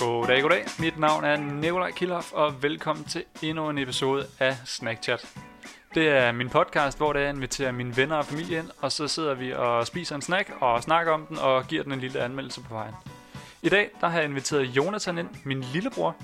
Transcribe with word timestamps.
Goddag, 0.00 0.42
goddag. 0.42 0.64
Mit 0.78 0.98
navn 0.98 1.24
er 1.24 1.36
Nikolaj 1.36 1.90
Kilhoff, 1.90 2.32
og 2.32 2.62
velkommen 2.62 3.04
til 3.04 3.24
endnu 3.42 3.68
en 3.70 3.78
episode 3.78 4.26
af 4.38 4.56
Snackchat. 4.64 5.26
Det 5.94 6.08
er 6.08 6.32
min 6.32 6.48
podcast, 6.48 6.98
hvor 6.98 7.18
jeg 7.18 7.30
inviterer 7.30 7.72
mine 7.72 7.96
venner 7.96 8.16
og 8.16 8.24
familie 8.24 8.58
ind, 8.58 8.70
og 8.80 8.92
så 8.92 9.08
sidder 9.08 9.34
vi 9.34 9.52
og 9.52 9.86
spiser 9.86 10.14
en 10.14 10.22
snack 10.22 10.50
og 10.60 10.82
snakker 10.82 11.12
om 11.12 11.26
den 11.26 11.38
og 11.38 11.64
giver 11.66 11.82
den 11.82 11.92
en 11.92 12.00
lille 12.00 12.20
anmeldelse 12.20 12.60
på 12.60 12.74
vejen. 12.74 12.94
I 13.62 13.68
dag 13.68 13.90
der 14.00 14.08
har 14.08 14.18
jeg 14.18 14.28
inviteret 14.28 14.62
Jonathan 14.64 15.18
ind, 15.18 15.28
min 15.44 15.60
lillebror. 15.60 16.16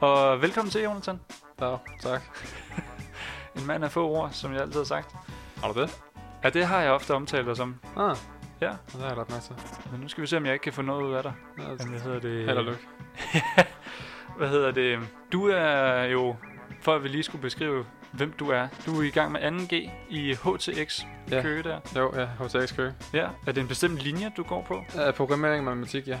Og 0.00 0.42
velkommen 0.42 0.70
til, 0.70 0.82
Jonathan. 0.82 1.20
Ja, 1.60 1.76
tak. 2.02 2.22
En 3.56 3.66
mand 3.66 3.84
af 3.84 3.90
få 3.90 4.08
ord, 4.08 4.30
som 4.32 4.52
jeg 4.52 4.60
altid 4.60 4.80
har 4.80 4.84
sagt. 4.84 5.14
Har 5.62 5.72
du 5.72 5.80
det? 5.80 6.00
Ja, 6.44 6.50
det 6.50 6.66
har 6.66 6.80
jeg 6.80 6.90
ofte 6.90 7.14
omtalt 7.14 7.46
dig 7.46 7.56
som. 7.56 7.76
Ah, 7.96 8.16
Ja, 8.60 8.70
det 8.92 9.00
har 9.00 9.06
jeg 9.08 9.16
lagt 9.16 9.30
mærke 9.30 9.44
til. 9.44 9.54
men 9.92 10.00
nu 10.00 10.08
skal 10.08 10.22
vi 10.22 10.26
se, 10.26 10.36
om 10.36 10.44
jeg 10.46 10.52
ikke 10.52 10.62
kan 10.62 10.72
få 10.72 10.82
noget 10.82 11.04
ud 11.04 11.12
af 11.14 11.22
dig. 11.22 11.32
Ja, 11.58 11.62
Jamen, 11.62 11.88
hvad 11.88 12.00
hedder 12.00 12.20
det? 12.20 12.44
Held 12.44 12.58
og 12.58 12.64
lykke. 12.64 12.78
Hvad 14.38 14.48
hedder 14.48 14.70
det? 14.70 14.98
Du 15.32 15.48
er 15.48 16.04
jo, 16.04 16.36
for 16.80 16.94
at 16.94 17.02
vi 17.02 17.08
lige 17.08 17.22
skulle 17.22 17.42
beskrive, 17.42 17.86
hvem 18.12 18.32
du 18.32 18.50
er. 18.50 18.68
Du 18.86 19.00
er 19.00 19.02
i 19.02 19.10
gang 19.10 19.32
med 19.32 19.40
2G 19.40 19.90
i 20.10 20.34
HTX 20.34 21.04
Ja. 21.30 21.42
Køge 21.42 21.62
der. 21.62 21.80
Jo, 21.96 22.12
ja, 22.16 22.26
HTX 22.44 22.76
Køge. 22.76 22.94
Ja. 23.12 23.28
Er 23.46 23.52
det 23.52 23.58
en 23.58 23.68
bestemt 23.68 23.98
linje, 23.98 24.32
du 24.36 24.42
går 24.42 24.62
på? 24.62 24.74
Uh, 24.74 25.14
programmering 25.14 25.58
og 25.58 25.64
matematik, 25.64 26.08
ja. 26.08 26.20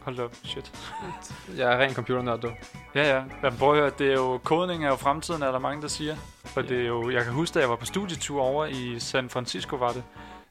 Hold 0.00 0.16
da 0.16 0.22
op, 0.22 0.34
shit. 0.44 0.72
Jeg 1.58 1.72
er 1.72 1.78
ren 1.78 1.94
computernørd, 1.94 2.40
du. 2.40 2.50
Ja, 2.94 3.16
ja. 3.16 3.24
Jamen, 3.42 3.58
prøv 3.58 3.72
at 3.72 3.78
høre, 3.78 3.90
det 3.98 4.08
er 4.08 4.12
jo, 4.12 4.40
kodning 4.44 4.84
er 4.84 4.88
jo 4.88 4.96
fremtiden, 4.96 5.42
er 5.42 5.52
der 5.52 5.58
mange, 5.58 5.82
der 5.82 5.88
siger. 5.88 6.16
Og 6.56 6.68
det 6.68 6.80
er 6.80 6.86
jo, 6.86 7.10
jeg 7.10 7.24
kan 7.24 7.32
huske, 7.32 7.54
da 7.54 7.60
jeg 7.60 7.70
var 7.70 7.76
på 7.76 7.84
studietur 7.84 8.42
over 8.42 8.66
i 8.66 8.98
San 8.98 9.30
Francisco, 9.30 9.76
var 9.76 9.92
det. 9.92 10.04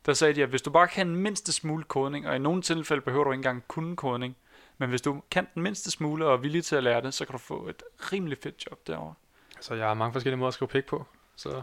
Der 0.06 0.14
sagde 0.14 0.34
de, 0.34 0.44
at 0.44 0.50
hvis 0.50 0.62
du 0.62 0.70
bare 0.70 0.88
kan 0.88 1.08
den 1.08 1.16
mindste 1.16 1.52
smule 1.52 1.84
kodning, 1.84 2.28
og 2.28 2.36
i 2.36 2.40
nogle 2.40 2.62
tilfælde 2.62 3.02
behøver 3.02 3.24
du 3.24 3.32
ikke 3.32 3.40
engang 3.40 3.64
kunne 3.68 3.96
kodning, 3.96 4.36
men 4.82 4.90
hvis 4.90 5.02
du 5.02 5.22
kan 5.32 5.48
den 5.54 5.64
mindste 5.64 5.92
smule 5.92 6.26
og 6.26 6.34
er 6.34 6.38
villig 6.38 6.66
til 6.66 6.76
at 6.76 6.84
lære 6.84 7.02
det, 7.02 7.14
så 7.14 7.26
kan 7.26 7.32
du 7.34 7.38
få 7.38 7.68
et 7.68 7.84
rimelig 8.12 8.38
fedt 8.44 8.66
job 8.66 8.88
derovre. 8.88 9.14
Så 9.60 9.74
jeg 9.74 9.88
har 9.88 9.94
mange 9.94 10.14
forskellige 10.14 10.38
måder 10.38 10.48
at 10.48 10.54
skrive 10.54 10.70
pik 10.70 10.86
på. 10.86 11.06
Så 11.36 11.50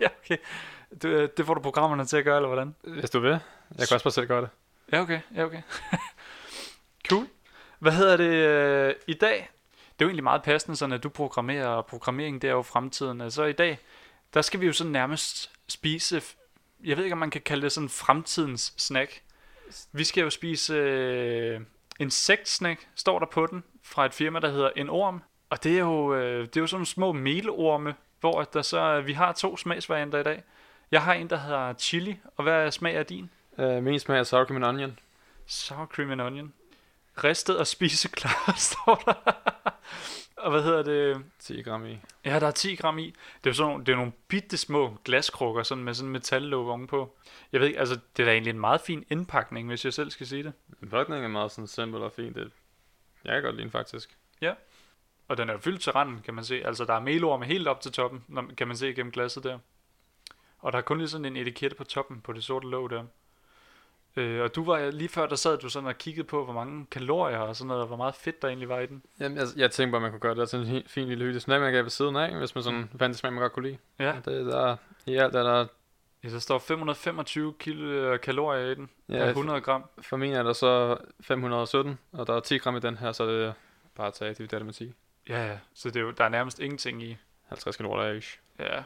ja, 0.00 0.08
okay. 0.24 0.36
Det, 1.02 1.36
det 1.36 1.46
får 1.46 1.54
du 1.54 1.60
programmerne 1.60 2.04
til 2.04 2.16
at 2.16 2.24
gøre, 2.24 2.36
eller 2.36 2.48
hvordan? 2.48 2.74
hvis 2.82 3.10
du 3.10 3.20
vil, 3.20 3.30
jeg 3.78 3.88
kan 3.88 3.94
også 3.94 4.04
bare 4.04 4.12
selv 4.12 4.26
gøre 4.26 4.40
det. 4.40 4.48
Ja, 4.92 5.00
okay. 5.00 5.20
Ja, 5.34 5.44
okay. 5.44 5.62
cool. 7.08 7.26
Hvad 7.78 7.92
hedder 7.92 8.16
det 8.16 8.32
øh, 8.34 8.94
i 9.06 9.14
dag? 9.14 9.50
Det 9.76 10.04
er 10.04 10.04
jo 10.04 10.08
egentlig 10.08 10.24
meget 10.24 10.42
passende, 10.42 10.76
sådan 10.76 10.92
at 10.92 11.02
du 11.02 11.08
programmerer, 11.08 11.66
og 11.66 11.86
programmering 11.86 12.42
det 12.42 12.50
er 12.50 12.54
jo 12.54 12.62
fremtiden. 12.62 13.20
Altså 13.20 13.44
i 13.44 13.52
dag, 13.52 13.78
der 14.34 14.42
skal 14.42 14.60
vi 14.60 14.66
jo 14.66 14.72
sådan 14.72 14.92
nærmest 14.92 15.50
spise, 15.68 16.22
jeg 16.84 16.96
ved 16.96 17.04
ikke, 17.04 17.14
om 17.14 17.18
man 17.18 17.30
kan 17.30 17.40
kalde 17.40 17.62
det 17.62 17.72
sådan 17.72 17.88
fremtidens 17.88 18.74
snack. 18.76 19.22
Vi 19.92 20.04
skal 20.04 20.22
jo 20.22 20.30
spise 20.30 20.74
øh, 20.74 21.60
insektsnack, 22.00 22.88
står 22.94 23.18
der 23.18 23.26
på 23.26 23.46
den, 23.46 23.64
fra 23.82 24.06
et 24.06 24.14
firma, 24.14 24.40
der 24.40 24.50
hedder 24.50 24.70
En 24.76 24.88
Orm. 24.88 25.22
Og 25.50 25.64
det 25.64 25.74
er 25.74 25.80
jo, 25.80 26.14
øh, 26.14 26.46
det 26.46 26.56
er 26.56 26.60
jo 26.60 26.66
sådan 26.66 26.86
små 26.86 27.12
melorme, 27.12 27.94
hvor 28.20 28.42
der 28.42 28.62
så, 28.62 29.00
vi 29.00 29.12
har 29.12 29.32
to 29.32 29.56
smagsvarianter 29.56 30.18
i 30.18 30.22
dag. 30.22 30.42
Jeg 30.90 31.02
har 31.02 31.14
en, 31.14 31.30
der 31.30 31.36
hedder 31.36 31.72
chili, 31.72 32.18
og 32.36 32.42
hvad 32.42 32.54
er 32.54 32.70
smag 32.70 32.96
af 32.96 33.06
din? 33.06 33.30
Uh, 33.58 33.82
min 33.82 34.00
smag 34.00 34.18
er 34.18 34.22
sour 34.22 34.44
cream 34.44 34.62
and 34.62 34.64
onion. 34.64 34.98
Sour 35.46 35.86
cream 35.86 36.10
and 36.10 36.20
onion. 36.20 36.52
Ristet 37.24 37.58
og 37.58 37.66
spiseklar, 37.66 38.54
står 38.70 39.02
der. 39.06 39.32
Og 40.40 40.50
hvad 40.50 40.62
hedder 40.62 40.82
det? 40.82 41.24
10 41.38 41.62
gram 41.62 41.86
i. 41.86 41.98
Ja, 42.24 42.40
der 42.40 42.46
er 42.46 42.50
10 42.50 42.74
gram 42.74 42.98
i. 42.98 43.06
Det 43.06 43.46
er 43.46 43.50
jo 43.50 43.54
sådan 43.54 43.70
nogle, 43.70 43.84
det 43.84 43.92
er 43.92 43.96
nogle 43.96 44.12
bitte 44.28 44.56
små 44.56 44.96
glaskrukker, 45.04 45.62
sådan 45.62 45.84
med 45.84 45.94
sådan 45.94 46.08
en 46.08 46.12
metallåg 46.12 46.68
ovenpå. 46.68 47.16
Jeg 47.52 47.60
ved 47.60 47.66
ikke, 47.68 47.78
altså 47.78 47.98
det 48.16 48.22
er 48.22 48.26
da 48.26 48.32
egentlig 48.32 48.50
en 48.50 48.60
meget 48.60 48.80
fin 48.80 49.04
indpakning, 49.10 49.68
hvis 49.68 49.84
jeg 49.84 49.94
selv 49.94 50.10
skal 50.10 50.26
sige 50.26 50.42
det. 50.42 50.52
Pakningen 50.90 51.24
er 51.24 51.28
meget 51.28 51.52
sådan 51.52 51.66
simpel 51.66 52.02
og 52.02 52.12
fin. 52.12 52.34
Det, 52.34 52.52
jeg 53.24 53.32
kan 53.32 53.42
godt 53.42 53.54
lide 53.54 53.64
den 53.64 53.70
faktisk. 53.72 54.16
Og 55.28 55.36
den 55.36 55.50
er 55.50 55.58
fyldt 55.58 55.82
til 55.82 55.92
randen, 55.92 56.22
kan 56.22 56.34
man 56.34 56.44
se. 56.44 56.66
Altså 56.66 56.84
der 56.84 56.94
er 56.94 57.00
melorme 57.00 57.44
helt 57.44 57.68
op 57.68 57.80
til 57.80 57.92
toppen, 57.92 58.24
kan 58.56 58.68
man 58.68 58.76
se 58.76 58.94
gennem 58.94 59.12
glasset 59.12 59.44
der. 59.44 59.58
Og 60.58 60.72
der 60.72 60.78
er 60.78 60.82
kun 60.82 60.98
lige 60.98 61.08
sådan 61.08 61.24
en 61.24 61.36
etikette 61.36 61.76
på 61.76 61.84
toppen 61.84 62.20
på 62.20 62.32
det 62.32 62.44
sorte 62.44 62.68
låg 62.68 62.90
der. 62.90 63.04
Øh, 64.16 64.42
og 64.42 64.54
du 64.54 64.64
var 64.64 64.90
lige 64.90 65.08
før, 65.08 65.26
der 65.26 65.36
sad 65.36 65.58
du 65.58 65.68
sådan 65.68 65.86
og 65.88 65.98
kiggede 65.98 66.26
på, 66.26 66.44
hvor 66.44 66.52
mange 66.54 66.86
kalorier 66.90 67.38
og 67.38 67.56
sådan 67.56 67.68
noget, 67.68 67.80
og 67.80 67.86
hvor 67.86 67.96
meget 67.96 68.14
fedt 68.14 68.42
der 68.42 68.48
egentlig 68.48 68.68
var 68.68 68.78
i 68.78 68.86
den. 68.86 69.02
Jamen, 69.20 69.38
jeg, 69.38 69.46
jeg 69.56 69.70
tænkte 69.70 69.90
bare, 69.92 70.00
man 70.00 70.10
kunne 70.10 70.20
gøre 70.20 70.34
det 70.34 70.48
til 70.48 70.58
en 70.58 70.82
fin 70.86 71.08
lille 71.08 71.24
hytte 71.24 71.40
snack, 71.40 71.60
man 71.60 71.72
kan 71.72 71.84
ved 71.84 71.90
siden 71.90 72.16
af, 72.16 72.36
hvis 72.38 72.54
man 72.54 72.64
sådan 72.64 72.90
fandt 72.98 73.16
smag, 73.16 73.32
man 73.32 73.40
godt 73.42 73.52
kunne 73.52 73.66
lide. 73.66 73.78
Ja, 73.98 74.14
Det, 74.24 74.46
der, 74.46 74.76
I 75.06 75.16
alt 75.16 75.34
er 75.36 75.42
der, 75.42 75.66
ja 76.24 76.28
der 76.28 76.38
står 76.38 76.58
525 76.58 77.54
kilo 77.58 77.86
øh, 77.90 78.20
kalorier 78.20 78.66
i 78.66 78.74
den. 78.74 78.90
Ja, 79.08 79.16
ja, 79.16 79.28
100 79.28 79.60
gram. 79.60 79.84
for 80.02 80.16
min 80.16 80.32
er 80.32 80.42
der 80.42 80.52
så 80.52 80.96
517, 81.20 81.98
og 82.12 82.26
der 82.26 82.34
er 82.34 82.40
10 82.40 82.58
gram 82.58 82.76
i 82.76 82.80
den 82.80 82.96
her, 82.96 83.12
så 83.12 83.26
det 83.26 83.44
er 83.44 83.52
bare 83.94 84.06
at 84.06 84.14
tage 84.14 84.34
divideret 84.34 84.66
med 84.66 84.72
10. 84.74 84.92
Ja, 85.28 85.46
ja. 85.46 85.58
Så 85.74 85.88
det 85.88 85.96
er 85.96 86.00
jo, 86.00 86.10
der 86.10 86.24
er 86.24 86.28
nærmest 86.28 86.58
ingenting 86.58 87.02
i. 87.02 87.16
50 87.48 87.76
kalorier 87.76 88.12
ish. 88.12 88.38
Ja. 88.58 88.82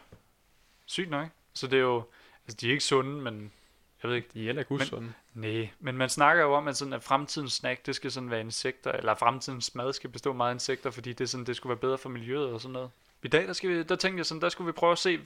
Sygt 0.87 1.11
nok. 1.11 1.29
Så 1.55 1.67
det 1.67 1.77
er 1.77 1.83
jo, 1.83 2.05
altså 2.47 2.57
de 2.61 2.67
er 2.67 2.71
ikke 2.71 2.85
sunde, 2.85 3.11
men 3.23 3.53
jeg 4.05 4.09
ved 4.11 4.17
ikke. 4.17 4.29
De 4.35 4.41
er 4.41 4.45
heller 4.45 4.61
ikke 4.63 4.75
Men- 4.75 4.83
usunde. 4.83 5.13
Nej, 5.35 5.69
men 5.81 5.97
man 5.97 6.09
snakker 6.09 6.43
jo 6.43 6.55
om, 6.55 6.69
at, 6.69 6.77
sådan, 6.77 6.93
at 6.93 7.03
fremtidens 7.03 7.53
snack, 7.53 7.87
det 7.87 7.95
skal 7.95 8.11
sådan 8.13 8.31
være 8.31 8.41
insekter, 8.41 8.93
eller 8.93 9.15
fremtidens 9.15 9.75
mad 9.75 9.93
skal 9.93 10.11
bestå 10.11 10.33
meget 10.33 10.51
af 10.51 10.55
insekter, 10.55 10.91
fordi 10.91 11.13
det, 11.13 11.31
sådan, 11.31 11.47
det 11.47 11.57
skulle 11.57 11.71
være 11.71 11.79
bedre 11.81 11.99
for 11.99 12.09
miljøet 12.09 12.53
og 12.53 12.61
sådan 12.61 12.73
noget. 12.73 12.91
I 13.23 13.29
dag, 13.29 13.47
der, 13.47 13.53
skal 13.53 13.71
vi, 13.71 13.83
der 13.83 13.97
tænkte 13.97 14.19
jeg 14.19 14.27
sådan, 14.27 14.41
der 14.41 14.49
skulle 14.49 14.67
vi 14.67 14.73
prøve 14.73 14.93
at 14.93 14.99
se, 14.99 15.21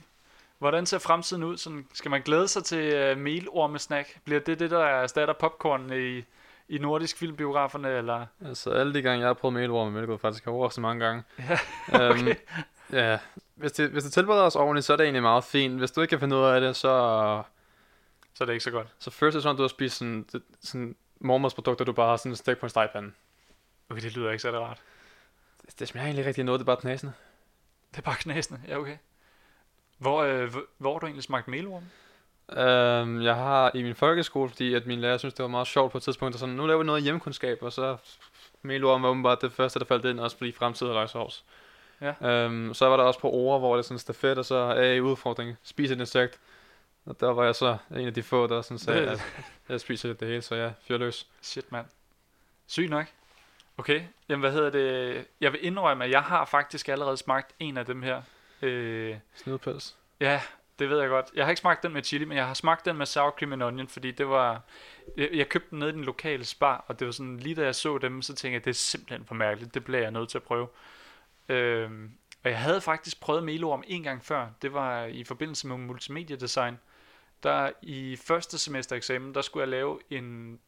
hvordan 0.58 0.86
ser 0.86 0.98
fremtiden 0.98 1.42
ud? 1.42 1.56
Sådan, 1.56 1.86
skal 1.94 2.10
man 2.10 2.22
glæde 2.22 2.48
sig 2.48 2.64
til 2.64 3.12
uh, 3.12 3.18
melormesnack? 3.18 4.16
Bliver 4.24 4.40
det 4.40 4.58
det, 4.60 4.70
der 4.70 4.84
erstatter 4.84 5.34
popcorn 5.34 5.92
i, 5.92 6.24
i 6.68 6.78
nordisk 6.78 7.16
filmbiograferne, 7.18 7.88
eller? 7.90 8.26
Altså 8.46 8.70
alle 8.70 8.94
de 8.94 9.02
gange, 9.02 9.20
jeg 9.20 9.28
har 9.28 9.34
prøvet 9.34 9.54
melorm, 9.54 9.92
men 9.92 10.00
det 10.00 10.08
går 10.08 10.16
faktisk 10.16 10.46
over 10.46 10.68
så 10.68 10.80
mange 10.80 11.04
gange. 11.04 11.22
Ja, 11.48 11.58
Øhm, 12.10 12.20
okay. 12.20 12.34
ja, 12.92 13.18
hvis 13.54 13.72
det, 13.72 13.90
hvis 13.90 14.04
det 14.04 14.12
tilbereder 14.12 14.42
os 14.44 14.56
ordentligt, 14.56 14.84
så 14.86 14.92
er 14.92 14.96
det 14.96 15.04
egentlig 15.04 15.22
meget 15.22 15.44
fint. 15.44 15.78
Hvis 15.78 15.90
du 15.90 16.00
ikke 16.00 16.10
kan 16.10 16.20
finde 16.20 16.36
ud 16.36 16.42
af 16.42 16.60
det, 16.60 16.76
så, 16.76 17.42
Så 18.38 18.44
er 18.44 18.46
det 18.46 18.52
ikke 18.52 18.64
så 18.64 18.70
godt. 18.70 18.88
så 18.98 19.10
først 19.10 19.34
det 19.34 19.42
sådan, 19.42 19.54
at 19.54 19.58
du 19.58 19.62
har 19.62 19.68
spist 19.68 19.96
sådan, 19.96 20.26
sådan 20.60 20.96
mormorsprodukter, 21.20 21.84
du 21.84 21.92
bare 21.92 22.08
har 22.08 22.16
sådan 22.16 22.36
stik 22.36 22.58
på 22.58 22.66
en 22.66 22.70
stegpande. 22.70 23.12
Okay, 23.90 24.02
det 24.02 24.16
lyder 24.16 24.30
ikke 24.30 24.42
så 24.42 24.50
rart. 24.50 24.82
Det, 25.62 25.78
det 25.78 25.88
smager 25.88 26.04
egentlig 26.04 26.26
rigtig 26.26 26.44
noget, 26.44 26.58
det 26.58 26.64
er 26.64 26.66
bare 26.66 26.76
knasende. 26.76 27.12
Det 27.90 27.98
er 27.98 28.02
bare 28.02 28.16
knæsende, 28.16 28.60
ja 28.68 28.78
okay. 28.78 28.96
Hvor, 29.98 30.22
øh, 30.22 30.54
hvor, 30.78 30.92
har 30.92 30.98
du 30.98 31.06
egentlig 31.06 31.24
smagt 31.24 31.48
melorm? 31.48 31.82
Øhm, 32.58 33.22
jeg 33.22 33.34
har 33.34 33.70
i 33.74 33.82
min 33.82 33.94
folkeskole, 33.94 34.48
fordi 34.48 34.74
at 34.74 34.86
min 34.86 35.00
lærer 35.00 35.18
synes, 35.18 35.34
det 35.34 35.42
var 35.42 35.48
meget 35.48 35.66
sjovt 35.66 35.92
på 35.92 35.98
et 35.98 36.04
tidspunkt, 36.04 36.34
og 36.34 36.40
sådan, 36.40 36.54
nu 36.54 36.66
laver 36.66 36.78
vi 36.78 36.86
noget 36.86 37.02
hjemmekundskab, 37.02 37.58
og 37.62 37.72
så 37.72 37.96
melorm 38.62 39.02
var 39.02 39.08
åbenbart 39.08 39.42
det 39.42 39.52
første, 39.52 39.78
der 39.78 39.84
faldt 39.84 40.04
ind, 40.04 40.20
også 40.20 40.36
fordi 40.38 40.52
fremtiden 40.52 40.92
er 40.92 40.96
løgsovs. 40.96 41.44
Ja. 42.00 42.28
Øhm, 42.28 42.74
så 42.74 42.86
var 42.86 42.96
der 42.96 43.04
også 43.04 43.20
på 43.20 43.30
ord, 43.30 43.60
hvor 43.60 43.76
det 43.76 43.82
er 43.82 43.86
sådan 43.86 43.98
stafet, 43.98 44.38
og 44.38 44.44
så 44.44 44.54
er 44.54 44.92
i 44.92 45.00
udfordring, 45.00 45.56
spis 45.62 45.90
et 45.90 46.00
insekt. 46.00 46.40
Og 47.08 47.20
der 47.20 47.32
var 47.32 47.44
jeg 47.44 47.54
så 47.54 47.76
en 47.90 48.06
af 48.06 48.14
de 48.14 48.22
få, 48.22 48.46
der 48.46 48.62
sådan 48.62 48.78
sagde, 48.78 49.10
at 49.10 49.20
jeg 49.68 49.80
spiser 49.80 50.12
det 50.12 50.28
hele, 50.28 50.42
så 50.42 50.54
jeg 50.54 50.72
fyrer 50.82 50.98
løs. 50.98 51.26
Shit, 51.42 51.72
mand. 51.72 51.86
Sygt 52.66 52.90
nok. 52.90 53.06
Okay, 53.78 54.02
jamen 54.28 54.40
hvad 54.40 54.52
hedder 54.52 54.70
det? 54.70 55.26
Jeg 55.40 55.52
vil 55.52 55.64
indrømme, 55.64 56.04
at 56.04 56.10
jeg 56.10 56.22
har 56.22 56.44
faktisk 56.44 56.88
allerede 56.88 57.16
smagt 57.16 57.54
en 57.58 57.76
af 57.76 57.86
dem 57.86 58.02
her. 58.02 58.22
Øh, 58.62 59.16
Snydpels. 59.34 59.96
ja, 60.20 60.40
det 60.78 60.90
ved 60.90 61.00
jeg 61.00 61.08
godt. 61.08 61.26
Jeg 61.34 61.44
har 61.44 61.50
ikke 61.50 61.60
smagt 61.60 61.82
den 61.82 61.92
med 61.92 62.02
chili, 62.02 62.24
men 62.24 62.36
jeg 62.36 62.46
har 62.46 62.54
smagt 62.54 62.84
den 62.84 62.96
med 62.96 63.06
sour 63.06 63.30
cream 63.30 63.52
and 63.52 63.62
onion, 63.62 63.88
fordi 63.88 64.10
det 64.10 64.28
var... 64.28 64.62
Jeg, 65.16 65.28
jeg 65.32 65.48
købte 65.48 65.70
den 65.70 65.78
nede 65.78 65.90
i 65.90 65.94
den 65.94 66.04
lokale 66.04 66.44
spar, 66.44 66.84
og 66.88 66.98
det 66.98 67.06
var 67.06 67.12
sådan, 67.12 67.36
lige 67.36 67.54
da 67.54 67.64
jeg 67.64 67.74
så 67.74 67.98
dem, 67.98 68.22
så 68.22 68.34
tænkte 68.34 68.54
jeg, 68.54 68.64
det 68.64 68.70
er 68.70 68.74
simpelthen 68.74 69.26
for 69.26 69.34
mærkeligt. 69.34 69.74
Det 69.74 69.84
bliver 69.84 70.00
jeg 70.00 70.10
nødt 70.10 70.28
til 70.28 70.38
at 70.38 70.44
prøve. 70.44 70.68
Øh, 71.48 71.90
og 72.44 72.50
jeg 72.50 72.58
havde 72.58 72.80
faktisk 72.80 73.20
prøvet 73.20 73.44
melorm 73.44 73.82
en 73.86 74.02
gang 74.02 74.24
før. 74.24 74.48
Det 74.62 74.72
var 74.72 75.04
i 75.04 75.24
forbindelse 75.24 75.66
med 75.66 75.76
multimediedesign. 75.76 76.78
Der 77.42 77.70
i 77.82 78.16
første 78.16 78.58
semester 78.58 78.96
eksamen, 78.96 79.34
der 79.34 79.40
skulle 79.40 79.60
jeg 79.60 79.68
lave 79.68 79.98
en 80.10 80.58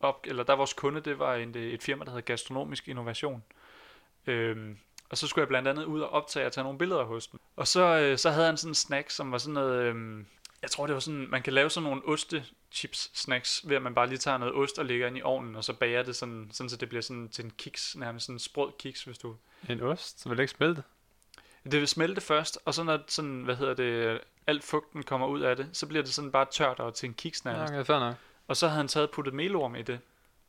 op, 0.00 0.20
eller 0.24 0.42
der 0.42 0.56
vores 0.56 0.72
kunde, 0.72 1.00
det 1.00 1.18
var 1.18 1.34
en, 1.34 1.54
et 1.54 1.82
firma, 1.82 2.04
der 2.04 2.10
hedder 2.10 2.24
Gastronomisk 2.24 2.88
Innovation. 2.88 3.42
Øhm, 4.26 4.78
og 5.10 5.18
så 5.18 5.26
skulle 5.26 5.42
jeg 5.42 5.48
blandt 5.48 5.68
andet 5.68 5.84
ud 5.84 6.00
og 6.00 6.10
optage 6.10 6.46
og 6.46 6.52
tage 6.52 6.62
nogle 6.64 6.78
billeder 6.78 7.04
hos 7.04 7.26
dem. 7.26 7.40
Og 7.56 7.68
så, 7.68 7.98
øh, 7.98 8.18
så 8.18 8.30
havde 8.30 8.46
han 8.46 8.56
sådan 8.56 8.70
en 8.70 8.74
snack, 8.74 9.10
som 9.10 9.32
var 9.32 9.38
sådan 9.38 9.54
noget, 9.54 9.82
øhm, 9.82 10.26
jeg 10.62 10.70
tror 10.70 10.86
det 10.86 10.94
var 10.94 11.00
sådan, 11.00 11.26
man 11.30 11.42
kan 11.42 11.52
lave 11.52 11.70
sådan 11.70 11.88
nogle 11.88 12.02
oste 12.04 12.44
chips 12.72 13.10
snacks, 13.14 13.68
ved 13.68 13.76
at 13.76 13.82
man 13.82 13.94
bare 13.94 14.06
lige 14.06 14.18
tager 14.18 14.38
noget 14.38 14.54
ost 14.54 14.78
og 14.78 14.84
lægger 14.84 15.06
ind 15.06 15.18
i 15.18 15.22
ovnen, 15.22 15.56
og 15.56 15.64
så 15.64 15.72
bager 15.72 16.02
det 16.02 16.16
sådan, 16.16 16.48
sådan 16.52 16.70
så 16.70 16.76
det 16.76 16.88
bliver 16.88 17.02
sådan 17.02 17.28
til 17.28 17.44
en 17.44 17.52
kiks, 17.58 17.96
nærmest 17.96 18.26
sådan 18.26 18.34
en 18.34 18.40
sprød 18.40 18.72
kiks, 18.78 19.04
hvis 19.04 19.18
du... 19.18 19.36
En 19.68 19.82
ost, 19.82 20.20
så 20.20 20.28
vil 20.28 20.38
det 20.38 20.42
ikke 20.42 20.54
smelte. 20.56 20.82
Det 21.64 21.80
vil 21.80 21.88
smelte 21.88 22.20
først, 22.20 22.58
og 22.64 22.74
så 22.74 22.82
når 22.82 23.04
sådan, 23.06 23.42
hvad 23.42 23.56
hedder 23.56 23.74
det, 23.74 24.20
alt 24.48 24.64
fugten 24.64 25.02
kommer 25.02 25.26
ud 25.26 25.40
af 25.40 25.56
det, 25.56 25.68
så 25.72 25.86
bliver 25.86 26.02
det 26.02 26.12
sådan 26.14 26.30
bare 26.30 26.46
tørt 26.50 26.80
og 26.80 26.94
til 26.94 27.06
en 27.06 27.14
kiks 27.14 27.44
nærmest. 27.44 27.72
okay, 27.72 27.84
fair 27.84 27.98
nok. 27.98 28.14
Og 28.48 28.56
så 28.56 28.68
havde 28.68 28.76
han 28.76 28.88
taget 28.88 29.10
puttet 29.10 29.34
melorm 29.34 29.74
i 29.76 29.82
det, 29.82 30.00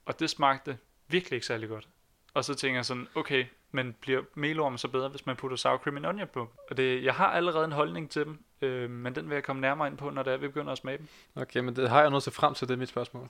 og 0.05 0.19
det 0.19 0.29
smagte 0.29 0.77
virkelig 1.07 1.37
ikke 1.37 1.47
særlig 1.47 1.69
godt. 1.69 1.87
Og 2.33 2.45
så 2.45 2.53
tænker 2.53 2.77
jeg 2.77 2.85
sådan, 2.85 3.07
okay, 3.15 3.45
men 3.71 3.95
bliver 4.01 4.21
melorm 4.35 4.77
så 4.77 4.87
bedre, 4.87 5.09
hvis 5.09 5.25
man 5.25 5.35
putter 5.35 5.57
sour 5.57 5.77
cream 5.77 5.97
and 5.97 6.05
onion 6.05 6.27
på? 6.27 6.49
Og 6.69 6.77
det, 6.77 7.03
jeg 7.03 7.13
har 7.13 7.27
allerede 7.27 7.65
en 7.65 7.71
holdning 7.71 8.09
til 8.09 8.25
dem, 8.25 8.43
øh, 8.61 8.89
men 8.89 9.15
den 9.15 9.29
vil 9.29 9.35
jeg 9.35 9.43
komme 9.43 9.61
nærmere 9.61 9.87
ind 9.87 9.97
på, 9.97 10.09
når 10.09 10.23
det 10.23 10.33
er, 10.33 10.37
vi 10.37 10.47
begynder 10.47 10.71
at 10.71 10.77
smage 10.77 10.97
dem. 10.97 11.07
Okay, 11.35 11.59
men 11.59 11.75
det 11.75 11.89
har 11.89 12.01
jeg 12.01 12.09
noget 12.09 12.23
til 12.23 12.31
frem 12.31 12.53
til, 12.53 12.67
det 12.67 12.73
er 12.73 12.77
mit 12.77 12.89
spørgsmål. 12.89 13.29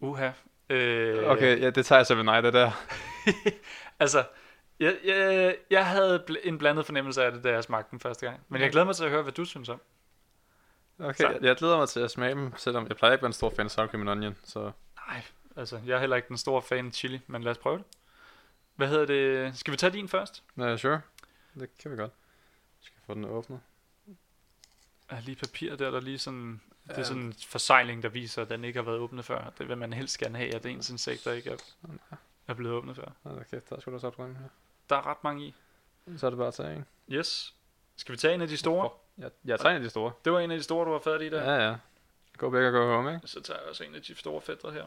Uha. 0.00 0.30
Øh, 0.68 1.24
Okay, 1.30 1.60
ja, 1.60 1.70
det 1.70 1.86
tager 1.86 1.98
jeg 1.98 2.06
så 2.06 2.14
ved 2.14 2.24
nej, 2.24 2.40
det 2.40 2.52
der. 2.52 2.70
Altså, 4.00 4.24
jeg, 4.80 4.96
jeg, 5.04 5.56
jeg 5.70 5.86
havde 5.86 6.24
en 6.44 6.58
blandet 6.58 6.86
fornemmelse 6.86 7.24
af 7.24 7.32
det, 7.32 7.44
da 7.44 7.50
jeg 7.52 7.64
smagte 7.64 7.90
den 7.90 8.00
første 8.00 8.26
gang. 8.26 8.40
Men 8.48 8.60
jeg 8.62 8.70
glæder 8.70 8.86
mig 8.86 8.96
til 8.96 9.04
at 9.04 9.10
høre, 9.10 9.22
hvad 9.22 9.32
du 9.32 9.44
synes 9.44 9.68
om. 9.68 9.80
Okay, 10.98 11.14
Så- 11.24 11.28
jeg, 11.30 11.42
jeg 11.42 11.56
glæder 11.56 11.76
mig 11.76 11.88
til 11.88 12.00
at 12.00 12.10
smage 12.10 12.34
dem, 12.34 12.56
selvom 12.56 12.86
jeg 12.88 12.96
plejer 12.96 13.12
ikke 13.12 13.18
at 13.18 13.22
være 13.22 13.28
en 13.28 13.32
stor 13.32 13.50
fan 13.56 13.64
af 13.64 13.70
sour 13.70 13.86
cream 13.86 14.00
and 14.00 14.10
onion, 14.10 14.36
så... 14.44 14.70
Nej, 15.08 15.22
altså, 15.56 15.80
jeg 15.86 15.94
er 15.96 16.00
heller 16.00 16.16
ikke 16.16 16.28
den 16.28 16.36
store 16.38 16.62
fan 16.62 16.86
af 16.86 16.92
chili, 16.92 17.20
men 17.26 17.42
lad 17.42 17.50
os 17.52 17.58
prøve 17.58 17.78
det. 17.78 17.84
Hvad 18.76 18.88
hedder 18.88 19.06
det? 19.06 19.58
Skal 19.58 19.72
vi 19.72 19.76
tage 19.76 19.92
din 19.92 20.08
først? 20.08 20.42
Uh, 20.56 20.76
sure, 20.78 21.00
det 21.54 21.78
kan 21.78 21.90
vi 21.90 21.96
godt. 21.96 22.10
Jeg 22.80 22.82
skal 22.86 22.98
få 23.06 23.14
den 23.14 23.24
åbnet. 23.24 23.60
Er 25.08 25.20
lige 25.20 25.36
papir 25.36 25.76
der, 25.76 25.90
der 25.90 26.00
lige 26.00 26.18
sådan... 26.18 26.60
Det 26.84 26.94
er 26.94 26.98
Ja. 26.98 27.04
sådan 27.04 27.22
en 27.22 27.34
forsejling, 27.48 28.02
der 28.02 28.08
viser, 28.08 28.42
at 28.42 28.48
den 28.48 28.64
ikke 28.64 28.78
har 28.78 28.84
været 28.84 28.98
åbnet 28.98 29.24
før. 29.24 29.52
Det 29.58 29.68
vil 29.68 29.78
man 29.78 29.92
helst 29.92 30.18
gerne 30.18 30.38
have, 30.38 30.54
at 30.54 30.66
ens 30.66 30.90
insekter 30.90 31.32
ikke 31.32 31.50
er, 31.50 31.56
er 32.46 32.54
blevet 32.54 32.74
åbnet 32.76 32.96
før. 32.96 33.12
Okay, 33.24 33.60
der 33.70 33.80
skulle 33.80 33.94
du 33.94 34.00
så 34.00 34.10
prøve 34.10 34.28
her. 34.34 34.48
Der 34.90 34.96
er 34.96 35.06
ret 35.06 35.24
mange 35.24 35.46
i. 35.46 35.54
Så 36.16 36.26
er 36.26 36.30
det 36.30 36.38
bare 36.38 36.48
at 36.48 36.54
tage 36.54 36.76
en. 36.76 36.86
Yes. 37.10 37.54
Skal 37.96 38.12
vi 38.12 38.16
tage 38.16 38.34
en 38.34 38.40
af 38.40 38.48
de 38.48 38.56
store? 38.56 38.90
Jeg, 39.18 39.30
jeg 39.44 39.60
tager 39.60 39.70
en 39.70 39.76
af 39.76 39.82
de 39.82 39.90
store. 39.90 40.12
Det 40.24 40.32
var 40.32 40.40
en 40.40 40.50
af 40.50 40.56
de 40.56 40.62
store, 40.62 40.84
du 40.84 40.90
var 40.90 40.98
fat 40.98 41.22
i 41.22 41.28
der. 41.28 41.52
Ja, 41.52 41.68
ja. 41.68 41.76
Go 42.36 42.50
big 42.50 42.66
og 42.66 42.72
go 42.72 42.86
home, 42.86 43.14
ikke? 43.14 43.28
Så 43.28 43.40
tager 43.40 43.60
jeg 43.60 43.68
også 43.68 43.84
en 43.84 43.94
af 43.94 44.02
de 44.02 44.14
store 44.14 44.40
fætter 44.40 44.70
her. 44.70 44.86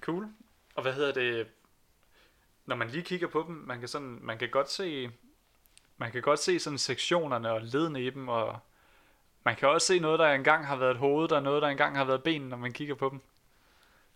Cool. 0.00 0.28
Og 0.74 0.82
hvad 0.82 0.92
hedder 0.92 1.12
det? 1.12 1.46
Når 2.66 2.76
man 2.76 2.88
lige 2.88 3.02
kigger 3.02 3.26
på 3.26 3.44
dem, 3.48 3.54
man 3.54 3.78
kan 3.78 3.88
sådan, 3.88 4.18
man 4.22 4.38
kan 4.38 4.50
godt 4.50 4.70
se, 4.70 5.10
man 5.96 6.12
kan 6.12 6.22
godt 6.22 6.38
se 6.38 6.58
sådan 6.58 6.78
sektionerne 6.78 7.50
og 7.50 7.60
ledene 7.62 8.02
i 8.02 8.10
dem, 8.10 8.28
og 8.28 8.58
man 9.44 9.56
kan 9.56 9.68
også 9.68 9.86
se 9.86 9.98
noget, 9.98 10.18
der 10.18 10.26
engang 10.28 10.66
har 10.66 10.76
været 10.76 10.90
et 10.90 10.96
hoved, 10.96 11.28
der 11.28 11.36
er 11.36 11.40
noget, 11.40 11.62
der 11.62 11.68
engang 11.68 11.96
har 11.96 12.04
været 12.04 12.22
ben, 12.22 12.42
når 12.42 12.56
man 12.56 12.72
kigger 12.72 12.94
på 12.94 13.08
dem. 13.08 13.20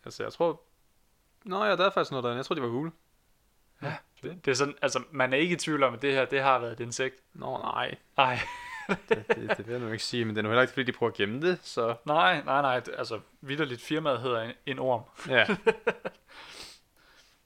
Altså, 0.05 0.23
jeg 0.23 0.33
tror... 0.33 0.61
Nå 1.45 1.65
ja, 1.65 1.77
der 1.77 1.87
er 1.87 1.91
faktisk 1.91 2.11
noget 2.11 2.25
derinde. 2.25 2.37
Jeg 2.37 2.47
tror, 2.47 2.55
de 2.55 2.63
var 2.63 2.69
gule. 2.69 2.93
Ja. 3.83 3.97
Det, 4.23 4.45
det 4.45 4.51
er 4.51 4.55
sådan, 4.55 4.75
altså 4.83 5.03
man 5.11 5.33
er 5.33 5.37
ikke 5.37 5.55
i 5.55 5.59
tvivl 5.59 5.83
om, 5.83 5.95
at 5.95 6.03
det 6.03 6.13
her, 6.13 6.25
det 6.25 6.43
har 6.43 6.59
været 6.59 6.73
et 6.73 6.81
insekt. 6.81 7.17
Nå, 7.33 7.59
nej. 7.59 7.95
Nej, 8.17 8.39
Det, 9.09 9.29
det, 9.29 9.57
det 9.57 9.67
vil 9.67 9.73
jeg 9.73 9.81
nu 9.81 9.93
ikke 9.93 10.05
sige, 10.05 10.25
men 10.25 10.37
det 10.37 10.39
er 10.39 10.43
nu 10.43 10.49
heller 10.49 10.63
ikke, 10.63 10.73
fordi 10.73 10.85
de 10.85 10.93
prøver 10.93 11.11
at 11.11 11.17
gemme 11.17 11.43
det, 11.49 11.59
så... 11.63 11.97
nej, 12.05 12.43
nej, 12.45 12.63
nej. 12.63 12.81
det- 12.81 12.95
Altså, 12.99 13.21
vidderligt 13.41 13.83
firmaet 13.83 14.21
hedder 14.21 14.43
en, 14.43 14.53
en 14.67 14.79
orm. 14.79 15.03
Ja, 15.29 15.47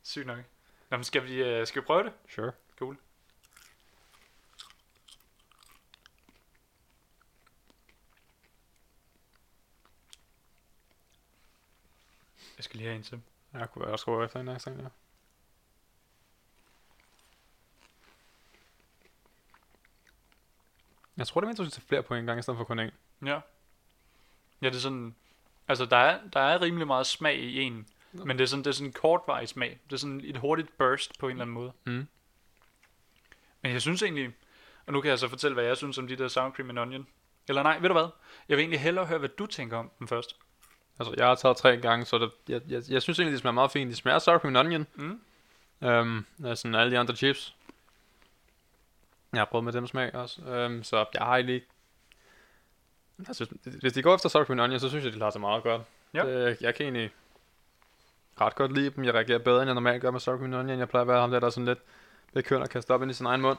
Sygt 0.03 0.27
nok. 0.27 0.39
Nå, 0.91 0.97
men 0.97 1.05
skal 1.05 1.25
vi, 1.25 1.43
øh, 1.43 1.67
skal 1.67 1.83
vi 1.83 1.87
prøve 1.87 2.03
det? 2.05 2.13
sure. 2.29 2.53
Cool. 2.79 2.97
Jeg 12.57 12.65
skal 12.65 12.77
lige 12.79 12.87
have 12.89 12.97
en 12.97 13.03
til. 13.03 13.21
Jeg 13.53 13.71
kunne 13.71 13.87
også 13.87 14.05
gå 14.05 14.25
efter 14.25 14.41
en 14.41 14.47
næste 14.47 14.71
gang, 14.71 14.93
Jeg 21.17 21.27
tror, 21.27 21.41
det 21.41 21.49
er 21.49 21.65
du 21.65 21.71
tage 21.71 21.87
flere 21.89 22.03
på 22.03 22.15
en 22.15 22.27
gang, 22.27 22.39
i 22.39 22.43
stedet 22.43 22.59
for 22.59 22.65
kun 22.65 22.79
en. 22.79 22.91
Ja. 23.25 23.41
Ja, 24.63 24.69
det 24.69 24.77
er 24.77 24.81
sådan... 24.81 25.15
Altså, 25.69 25.85
der 25.85 25.97
er, 25.97 26.19
der 26.33 26.41
er 26.41 26.63
rimelig 26.63 26.87
meget 26.87 27.07
smag 27.07 27.39
i 27.39 27.61
en. 27.61 27.87
Nå. 28.13 28.25
Men 28.25 28.39
det 28.39 28.45
er 28.45 28.49
sådan, 28.49 28.65
det 28.65 28.71
er 28.71 28.75
sådan 28.75 28.87
en 28.87 28.93
kortvarig 28.93 29.49
smag. 29.49 29.81
Det 29.85 29.93
er 29.93 29.97
sådan 29.97 30.21
et 30.25 30.37
hurtigt 30.37 30.79
burst 30.79 31.19
på 31.19 31.27
en 31.27 31.31
eller 31.31 31.43
anden 31.43 31.55
måde. 31.55 31.73
Mm. 31.85 32.07
Men 33.63 33.73
jeg 33.73 33.83
synes 33.83 34.03
egentlig... 34.03 34.33
Og 34.87 34.93
nu 34.93 35.01
kan 35.01 35.11
jeg 35.11 35.19
så 35.19 35.29
fortælle, 35.29 35.55
hvad 35.55 35.65
jeg 35.65 35.77
synes 35.77 35.99
om 35.99 36.09
de 36.09 36.17
der 36.17 36.29
sour 36.29 36.51
cream 36.51 36.71
and 36.71 36.79
onion. 36.79 37.07
Eller 37.49 37.63
nej, 37.63 37.79
ved 37.79 37.89
du 37.89 37.93
hvad? 37.93 38.09
Jeg 38.49 38.57
vil 38.57 38.63
egentlig 38.63 38.81
hellere 38.81 39.07
høre, 39.07 39.19
hvad 39.19 39.29
du 39.29 39.47
tænker 39.47 39.77
om 39.77 39.91
dem 39.99 40.09
først. 40.09 40.37
Altså, 40.99 41.15
jeg 41.17 41.27
har 41.27 41.35
taget 41.35 41.57
tre 41.57 41.77
gange, 41.77 42.05
så 42.05 42.19
det, 42.19 42.31
jeg, 42.49 42.61
jeg, 42.69 42.83
jeg 42.89 43.03
synes 43.03 43.19
egentlig, 43.19 43.33
de 43.33 43.41
smager 43.41 43.55
meget 43.55 43.71
fint. 43.71 43.91
De 43.91 43.97
smager 43.97 44.19
sour 44.19 44.39
cream 44.39 44.57
and 44.57 44.67
onion. 44.67 44.87
Mm. 44.95 45.21
Um, 45.89 46.27
sådan 46.55 46.75
alle 46.75 46.93
de 46.93 46.99
andre 46.99 47.17
chips. 47.17 47.55
Jeg 49.37 49.41
har 49.41 49.51
prøvet 49.51 49.65
med 49.65 49.73
dem 49.73 49.87
smag 49.87 50.15
også. 50.15 50.41
Um, 50.67 50.83
så 50.83 50.97
jeg 50.97 51.23
har 51.23 51.35
egentlig 51.35 51.55
ikke... 51.55 51.67
Altså, 53.19 53.47
hvis 53.81 53.93
de 53.93 54.03
går 54.03 54.15
efter 54.15 54.29
sour 54.29 54.45
cream 54.45 54.61
onion, 54.61 54.81
så 54.81 54.89
synes 54.89 55.05
jeg, 55.05 55.13
de 55.13 55.17
klarer 55.19 55.31
sig 55.31 55.41
meget 55.41 55.63
godt. 55.63 55.83
Ja. 56.15 56.27
Det, 56.27 56.57
jeg 56.61 56.75
kan 56.75 56.85
egentlig 56.85 57.11
ret 58.41 58.55
godt 58.55 58.73
lide 58.73 58.91
dem. 58.91 59.05
Jeg 59.05 59.15
reagerer 59.15 59.39
bedre, 59.39 59.63
end 59.63 59.69
jeg 59.69 59.75
normalt 59.75 60.03
gør 60.03 60.11
med 60.11 60.21
sour 60.21 60.37
cream 60.37 60.55
onion. 60.55 60.79
Jeg 60.79 60.89
plejer 60.89 61.03
at 61.03 61.09
være 61.09 61.21
ham 61.21 61.31
der, 61.31 61.41
der 61.41 61.47
er 61.47 61.51
sådan 61.51 61.67
lidt 61.67 61.79
bekønt 62.33 62.63
og 62.63 62.69
kaster 62.69 62.95
op 62.95 63.03
ind 63.03 63.11
i 63.11 63.15
sin 63.15 63.27
egen 63.27 63.41
mund. 63.41 63.59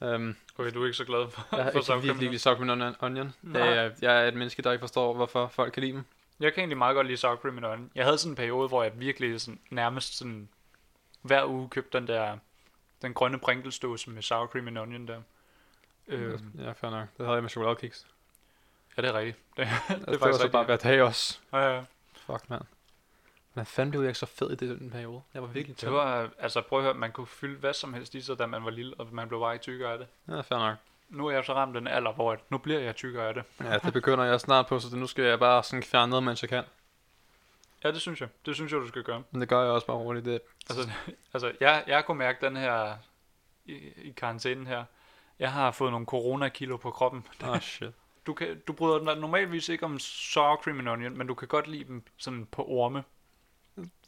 Um, 0.00 0.36
Okay, 0.58 0.74
du 0.74 0.82
er 0.82 0.86
ikke 0.86 0.96
så 0.96 1.04
glad 1.04 1.30
for, 1.30 1.56
jeg 1.56 1.70
for 1.72 1.80
sour 1.80 2.00
cream 2.00 2.10
and 2.10 2.18
lide 2.18 2.38
sour 2.38 2.54
cream 2.54 2.94
onion. 3.00 3.34
Nej. 3.42 3.66
Det 3.66 3.78
er, 3.78 3.90
jeg 4.02 4.24
er 4.24 4.28
et 4.28 4.34
menneske, 4.34 4.62
der 4.62 4.72
ikke 4.72 4.82
forstår, 4.82 5.14
hvorfor 5.14 5.46
folk 5.46 5.72
kan 5.72 5.82
lide 5.82 5.92
dem. 5.92 6.04
Jeg 6.40 6.52
kan 6.52 6.60
egentlig 6.60 6.78
meget 6.78 6.94
godt 6.94 7.06
lide 7.06 7.16
sour 7.16 7.36
cream 7.36 7.56
onion. 7.56 7.90
Jeg 7.94 8.04
havde 8.04 8.18
sådan 8.18 8.32
en 8.32 8.36
periode, 8.36 8.68
hvor 8.68 8.82
jeg 8.82 8.92
virkelig 8.94 9.40
sådan, 9.40 9.60
nærmest 9.70 10.18
sådan, 10.18 10.48
hver 11.22 11.46
uge 11.46 11.68
købte 11.68 11.98
den 11.98 12.06
der, 12.06 12.38
den 13.02 13.14
grønne 13.14 13.38
Pringles-dåse 13.38 14.10
med 14.10 14.22
sour 14.22 14.46
cream 14.46 14.68
and 14.68 14.78
onion 14.78 15.08
der. 15.08 15.20
Øhm, 16.08 16.52
Ja, 16.58 16.72
fair 16.72 16.90
nok. 16.90 17.08
Det 17.18 17.26
havde 17.26 17.34
jeg 17.34 17.42
med 17.42 17.50
chokoladekiks. 17.50 18.06
ja, 18.96 19.02
det 19.02 19.08
er 19.10 19.14
rigtigt. 19.14 19.38
Det, 19.56 19.68
Det, 19.88 19.96
det, 19.98 20.06
det 20.08 20.20
var 20.20 20.32
så 20.32 20.48
bare 20.50 20.62
rigtigt. 20.62 20.82
hver 20.82 20.90
dag 20.90 21.02
også. 21.02 21.38
ja, 21.52 21.74
ja. 21.76 21.82
Fuck, 22.26 22.50
mand. 22.50 22.62
Men 23.54 23.66
fanden 23.66 23.90
blev 23.90 24.00
jeg 24.00 24.08
ikke 24.08 24.18
så 24.18 24.26
fed 24.26 24.50
i 24.50 24.54
det, 24.54 24.80
den 24.80 24.90
periode? 24.90 25.22
Jeg 25.34 25.42
var 25.42 25.48
virkelig 25.48 25.76
Det 25.76 25.80
tør. 25.88 25.90
var, 25.90 26.28
altså 26.38 26.60
prøv 26.60 26.78
at 26.78 26.84
høre, 26.84 26.94
man 26.94 27.12
kunne 27.12 27.26
fylde 27.26 27.58
hvad 27.58 27.72
som 27.72 27.94
helst 27.94 28.14
i 28.14 28.20
sig, 28.20 28.38
da 28.38 28.46
man 28.46 28.64
var 28.64 28.70
lille, 28.70 28.94
og 28.98 29.08
man 29.12 29.28
blev 29.28 29.40
bare 29.40 29.52
ikke 29.54 29.62
tykkere 29.62 29.92
af 29.92 29.98
det. 29.98 30.06
Ja, 30.28 30.40
fair 30.40 30.58
nok. 30.58 30.76
Nu 31.08 31.26
er 31.26 31.30
jeg 31.32 31.44
så 31.44 31.54
ramt 31.54 31.74
den 31.74 31.86
alder, 31.86 32.12
hvor 32.12 32.32
at, 32.32 32.38
nu 32.50 32.58
bliver 32.58 32.80
jeg 32.80 32.96
tykkere 32.96 33.28
af 33.28 33.34
det. 33.34 33.44
Ja, 33.60 33.78
det 33.78 33.92
begynder 33.92 34.24
jeg 34.24 34.40
snart 34.40 34.66
på, 34.66 34.78
så 34.80 34.88
det, 34.88 34.98
nu 34.98 35.06
skal 35.06 35.24
jeg 35.24 35.38
bare 35.38 35.62
sådan 35.64 35.82
fjerne 35.82 36.10
noget, 36.10 36.22
mens 36.22 36.42
jeg 36.42 36.48
kan. 36.48 36.64
Ja, 37.84 37.90
det 37.92 38.00
synes 38.00 38.20
jeg. 38.20 38.28
Det 38.46 38.54
synes 38.54 38.72
jeg, 38.72 38.80
du 38.80 38.88
skal 38.88 39.02
gøre. 39.02 39.22
Men 39.30 39.40
det 39.40 39.48
gør 39.48 39.62
jeg 39.62 39.70
også 39.70 39.86
bare 39.86 39.96
roligt. 39.96 40.24
Det, 40.24 40.40
Altså, 40.70 40.90
altså 41.34 41.52
jeg, 41.60 41.84
jeg 41.86 42.04
kunne 42.04 42.18
mærke 42.18 42.46
den 42.46 42.56
her, 42.56 42.94
i, 43.64 43.72
i 43.96 44.12
karantænen 44.16 44.66
her, 44.66 44.84
jeg 45.38 45.52
har 45.52 45.70
fået 45.70 45.90
nogle 45.90 46.06
corona-kilo 46.06 46.76
på 46.76 46.90
kroppen. 46.90 47.26
ah, 47.42 47.60
shit. 47.72 47.90
Du, 48.26 48.34
kan, 48.34 48.60
du 48.68 48.72
bryder 48.72 48.98
dig 49.04 49.16
normalvis 49.20 49.68
ikke 49.68 49.84
om 49.84 49.98
sour 49.98 50.56
cream 50.64 50.78
and 50.78 50.88
onion, 50.88 51.18
men 51.18 51.26
du 51.26 51.34
kan 51.34 51.48
godt 51.48 51.68
lide 51.68 51.84
dem 51.84 52.02
sådan 52.16 52.46
på 52.46 52.64
orme. 52.64 53.04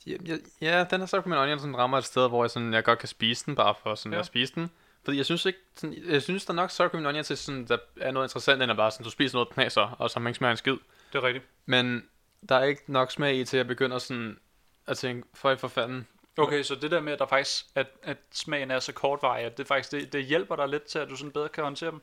Ja, 0.06 0.16
ja, 0.26 0.36
ja, 0.60 0.84
den 0.90 1.00
er 1.00 1.06
så 1.06 1.22
med 1.26 1.36
onion 1.38 1.58
sådan 1.58 1.76
rammer 1.78 1.98
et 1.98 2.04
sted, 2.04 2.28
hvor 2.28 2.44
jeg, 2.44 2.50
sådan, 2.50 2.72
jeg 2.74 2.84
godt 2.84 2.98
kan 2.98 3.08
spise 3.08 3.46
den, 3.46 3.54
bare 3.54 3.74
for 3.82 3.94
sådan 3.94 4.12
Ja. 4.12 4.18
at 4.18 4.26
spise 4.26 4.54
den. 4.54 4.70
Fordi 5.04 5.16
jeg 5.16 5.24
synes 5.24 5.46
ikke, 5.46 5.58
sådan, 5.76 5.94
jeg 6.06 6.22
synes 6.22 6.44
der 6.44 6.52
er 6.52 6.56
nok 6.56 6.70
sour 6.70 6.88
cream 6.88 6.98
and 7.00 7.08
onion 7.08 7.24
til 7.24 7.36
sådan, 7.36 7.64
der 7.66 7.76
er 8.00 8.10
noget 8.10 8.26
interessant, 8.26 8.62
end 8.62 8.70
at 8.70 8.76
bare 8.76 8.90
sådan, 8.90 9.04
du 9.04 9.10
spiser 9.10 9.36
noget, 9.36 9.48
knaser, 9.48 9.80
og 9.98 10.10
så 10.10 10.20
man 10.20 10.30
ikke 10.30 10.36
smager 10.38 10.50
en 10.50 10.56
skid. 10.56 10.76
Det 11.12 11.18
er 11.18 11.22
rigtigt. 11.22 11.44
Men 11.66 12.08
der 12.48 12.54
er 12.56 12.64
ikke 12.64 12.82
nok 12.86 13.10
smag 13.10 13.34
i 13.36 13.44
til, 13.44 13.56
at 13.56 13.58
jeg 13.58 13.66
begynder 13.66 13.98
sådan 13.98 14.38
at 14.86 14.98
tænke, 14.98 15.28
for 15.34 15.54
for 15.56 15.68
fanden. 15.68 16.06
Okay, 16.36 16.62
så 16.62 16.74
det 16.74 16.90
der 16.90 17.00
med, 17.00 17.12
at, 17.12 17.18
der 17.18 17.26
faktisk, 17.26 17.66
at, 17.74 17.86
at 18.02 18.16
smagen 18.32 18.70
er 18.70 18.78
så 18.80 18.92
kortvarig, 18.92 19.44
at 19.44 19.58
det 19.58 19.66
faktisk 19.66 19.92
det, 19.92 20.12
det 20.12 20.24
hjælper 20.24 20.56
dig 20.56 20.68
lidt 20.68 20.82
til, 20.84 20.98
at 20.98 21.08
du 21.08 21.16
sådan 21.16 21.32
bedre 21.32 21.48
kan 21.48 21.64
håndtere 21.64 21.90
dem. 21.90 22.00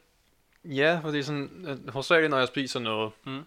Ja, 0.65 0.99
fordi 1.03 1.23
sådan, 1.23 1.65
øh, 1.67 1.93
hovedsageligt 1.93 2.29
når 2.29 2.37
jeg 2.37 2.47
spiser 2.47 2.79
noget, 2.79 3.11
Mm. 3.25 3.41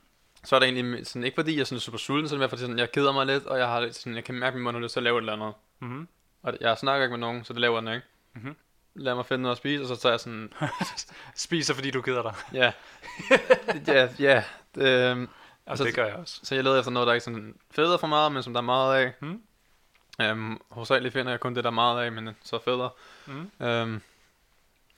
så 0.44 0.54
er 0.56 0.60
det 0.60 0.68
egentlig 0.68 1.06
sådan, 1.06 1.24
ikke 1.24 1.34
fordi 1.34 1.54
jeg 1.54 1.60
er 1.60 1.64
sådan 1.64 1.80
super 1.80 1.98
sulten, 1.98 2.28
så 2.28 2.34
er 2.34 2.36
det 2.36 2.40
mere 2.40 2.48
fordi 2.48 2.60
sådan, 2.60 2.78
jeg 2.78 2.92
keder 2.92 3.12
mig 3.12 3.26
lidt, 3.26 3.46
og 3.46 3.58
jeg 3.58 3.66
har 3.66 3.80
lidt 3.80 3.94
sådan, 3.94 4.14
jeg 4.16 4.24
kan 4.24 4.34
mærke, 4.34 4.48
at 4.48 4.54
min 4.54 4.64
mund 4.64 4.76
har 4.76 4.82
lyst 4.82 4.92
til 4.92 5.00
at 5.00 5.04
lave 5.04 5.18
et 5.18 5.22
eller 5.22 5.32
andet. 5.32 5.52
Mm-hmm. 5.80 6.08
Og 6.42 6.56
jeg 6.60 6.78
snakker 6.78 7.04
ikke 7.04 7.12
med 7.12 7.18
nogen, 7.20 7.44
så 7.44 7.52
det 7.52 7.60
laver 7.60 7.80
den 7.80 7.94
ikke. 7.94 8.06
Mhm. 8.34 8.56
Lad 8.94 9.14
mig 9.14 9.26
finde 9.26 9.42
noget 9.42 9.52
at 9.52 9.58
spise, 9.58 9.82
og 9.82 9.88
så 9.88 9.96
tager 9.96 10.12
jeg 10.12 10.20
sådan, 10.20 10.52
Spiser, 11.36 11.74
fordi 11.74 11.90
du 11.90 12.02
keder 12.02 12.22
dig. 12.22 12.34
ja, 12.52 12.72
ja, 13.94 14.08
ja. 14.18 14.42
Øhm, 14.76 15.28
Altså, 15.66 15.85
det 15.85 15.94
gør 15.94 16.06
jeg 16.06 16.14
også. 16.14 16.40
så 16.42 16.54
jeg 16.54 16.64
leder 16.64 16.78
efter 16.78 16.90
noget, 16.92 17.06
der 17.06 17.12
ikke 17.12 17.25
sådan 17.25 17.59
federe 17.71 17.99
for 17.99 18.06
meget, 18.06 18.33
men 18.33 18.42
som 18.42 18.52
der 18.52 18.61
er 18.61 18.64
meget 18.64 18.97
af. 19.04 19.12
Mm. 19.21 19.42
Øhm, 20.21 20.61
hovedsageligt 20.68 21.12
finder 21.12 21.33
jeg 21.33 21.40
kun 21.40 21.54
det, 21.54 21.64
der 21.64 21.71
er 21.71 21.75
meget 21.75 22.04
af, 22.04 22.12
men 22.12 22.30
så 22.42 22.59
federe. 22.59 22.90
Mm. 23.26 23.50
Øhm, 23.66 24.02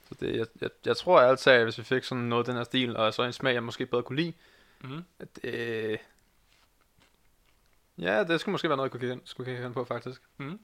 så 0.08 0.14
det, 0.20 0.36
jeg, 0.36 0.46
jeg, 0.60 0.70
jeg 0.84 0.96
tror 0.96 1.20
altid, 1.20 1.52
at 1.52 1.62
hvis 1.62 1.78
vi 1.78 1.82
fik 1.82 2.04
sådan 2.04 2.24
noget 2.24 2.42
af 2.42 2.46
den 2.46 2.56
her 2.56 2.64
stil, 2.64 2.96
og 2.96 3.14
så 3.14 3.22
en 3.22 3.32
smag, 3.32 3.54
jeg 3.54 3.62
måske 3.62 3.86
bedre 3.86 4.02
kunne 4.02 4.16
lide, 4.16 4.32
Mm. 4.80 5.04
at 5.18 5.36
det... 5.42 5.98
Ja, 7.98 8.24
det 8.24 8.40
skulle 8.40 8.52
måske 8.52 8.68
være 8.68 8.76
noget, 8.76 8.86
jeg 8.86 9.00
kunne 9.00 9.08
kigge, 9.08 9.20
skulle 9.24 9.50
kigge 9.50 9.62
hen 9.62 9.74
på, 9.74 9.84
faktisk. 9.84 10.22
Mm. 10.36 10.48
Jeg 10.48 10.58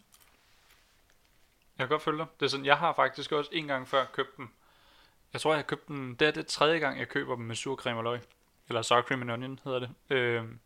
kan 1.79 1.89
godt 1.89 2.03
følge 2.03 2.19
dig. 2.19 2.27
Det 2.41 2.47
er 2.47 2.51
sådan, 2.51 2.67
jeg 2.67 2.79
har 2.79 2.93
faktisk 2.93 3.33
også 3.33 3.51
en 3.53 3.67
gang 3.67 3.89
før 3.89 4.05
købt 4.13 4.37
dem. 4.37 4.49
Jeg 5.33 5.41
tror, 5.41 5.51
jeg 5.53 5.59
har 5.59 5.63
købt 5.63 5.89
dem, 5.89 6.17
det 6.17 6.29
er 6.29 6.33
det 6.33 6.47
tredje 6.47 6.79
gang, 6.79 6.99
jeg 6.99 7.09
køber 7.09 7.37
dem 7.37 7.45
med 7.45 7.57
surcreme 7.57 7.99
og 7.99 8.05
løg. 8.05 8.21
Eller 8.69 8.83
sour 8.83 9.03
cream 9.03 9.23
and 9.23 9.31
onion 9.31 9.61
hedder 9.65 9.79
det. 9.79 9.91
Øhm, 10.11 10.59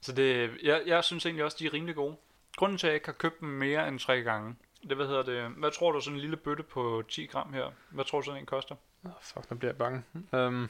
så 0.00 0.12
det, 0.12 0.50
jeg, 0.62 0.82
jeg 0.86 1.04
synes 1.04 1.26
egentlig 1.26 1.44
også, 1.44 1.56
de 1.60 1.66
er 1.66 1.72
rimelig 1.72 1.94
gode. 1.94 2.16
Grunden 2.56 2.78
til, 2.78 2.86
at 2.86 2.88
jeg 2.90 2.94
ikke 2.94 3.06
har 3.06 3.12
købt 3.12 3.40
dem 3.40 3.48
mere 3.48 3.88
end 3.88 3.98
tre 3.98 4.22
gange, 4.22 4.56
det 4.88 4.96
hvad 4.96 5.06
hedder 5.06 5.22
det, 5.22 5.50
hvad 5.50 5.70
tror 5.70 5.92
du 5.92 6.00
sådan 6.00 6.14
en 6.14 6.20
lille 6.20 6.36
bøtte 6.36 6.62
på 6.62 7.02
10 7.08 7.26
gram 7.26 7.52
her, 7.52 7.70
hvad 7.90 8.04
tror 8.04 8.20
du 8.20 8.24
sådan 8.24 8.40
en 8.40 8.46
koster? 8.46 8.74
Oh, 9.04 9.10
fuck, 9.22 9.50
nu 9.50 9.56
bliver 9.56 9.70
jeg 9.72 9.78
bange. 9.78 10.02
Øhm, 10.34 10.68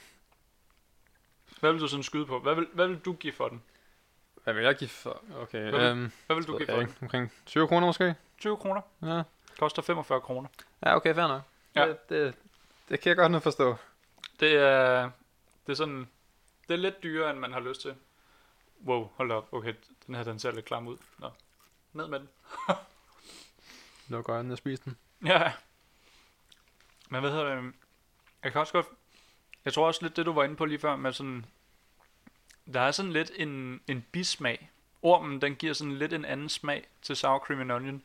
Hvad 1.61 1.73
vil 1.73 1.81
du 1.81 1.89
sådan 1.89 2.03
skyde 2.03 2.27
på? 2.27 2.39
Hvad 2.41 2.55
vil, 2.55 2.69
hvad 2.73 2.89
vil 2.89 2.99
du 2.99 3.13
give 3.13 3.33
for 3.33 3.49
den? 3.49 3.63
hvad 4.45 4.55
vil 4.55 4.65
jeg 4.65 4.77
give 4.77 4.89
for? 4.91 5.23
Okay, 5.37 5.61
Hvad 5.71 5.73
vil- 5.73 5.81
øhm, 5.81 6.13
Hvad 6.27 6.37
vil 6.37 6.47
du 6.47 6.57
give 6.59 6.67
for 6.67 6.77
den? 6.77 6.95
Omkring 7.03 7.33
20 7.47 7.69
kroner 7.69 7.87
måske? 7.87 8.15
20 8.39 8.57
kroner. 8.57 8.81
Ja. 9.03 9.23
Koster 9.59 9.83
45 9.83 10.21
kroner. 10.21 10.49
Ja, 10.85 10.97
okay, 10.97 11.15
fair 11.15 11.27
nok. 11.27 11.43
Ja. 11.75 11.87
Det, 11.89 12.09
det, 12.09 12.35
det 12.89 13.01
kan 13.01 13.09
jeg 13.11 13.17
godt 13.17 13.33
nu 13.33 13.39
forstå. 13.39 13.77
Det 14.41 14.53
er, 14.53 15.11
det 15.67 15.73
er 15.73 15.77
sådan, 15.77 16.09
det 16.69 16.75
er 16.75 16.79
lidt 16.79 17.03
dyrere, 17.03 17.31
end 17.31 17.39
man 17.39 17.53
har 17.53 17.61
lyst 17.61 17.81
til. 17.81 17.95
Wow, 18.85 19.11
hold 19.17 19.31
op. 19.31 19.53
Okay, 19.53 19.75
den 20.07 20.15
her, 20.15 20.25
den 20.25 20.39
ser 20.39 20.53
lidt 20.53 20.65
klam 20.65 20.87
ud. 20.87 20.97
Nå. 21.19 21.31
Ned 21.93 22.09
med 22.09 22.21
den. 22.21 22.29
Lukker 24.09 24.35
øjnene 24.35 24.55
og 24.55 24.59
spise 24.59 24.83
den. 24.85 24.97
Ja. 25.25 25.53
Men 27.09 27.21
hvad 27.21 27.31
hedder 27.31 27.55
det? 27.55 27.73
Jeg 28.43 28.53
kan 28.53 28.61
også 28.61 28.73
godt... 28.73 28.87
Jeg 29.65 29.73
tror 29.73 29.87
også 29.87 30.03
lidt 30.03 30.17
det, 30.17 30.27
du 30.27 30.33
var 30.33 30.45
inde 30.45 30.57
på 30.57 30.65
lige 30.65 30.79
før, 30.79 30.97
med 30.97 31.13
sådan... 31.13 31.47
Der 32.73 32.81
er 32.81 32.91
sådan 32.91 33.13
lidt 33.13 33.31
en, 33.35 33.81
en 33.89 34.07
bismag. 34.13 34.71
Ormen, 35.03 35.41
den 35.41 35.57
giver 35.57 35.73
sådan 35.73 35.97
lidt 35.97 36.13
en 36.13 36.25
anden 36.25 36.49
smag 36.49 36.89
til 37.03 37.17
sour 37.17 37.39
cream 37.39 37.61
and 37.61 37.73
onion, 37.73 38.03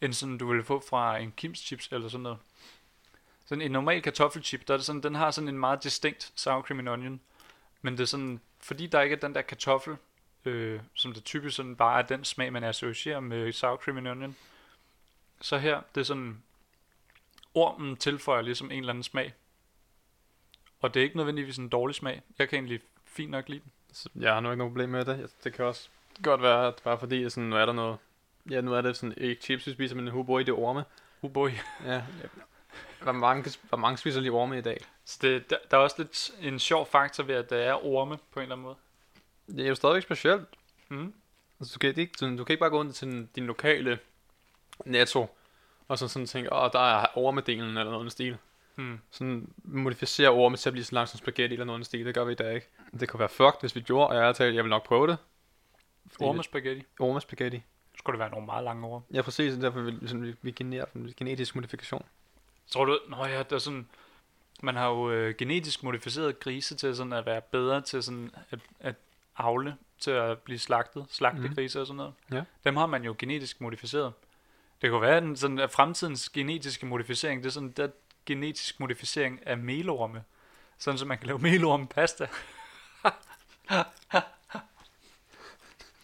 end 0.00 0.12
sådan 0.12 0.38
du 0.38 0.46
ville 0.46 0.64
få 0.64 0.82
fra 0.88 1.18
en 1.18 1.32
Kims 1.32 1.58
chips 1.58 1.88
eller 1.92 2.08
sådan 2.08 2.22
noget. 2.22 2.38
Sådan 3.44 3.62
en 3.62 3.70
normal 3.70 4.02
kartoffelchip, 4.02 4.68
der 4.68 4.74
er 4.74 4.78
det 4.78 4.86
sådan, 4.86 5.02
den 5.02 5.14
har 5.14 5.30
sådan 5.30 5.48
en 5.48 5.58
meget 5.58 5.84
distinkt 5.84 6.32
sour 6.34 6.62
cream 6.62 6.78
and 6.78 6.88
onion. 6.88 7.20
Men 7.82 7.92
det 7.92 8.00
er 8.00 8.06
sådan, 8.06 8.40
fordi 8.60 8.86
der 8.86 9.00
ikke 9.00 9.16
er 9.16 9.20
den 9.20 9.34
der 9.34 9.42
kartoffel, 9.42 9.96
øh, 10.44 10.80
som 10.94 11.12
det 11.12 11.24
typisk 11.24 11.56
sådan 11.56 11.76
bare 11.76 11.98
er 11.98 12.06
den 12.06 12.24
smag, 12.24 12.52
man 12.52 12.64
associerer 12.64 13.20
med 13.20 13.52
sour 13.52 13.76
cream 13.76 13.96
and 13.96 14.08
onion. 14.08 14.36
Så 15.40 15.58
her, 15.58 15.80
det 15.94 16.00
er 16.00 16.04
sådan, 16.04 16.42
ormen 17.54 17.96
tilføjer 17.96 18.42
ligesom 18.42 18.70
en 18.70 18.78
eller 18.78 18.92
anden 18.92 19.02
smag. 19.02 19.34
Og 20.80 20.94
det 20.94 21.00
er 21.00 21.04
ikke 21.04 21.16
nødvendigvis 21.16 21.56
en 21.56 21.68
dårlig 21.68 21.94
smag. 21.94 22.22
Jeg 22.38 22.48
kan 22.48 22.56
egentlig 22.56 22.80
fint 23.04 23.30
nok 23.30 23.48
lide 23.48 23.60
den. 23.60 23.72
Så 23.92 24.08
jeg 24.16 24.32
har 24.34 24.40
nu 24.40 24.50
ikke 24.50 24.58
noget 24.58 24.70
problem 24.70 24.88
med 24.88 25.04
det. 25.04 25.30
Det 25.44 25.54
kan 25.54 25.64
også 25.64 25.88
godt 26.22 26.42
være, 26.42 26.66
at 26.66 26.74
bare 26.84 26.98
fordi, 26.98 27.30
sådan, 27.30 27.48
nu 27.48 27.56
er 27.56 27.66
der 27.66 27.72
noget... 27.72 27.98
Ja, 28.50 28.60
nu 28.60 28.74
er 28.74 28.80
det 28.80 28.96
sådan 28.96 29.14
ikke 29.16 29.42
chips, 29.42 29.66
vi 29.66 29.72
spiser, 29.72 29.96
men 29.96 30.08
hubo 30.08 30.38
i 30.38 30.44
det 30.44 30.54
orme. 30.54 30.84
Uh 31.22 31.32
boy. 31.32 31.50
Ja. 31.84 32.02
Hvor 33.02 33.12
mange, 33.12 33.50
hvor 33.68 33.78
mange 33.78 33.96
spiser 33.98 34.20
lige 34.20 34.32
orme 34.32 34.58
i 34.58 34.60
dag? 34.60 34.78
Så 35.04 35.18
det, 35.22 35.50
der, 35.50 35.56
der 35.70 35.76
er 35.76 35.80
også 35.80 35.96
lidt 35.98 36.30
en 36.40 36.58
sjov 36.58 36.86
faktor 36.86 37.24
ved, 37.24 37.34
at 37.34 37.50
der 37.50 37.56
er 37.56 37.86
orme 37.86 38.16
på 38.32 38.40
en 38.40 38.42
eller 38.42 38.54
anden 38.54 38.62
måde. 38.64 38.76
Det 39.46 39.64
er 39.64 39.68
jo 39.68 39.74
stadigvæk 39.74 40.02
specielt. 40.02 40.48
Mm. 40.88 41.14
Altså, 41.60 41.74
du, 41.74 41.78
kan 41.78 41.94
ikke, 41.96 42.12
sådan, 42.18 42.36
du 42.36 42.44
kan 42.44 42.52
ikke 42.52 42.60
bare 42.60 42.70
gå 42.70 42.82
ind 42.82 42.92
til 42.92 43.08
din, 43.10 43.26
din 43.36 43.46
lokale 43.46 43.98
netto, 44.84 45.36
og 45.88 45.98
så 45.98 46.08
sådan 46.08 46.26
tænke, 46.26 46.52
åh, 46.52 46.70
der 46.72 46.78
er 47.00 47.06
ormedelen 47.18 47.68
eller 47.68 47.84
noget 47.84 48.00
i 48.00 48.02
den 48.02 48.10
stil. 48.10 48.36
Mm. 48.76 48.98
Sådan 49.10 49.52
modificere 49.64 50.28
orme 50.28 50.56
til 50.56 50.68
at 50.68 50.72
blive 50.72 50.84
så 50.84 50.94
langt 50.94 51.10
som 51.10 51.18
spaghetti 51.18 51.54
eller 51.54 51.64
noget 51.64 51.78
i 51.78 51.80
den 51.80 51.84
stil. 51.84 52.06
Det 52.06 52.14
gør 52.14 52.24
vi 52.24 52.32
i 52.32 52.34
dag 52.34 52.54
ikke. 52.54 52.68
Det 53.00 53.08
kunne 53.08 53.20
være 53.20 53.28
fucked, 53.28 53.60
hvis 53.60 53.76
vi 53.76 53.80
gjorde, 53.80 54.08
og 54.08 54.14
jeg 54.16 54.24
har 54.24 54.32
talt, 54.32 54.54
jeg 54.54 54.64
vil 54.64 54.70
nok 54.70 54.84
prøve 54.86 55.06
det. 55.06 55.16
Fordi 56.10 56.24
Orme 56.24 56.42
spaghetti. 56.42 56.78
det- 56.80 56.86
Orme 57.00 57.20
spaghetti. 57.20 57.56
Så 57.92 57.98
skulle 57.98 58.14
det 58.14 58.18
være 58.20 58.30
nogle 58.30 58.46
meget 58.46 58.64
lange 58.64 58.86
orme. 58.86 59.04
Ja, 59.14 59.22
præcis, 59.22 59.54
derfor 59.54 59.80
vi, 59.80 59.98
sådan, 60.06 60.22
vi, 60.22 60.34
vi 60.42 60.50
generer 60.50 60.84
den 60.84 61.12
genetisk 61.16 61.54
modifikation. 61.54 62.04
Tror 62.70 62.84
du, 62.84 62.98
nå 63.08 63.24
ja, 63.26 63.42
der 63.42 63.54
er 63.56 63.58
sådan, 63.60 63.88
man 64.62 64.76
har 64.76 64.88
jo 64.88 65.10
øh, 65.10 65.34
genetisk 65.38 65.82
modificeret 65.82 66.40
grise 66.40 66.74
til 66.76 66.96
sådan 66.96 67.12
at 67.12 67.26
være 67.26 67.40
bedre 67.40 67.80
til 67.80 68.02
sådan 68.02 68.30
at, 68.50 68.58
at 68.80 68.94
avle 69.36 69.76
til 69.98 70.10
at 70.10 70.38
blive 70.38 70.58
slagtet, 70.58 71.06
slagte 71.10 71.40
mm. 71.48 71.54
grise 71.54 71.80
og 71.80 71.86
sådan 71.86 71.96
noget. 71.96 72.12
Ja. 72.32 72.42
Dem 72.64 72.76
har 72.76 72.86
man 72.86 73.04
jo 73.04 73.14
genetisk 73.18 73.60
modificeret. 73.60 74.12
Det 74.82 74.90
kunne 74.90 75.02
være, 75.02 75.16
at, 75.16 75.38
sådan, 75.38 75.58
at 75.58 75.70
fremtidens 75.70 76.28
genetiske 76.28 76.86
modificering, 76.86 77.42
det 77.42 77.48
er 77.48 77.52
sådan 77.52 77.70
der 77.70 77.88
genetisk 78.26 78.80
modificering 78.80 79.46
af 79.46 79.56
melorme. 79.58 80.24
Sådan, 80.78 80.98
så 80.98 81.04
man 81.04 81.18
kan 81.18 81.26
lave 81.26 81.38
melorme 81.38 81.86
pasta. 81.86 82.26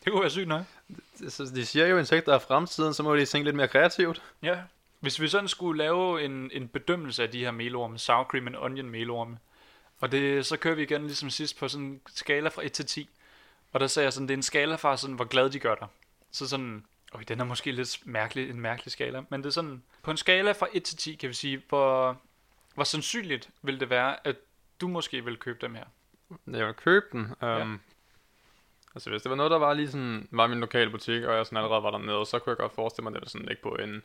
det 0.04 0.12
kunne 0.12 0.20
være 0.20 0.30
sygt 0.30 0.48
nok. 0.48 0.62
Det- 1.18 1.32
Så 1.32 1.44
de 1.44 1.66
siger 1.66 1.86
jo, 1.86 1.96
at 1.96 2.00
insekter 2.00 2.34
er 2.34 2.38
fremtiden, 2.38 2.94
så 2.94 3.02
må 3.02 3.16
de 3.16 3.26
tænke 3.26 3.44
lidt 3.44 3.56
mere 3.56 3.68
kreativt. 3.68 4.22
Ja. 4.42 4.62
Hvis 5.00 5.20
vi 5.20 5.28
sådan 5.28 5.48
skulle 5.48 5.78
lave 5.78 6.22
en, 6.24 6.50
en 6.52 6.68
bedømmelse 6.68 7.22
af 7.22 7.30
de 7.30 7.44
her 7.44 7.50
melorme, 7.50 7.98
sour 7.98 8.24
cream 8.24 8.46
and 8.46 8.56
onion 8.56 8.90
melorme, 8.90 9.38
og 10.00 10.12
det, 10.12 10.46
så 10.46 10.56
kører 10.56 10.74
vi 10.74 10.82
igen 10.82 11.02
ligesom 11.02 11.30
sidst 11.30 11.58
på 11.58 11.68
sådan 11.68 11.86
en 11.86 12.00
skala 12.06 12.48
fra 12.48 12.64
1 12.64 12.72
til 12.72 12.86
10. 12.86 13.08
Og 13.72 13.80
der 13.80 13.86
sagde 13.86 14.04
jeg 14.04 14.12
sådan, 14.12 14.28
det 14.28 14.34
er 14.34 14.38
en 14.38 14.42
skala 14.42 14.74
fra 14.74 14.96
sådan, 14.96 15.16
hvor 15.16 15.24
glad 15.24 15.50
de 15.50 15.58
gør 15.58 15.74
dig. 15.74 15.88
Så 16.30 16.48
sådan, 16.48 16.84
okay, 17.12 17.24
den 17.28 17.40
er 17.40 17.44
måske 17.44 17.72
lidt 17.72 18.06
mærkelig, 18.06 18.50
en 18.50 18.60
mærkelig 18.60 18.92
skala, 18.92 19.22
men 19.28 19.40
det 19.40 19.46
er 19.46 19.52
sådan, 19.52 19.82
på 20.02 20.10
en 20.10 20.16
skala 20.16 20.52
fra 20.52 20.66
1 20.72 20.82
til 20.82 20.96
10 20.96 21.14
kan 21.14 21.28
vi 21.28 21.34
sige, 21.34 21.62
hvor, 21.68 22.20
hvor 22.74 22.84
sandsynligt 22.84 23.50
vil 23.62 23.80
det 23.80 23.90
være, 23.90 24.26
at 24.26 24.36
du 24.80 24.88
måske 24.88 25.24
vil 25.24 25.36
købe 25.36 25.58
dem 25.60 25.74
her. 25.74 25.84
Jeg 26.46 26.66
vil 26.66 26.74
købe 26.74 27.06
den. 27.12 27.20
Um, 27.20 27.48
Ja. 27.48 27.66
Altså 28.94 29.10
hvis 29.10 29.22
det 29.22 29.30
var 29.30 29.36
noget, 29.36 29.50
der 29.50 29.58
var 29.58 29.74
lige 29.74 29.90
sådan, 29.90 30.28
var 30.30 30.44
i 30.44 30.48
min 30.48 30.60
lokale 30.60 30.90
butik, 30.90 31.22
og 31.24 31.36
jeg 31.36 31.46
sådan 31.46 31.56
allerede 31.56 31.82
var 31.82 31.90
dernede, 31.90 32.26
så 32.26 32.38
kunne 32.38 32.50
jeg 32.50 32.56
godt 32.56 32.74
forestille 32.74 33.02
mig, 33.02 33.10
at 33.10 33.14
det 33.14 33.20
var 33.20 33.28
sådan 33.28 33.48
ikke 33.48 33.62
på 33.62 33.74
en, 33.74 34.02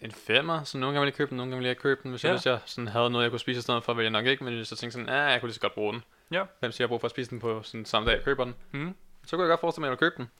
en 0.00 0.12
femmer, 0.12 0.64
så 0.64 0.78
nogle 0.78 0.94
gange 0.94 1.00
ville 1.00 1.12
jeg 1.12 1.16
købe 1.16 1.30
den, 1.30 1.36
nogle 1.36 1.50
gange 1.50 1.58
ville 1.58 1.68
jeg 1.68 1.76
købe 1.76 2.00
den. 2.02 2.10
Hvis, 2.10 2.24
ja. 2.24 2.28
Ja. 2.28 2.32
jeg, 2.32 2.38
hvis 2.38 2.46
jeg 2.46 2.60
sådan 2.66 2.88
havde 2.88 3.10
noget, 3.10 3.22
jeg 3.22 3.30
kunne 3.30 3.40
spise 3.40 3.58
i 3.58 3.62
stedet 3.62 3.84
for, 3.84 3.94
ville 3.94 4.04
jeg 4.04 4.10
nok 4.12 4.26
ikke, 4.26 4.44
men 4.44 4.54
hvis 4.54 4.70
jeg 4.72 4.78
tænkte 4.78 4.92
sådan, 4.92 5.08
ja, 5.08 5.22
jeg 5.22 5.40
kunne 5.40 5.48
lige 5.48 5.54
så 5.54 5.60
godt 5.60 5.74
bruge 5.74 5.92
den. 5.92 6.02
Ja. 6.30 6.44
Hvem 6.60 6.72
siger, 6.72 6.84
jeg 6.84 6.86
har 6.86 6.88
brug 6.88 7.00
for 7.00 7.06
at 7.06 7.10
spise 7.10 7.30
den 7.30 7.40
på 7.40 7.62
sådan 7.62 7.84
samme 7.84 8.10
dag, 8.10 8.16
jeg 8.16 8.24
køber 8.24 8.44
den. 8.44 8.54
Mm. 8.70 8.94
Så 9.26 9.36
kunne 9.36 9.44
jeg 9.44 9.50
godt 9.50 9.60
forestille 9.60 9.80
mig, 9.80 9.86
at 9.86 9.90
jeg 9.90 10.00
ville 10.00 10.10
købe 10.10 10.22
den. 10.22 10.30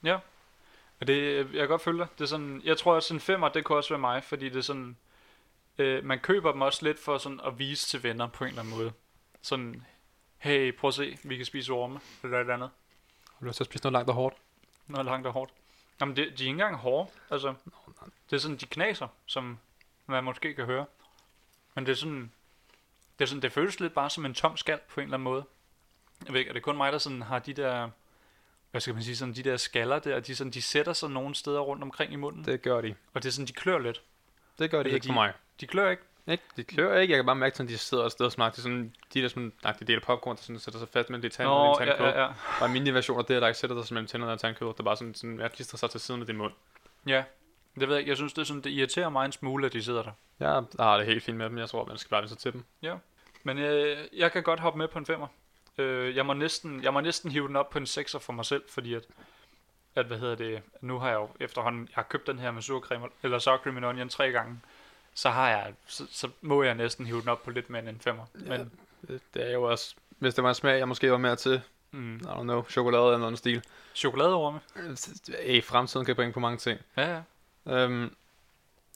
Og 1.00 1.06
det, 1.06 1.36
jeg 1.36 1.60
kan 1.60 1.68
godt 1.68 1.82
følge 1.82 1.98
dig. 1.98 2.06
Det 2.18 2.24
er 2.24 2.28
sådan, 2.28 2.60
jeg 2.64 2.76
tror 2.76 2.94
også 2.94 3.14
en 3.14 3.20
femmer, 3.20 3.48
det 3.48 3.64
kunne 3.64 3.78
også 3.78 3.90
være 3.90 3.98
mig, 3.98 4.24
fordi 4.24 4.48
det 4.48 4.56
er 4.56 4.60
sådan, 4.60 4.96
øh, 5.78 6.04
man 6.04 6.18
køber 6.18 6.52
dem 6.52 6.60
også 6.60 6.84
lidt 6.84 6.98
for 6.98 7.18
sådan 7.18 7.40
at 7.46 7.58
vise 7.58 7.88
til 7.88 8.02
venner 8.02 8.26
på 8.26 8.44
en 8.44 8.48
eller 8.48 8.62
anden 8.62 8.76
måde. 8.76 8.92
Sådan, 9.42 9.84
hey, 10.38 10.76
prøv 10.76 10.88
at 10.88 10.94
se, 10.94 11.18
vi 11.24 11.36
kan 11.36 11.44
spise 11.46 11.72
orme, 11.72 12.00
eller 12.22 12.36
et 12.36 12.40
eller 12.40 12.54
andet. 12.54 12.70
Har 13.32 13.36
du 13.40 13.46
lyst 13.46 13.56
til 13.56 13.64
at 13.64 13.66
spise 13.66 13.84
noget 13.84 13.92
langt 13.92 14.08
og 14.08 14.14
hårdt? 14.14 14.36
Noget 14.86 15.06
langt 15.06 15.26
og 15.26 15.32
hårdt. 15.32 15.52
Jamen, 16.00 16.16
det, 16.16 16.24
de 16.26 16.32
er 16.32 16.32
ikke 16.32 16.50
engang 16.50 16.76
hårde. 16.76 17.10
Altså, 17.30 17.54
det 18.30 18.36
er 18.36 18.40
sådan, 18.40 18.56
de 18.56 18.66
knaser, 18.66 19.08
som 19.26 19.58
man 20.06 20.24
måske 20.24 20.54
kan 20.54 20.64
høre. 20.64 20.86
Men 21.74 21.86
det 21.86 21.92
er 21.92 21.96
sådan, 21.96 22.32
det, 23.18 23.24
er 23.24 23.28
sådan, 23.28 23.42
det 23.42 23.52
føles 23.52 23.80
lidt 23.80 23.94
bare 23.94 24.10
som 24.10 24.26
en 24.26 24.34
tom 24.34 24.56
skal 24.56 24.78
på 24.88 25.00
en 25.00 25.04
eller 25.04 25.14
anden 25.16 25.24
måde. 25.24 25.44
Jeg 26.26 26.32
ved 26.32 26.40
ikke, 26.40 26.48
er 26.48 26.52
det 26.52 26.62
kun 26.62 26.76
mig, 26.76 26.92
der 26.92 26.98
sådan 26.98 27.22
har 27.22 27.38
de 27.38 27.52
der, 27.52 27.88
hvad 28.70 28.80
skal 28.80 28.94
man 28.94 29.02
sige, 29.02 29.16
sådan 29.16 29.34
de 29.34 29.42
der 29.42 29.56
skaller 29.56 29.98
der, 29.98 30.20
de, 30.20 30.36
sådan, 30.36 30.50
de 30.50 30.62
sætter 30.62 30.92
sig 30.92 31.10
nogle 31.10 31.34
steder 31.34 31.60
rundt 31.60 31.82
omkring 31.82 32.12
i 32.12 32.16
munden. 32.16 32.44
Det 32.44 32.62
gør 32.62 32.80
de. 32.80 32.94
Og 33.14 33.22
det 33.22 33.28
er 33.28 33.32
sådan, 33.32 33.46
de 33.46 33.52
klør 33.52 33.78
lidt. 33.78 34.02
Det 34.58 34.70
gør 34.70 34.78
de 34.78 34.84
Altså, 34.84 34.94
ikke 34.94 35.02
de- 35.04 35.08
for 35.08 35.14
mig. 35.14 35.32
De 35.60 35.66
klør 35.66 35.90
ikke. 35.90 36.02
Ikke? 36.26 36.44
De 36.56 36.64
klør 36.64 36.98
ikke. 36.98 37.12
Jeg 37.12 37.18
kan 37.18 37.26
bare 37.26 37.36
mærke, 37.36 37.62
at 37.62 37.68
de 37.68 37.78
sidder 37.78 38.04
og 38.20 38.32
smager. 38.32 38.50
Det 38.50 38.58
er 38.58 38.62
sådan, 38.62 38.94
de 39.14 39.22
der 39.22 39.28
sådan, 39.28 39.52
nej, 39.62 39.72
de 39.72 39.84
del 39.84 39.96
af 39.96 40.02
popcorn, 40.02 40.36
der 40.36 40.42
sådan 40.42 40.58
sætter 40.58 40.80
sig 40.80 40.88
fast 40.88 41.10
mellem 41.10 41.22
de 41.22 41.28
tænder 41.28 41.50
og 41.52 41.80
de 41.80 41.84
ja, 41.84 41.90
tandkød. 41.90 42.06
ja, 42.06 42.22
ja. 42.24 42.32
Og 42.60 42.70
mini 42.70 42.90
versioner, 42.90 43.22
det 43.22 43.36
er, 43.36 43.40
der 43.40 43.46
ikke 43.46 43.58
sætter 43.58 43.82
sig 43.82 43.94
mellem 43.94 44.06
tænderne 44.06 44.32
og 44.32 44.40
tandkød. 44.40 44.68
Det 44.68 44.80
er 44.80 44.84
bare 44.84 44.96
sådan, 44.96 45.14
sådan 45.14 45.40
at 45.40 45.52
klistrer 45.52 45.76
sig 45.78 45.90
til 45.90 46.00
siden 46.00 46.20
af 46.20 46.26
din 46.26 46.36
mund. 46.36 46.52
Ja, 47.06 47.24
det 47.80 47.88
ved 47.88 47.96
jeg. 47.96 48.06
Jeg 48.06 48.16
synes, 48.16 48.32
det, 48.32 48.40
er 48.42 48.46
sådan, 48.46 48.62
det 48.62 48.70
irriterer 48.70 49.08
mig 49.08 49.24
en 49.26 49.32
smule, 49.32 49.66
at 49.66 49.72
de 49.72 49.82
sidder 49.82 50.02
der. 50.02 50.10
Jeg 50.40 50.62
har 50.80 50.96
det 50.96 51.06
helt 51.06 51.22
fint 51.22 51.38
med 51.38 51.46
dem. 51.50 51.58
Jeg 51.58 51.68
tror, 51.68 51.84
man 51.84 51.98
skal 51.98 52.10
bare 52.10 52.28
sig 52.28 52.38
til 52.38 52.52
dem. 52.52 52.64
Men 53.42 53.58
øh, 53.58 53.98
jeg 54.12 54.32
kan 54.32 54.42
godt 54.42 54.60
hoppe 54.60 54.78
med 54.78 54.88
på 54.88 54.98
en 54.98 55.06
femmer. 55.06 55.26
Øh, 55.78 56.16
jeg, 56.16 56.26
må 56.26 56.32
næsten, 56.32 56.82
jeg 56.82 56.92
må 56.92 57.00
næsten 57.00 57.30
hive 57.30 57.48
den 57.48 57.56
op 57.56 57.70
på 57.70 57.78
en 57.78 57.86
sekser 57.86 58.18
for 58.18 58.32
mig 58.32 58.44
selv, 58.44 58.62
fordi 58.68 58.94
at, 58.94 59.02
at 59.94 60.06
hvad 60.06 60.18
hedder 60.18 60.34
det, 60.34 60.62
nu 60.80 60.98
har 60.98 61.08
jeg 61.08 61.14
jo 61.16 61.28
efterhånden, 61.40 61.80
jeg 61.82 61.94
har 61.94 62.02
købt 62.02 62.26
den 62.26 62.38
her 62.38 62.50
med 62.50 62.62
surcreme, 62.62 63.06
eller 63.22 63.38
sour 63.38 63.56
cream 63.56 63.76
and 63.76 63.84
onion 63.86 64.08
tre 64.08 64.30
gange, 64.32 64.60
så 65.14 65.30
har 65.30 65.48
jeg, 65.48 65.74
så, 65.86 66.06
så 66.10 66.28
må 66.40 66.62
jeg 66.62 66.74
næsten 66.74 67.06
hive 67.06 67.20
den 67.20 67.28
op 67.28 67.42
på 67.42 67.50
lidt 67.50 67.70
mere 67.70 67.80
end 67.80 67.88
en 67.88 68.00
femmer. 68.00 68.24
Ja. 68.46 68.48
Men, 68.58 68.72
Det, 69.34 69.48
er 69.48 69.52
jo 69.52 69.62
også, 69.62 69.94
hvis 70.08 70.34
det 70.34 70.44
var 70.44 70.48
en 70.50 70.54
smag, 70.54 70.78
jeg 70.78 70.88
måske 70.88 71.10
var 71.10 71.18
mere 71.18 71.36
til, 71.36 71.60
mm, 71.90 72.16
I 72.16 72.20
don't 72.20 72.42
know, 72.42 72.64
chokolade 72.68 73.04
eller 73.04 73.18
noget 73.18 73.38
stil. 73.38 73.64
chokoladeorme. 73.94 74.60
I 75.46 75.60
fremtiden 75.60 76.04
kan 76.04 76.08
jeg 76.10 76.16
bringe 76.16 76.32
på 76.32 76.40
mange 76.40 76.58
ting. 76.58 76.80
Ja, 76.96 77.14
ja. 77.14 77.20
Øhm, 77.66 78.14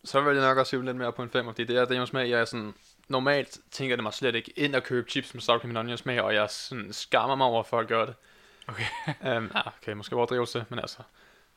så 0.04 0.20
vil 0.20 0.36
jeg 0.36 0.44
nok 0.48 0.58
også 0.58 0.76
hive 0.76 0.84
lidt 0.84 0.96
mere 0.96 1.12
på 1.12 1.22
en 1.22 1.30
5, 1.30 1.44
fordi 1.44 1.64
det 1.64 1.76
er, 1.76 1.84
det 1.84 2.08
smag, 2.08 2.30
jeg 2.30 2.40
er 2.40 2.44
sådan, 2.44 2.74
normalt 3.08 3.58
tænker 3.70 3.96
det 3.96 4.02
mig 4.02 4.14
slet 4.14 4.34
ikke 4.34 4.52
ind 4.56 4.76
at 4.76 4.84
købe 4.84 5.10
chips 5.10 5.34
med 5.34 5.42
sour 5.42 5.58
cream 5.58 5.70
and 5.70 5.78
onion 5.78 5.98
smag, 5.98 6.22
og 6.22 6.34
jeg 6.34 6.50
sådan 6.50 6.92
skammer 6.92 7.36
mig 7.36 7.46
over, 7.46 7.60
at 7.60 7.66
folk 7.66 7.88
gør 7.88 8.06
det. 8.06 8.14
Okay. 8.68 8.84
øhm, 9.36 9.50
ja, 9.54 9.60
okay, 9.66 9.92
måske 9.92 10.16
overdrivelse, 10.16 10.64
men 10.68 10.78
altså. 10.78 11.02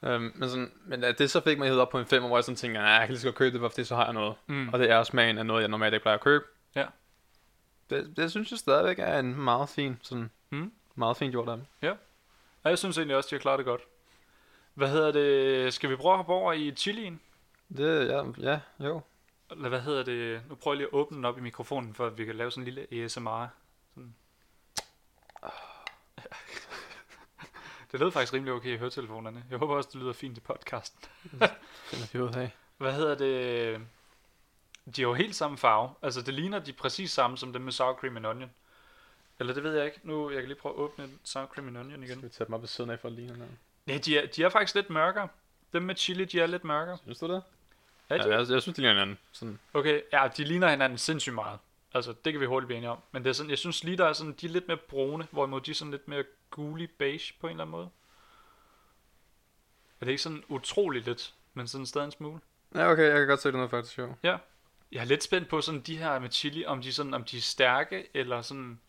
Øhm, 0.03 0.31
men, 0.35 0.49
sådan, 0.49 0.71
men 0.85 1.03
at 1.03 1.19
det 1.19 1.31
så 1.31 1.41
fik 1.43 1.57
mig 1.57 1.65
hævet 1.67 1.81
op 1.81 1.89
på 1.89 1.99
en 1.99 2.05
5, 2.05 2.23
hvor 2.23 2.37
jeg 2.37 2.43
sådan 2.43 2.55
tænker, 2.55 2.81
nej, 2.81 2.89
jeg 2.89 2.99
kan 3.01 3.09
lige 3.09 3.19
så 3.19 3.27
godt 3.27 3.35
købe 3.35 3.59
det, 3.59 3.71
fordi 3.71 3.83
så 3.83 3.95
har 3.95 4.03
jeg 4.03 4.13
noget. 4.13 4.35
Mm. 4.47 4.69
Og 4.69 4.79
det 4.79 4.89
er 4.91 5.03
smagen 5.03 5.37
af 5.37 5.45
noget, 5.45 5.61
jeg 5.61 5.69
normalt 5.69 5.93
ikke 5.93 6.03
plejer 6.03 6.17
at 6.17 6.23
købe. 6.23 6.43
Ja. 6.75 6.85
Det, 7.89 8.13
det 8.17 8.31
synes 8.31 8.51
jeg 8.51 8.59
stadigvæk 8.59 8.99
er 8.99 9.19
en 9.19 9.35
meget 9.35 9.69
fin, 9.69 9.97
sådan, 10.01 10.29
Mm. 10.49 10.71
meget 10.95 11.17
fint 11.17 11.31
gjort 11.31 11.49
af 11.49 11.57
dem. 11.57 11.65
Og 12.63 12.69
jeg 12.69 12.77
synes 12.77 12.97
egentlig 12.97 13.17
også, 13.17 13.27
de 13.29 13.35
har 13.35 13.39
klaret 13.39 13.57
det 13.57 13.65
godt. 13.65 13.81
Hvad 14.73 14.89
hedder 14.89 15.11
det? 15.11 15.73
Skal 15.73 15.89
vi 15.89 15.95
prøve 15.95 16.13
at 16.13 16.17
hoppe 16.17 16.33
over 16.33 16.53
i 16.53 16.71
chilien? 16.71 17.21
Det, 17.77 18.07
ja, 18.07 18.23
ja, 18.37 18.59
jo. 18.79 19.01
Eller 19.51 19.69
hvad 19.69 19.81
hedder 19.81 20.03
det? 20.03 20.41
Nu 20.49 20.55
prøver 20.55 20.75
jeg 20.75 20.77
lige 20.77 20.87
at 20.87 20.93
åbne 20.93 21.17
den 21.17 21.25
op 21.25 21.37
i 21.37 21.41
mikrofonen, 21.41 21.93
for 21.93 22.07
at 22.07 22.17
vi 22.17 22.25
kan 22.25 22.35
lave 22.35 22.51
sådan 22.51 22.67
en 22.67 22.73
lille 22.73 23.03
ASMR. 23.03 23.45
Sådan. 23.95 24.15
det 27.91 27.99
lød 27.99 28.11
faktisk 28.11 28.33
rimelig 28.33 28.53
okay 28.53 28.73
i 28.73 28.77
høretelefonerne. 28.77 29.43
Jeg 29.49 29.57
håber 29.57 29.75
også, 29.75 29.89
det 29.93 30.01
lyder 30.01 30.13
fint 30.13 30.37
i 30.37 30.41
podcasten. 30.41 30.99
Finder 31.89 32.07
vi 32.13 32.19
ud 32.19 32.33
af. 32.35 32.51
Hvad 32.77 32.93
hedder 32.93 33.15
det? 33.15 33.81
De 34.95 35.01
har 35.01 35.07
jo 35.09 35.13
helt 35.13 35.35
samme 35.35 35.57
farve. 35.57 35.89
Altså, 36.01 36.21
det 36.21 36.33
ligner 36.33 36.59
de 36.59 36.73
præcis 36.73 37.11
samme 37.11 37.37
som 37.37 37.53
dem 37.53 37.61
med 37.61 37.71
sour 37.71 37.93
cream 37.93 38.17
and 38.17 38.25
onion. 38.25 38.51
Eller 39.39 39.53
det 39.53 39.63
ved 39.63 39.75
jeg 39.75 39.85
ikke. 39.85 39.99
Nu, 40.03 40.31
jeg 40.31 40.39
kan 40.39 40.47
lige 40.47 40.59
prøve 40.59 40.75
at 40.75 40.79
åbne 40.79 41.09
sour 41.23 41.45
cream 41.45 41.67
and 41.67 41.77
onion 41.77 41.99
Skal 42.03 42.09
igen. 42.09 42.23
vi 42.23 42.29
tage 42.29 42.45
dem 42.45 42.53
op 42.53 42.61
ved 42.61 42.67
siden 42.67 42.89
af 42.89 42.99
for 42.99 43.07
at 43.07 43.13
ligne 43.13 43.33
hinanden? 43.33 43.59
Ja, 43.87 43.97
de 43.97 44.17
er, 44.17 44.25
de 44.25 44.43
er 44.43 44.49
faktisk 44.49 44.75
lidt 44.75 44.89
mørkere. 44.89 45.27
Dem 45.73 45.81
med 45.81 45.95
chili, 45.95 46.25
de 46.25 46.39
er 46.39 46.47
lidt 46.47 46.63
mørkere. 46.63 46.97
Synes 46.97 47.19
du 47.19 47.27
det? 47.27 47.43
Ja, 48.09 48.17
de? 48.17 48.29
jeg, 48.29 48.37
jeg 48.37 48.45
synes, 48.45 48.65
det 48.65 48.77
ligner 48.77 48.93
hinanden. 48.93 49.17
Sådan, 49.31 49.59
Okay, 49.73 50.01
ja, 50.13 50.27
de 50.37 50.43
ligner 50.43 50.69
hinanden 50.69 50.97
sindssygt 50.97 51.35
meget. 51.35 51.59
Altså, 51.93 52.13
det 52.25 52.33
kan 52.33 52.41
vi 52.41 52.45
hurtigt 52.45 52.67
blive 52.67 52.77
enige 52.77 52.89
om. 52.89 52.97
Men 53.11 53.23
det 53.23 53.29
er 53.29 53.33
sådan, 53.33 53.49
jeg 53.49 53.57
synes 53.57 53.83
lige, 53.83 53.97
der 53.97 54.05
er 54.05 54.13
sådan, 54.13 54.33
de 54.33 54.45
er 54.45 54.49
lidt 54.49 54.67
mere 54.67 54.77
brune, 54.77 55.27
hvorimod 55.31 55.61
de 55.61 55.71
er 55.71 55.75
sådan 55.75 55.91
lidt 55.91 56.07
mere 56.07 56.23
gule 56.49 56.87
beige 56.87 57.33
på 57.39 57.47
en 57.47 57.51
eller 57.51 57.63
anden 57.63 57.71
måde. 57.71 57.89
Er 60.01 60.05
det 60.05 60.11
ikke 60.11 60.23
sådan 60.23 60.43
utroligt 60.47 61.05
lidt, 61.05 61.33
men 61.53 61.67
sådan 61.67 61.85
stadig 61.85 62.05
en 62.05 62.11
smule? 62.11 62.39
Ja, 62.75 62.91
okay, 62.91 63.03
jeg 63.03 63.17
kan 63.17 63.27
godt 63.27 63.41
se 63.41 63.47
det 63.47 63.55
noget 63.55 63.69
faktisk, 63.69 63.97
jo. 63.97 64.13
Jeg 64.91 65.01
er 65.01 65.05
lidt 65.05 65.23
spændt 65.23 65.49
på 65.49 65.61
sådan 65.61 65.81
de 65.81 65.97
her 65.97 66.19
med 66.19 66.29
chili, 66.29 66.65
om 66.65 66.81
de, 66.81 66.93
sådan, 66.93 67.13
om 67.13 67.23
de 67.23 67.37
er 67.37 67.41
stærke, 67.41 68.07
eller 68.13 68.41
sådan... 68.41 68.79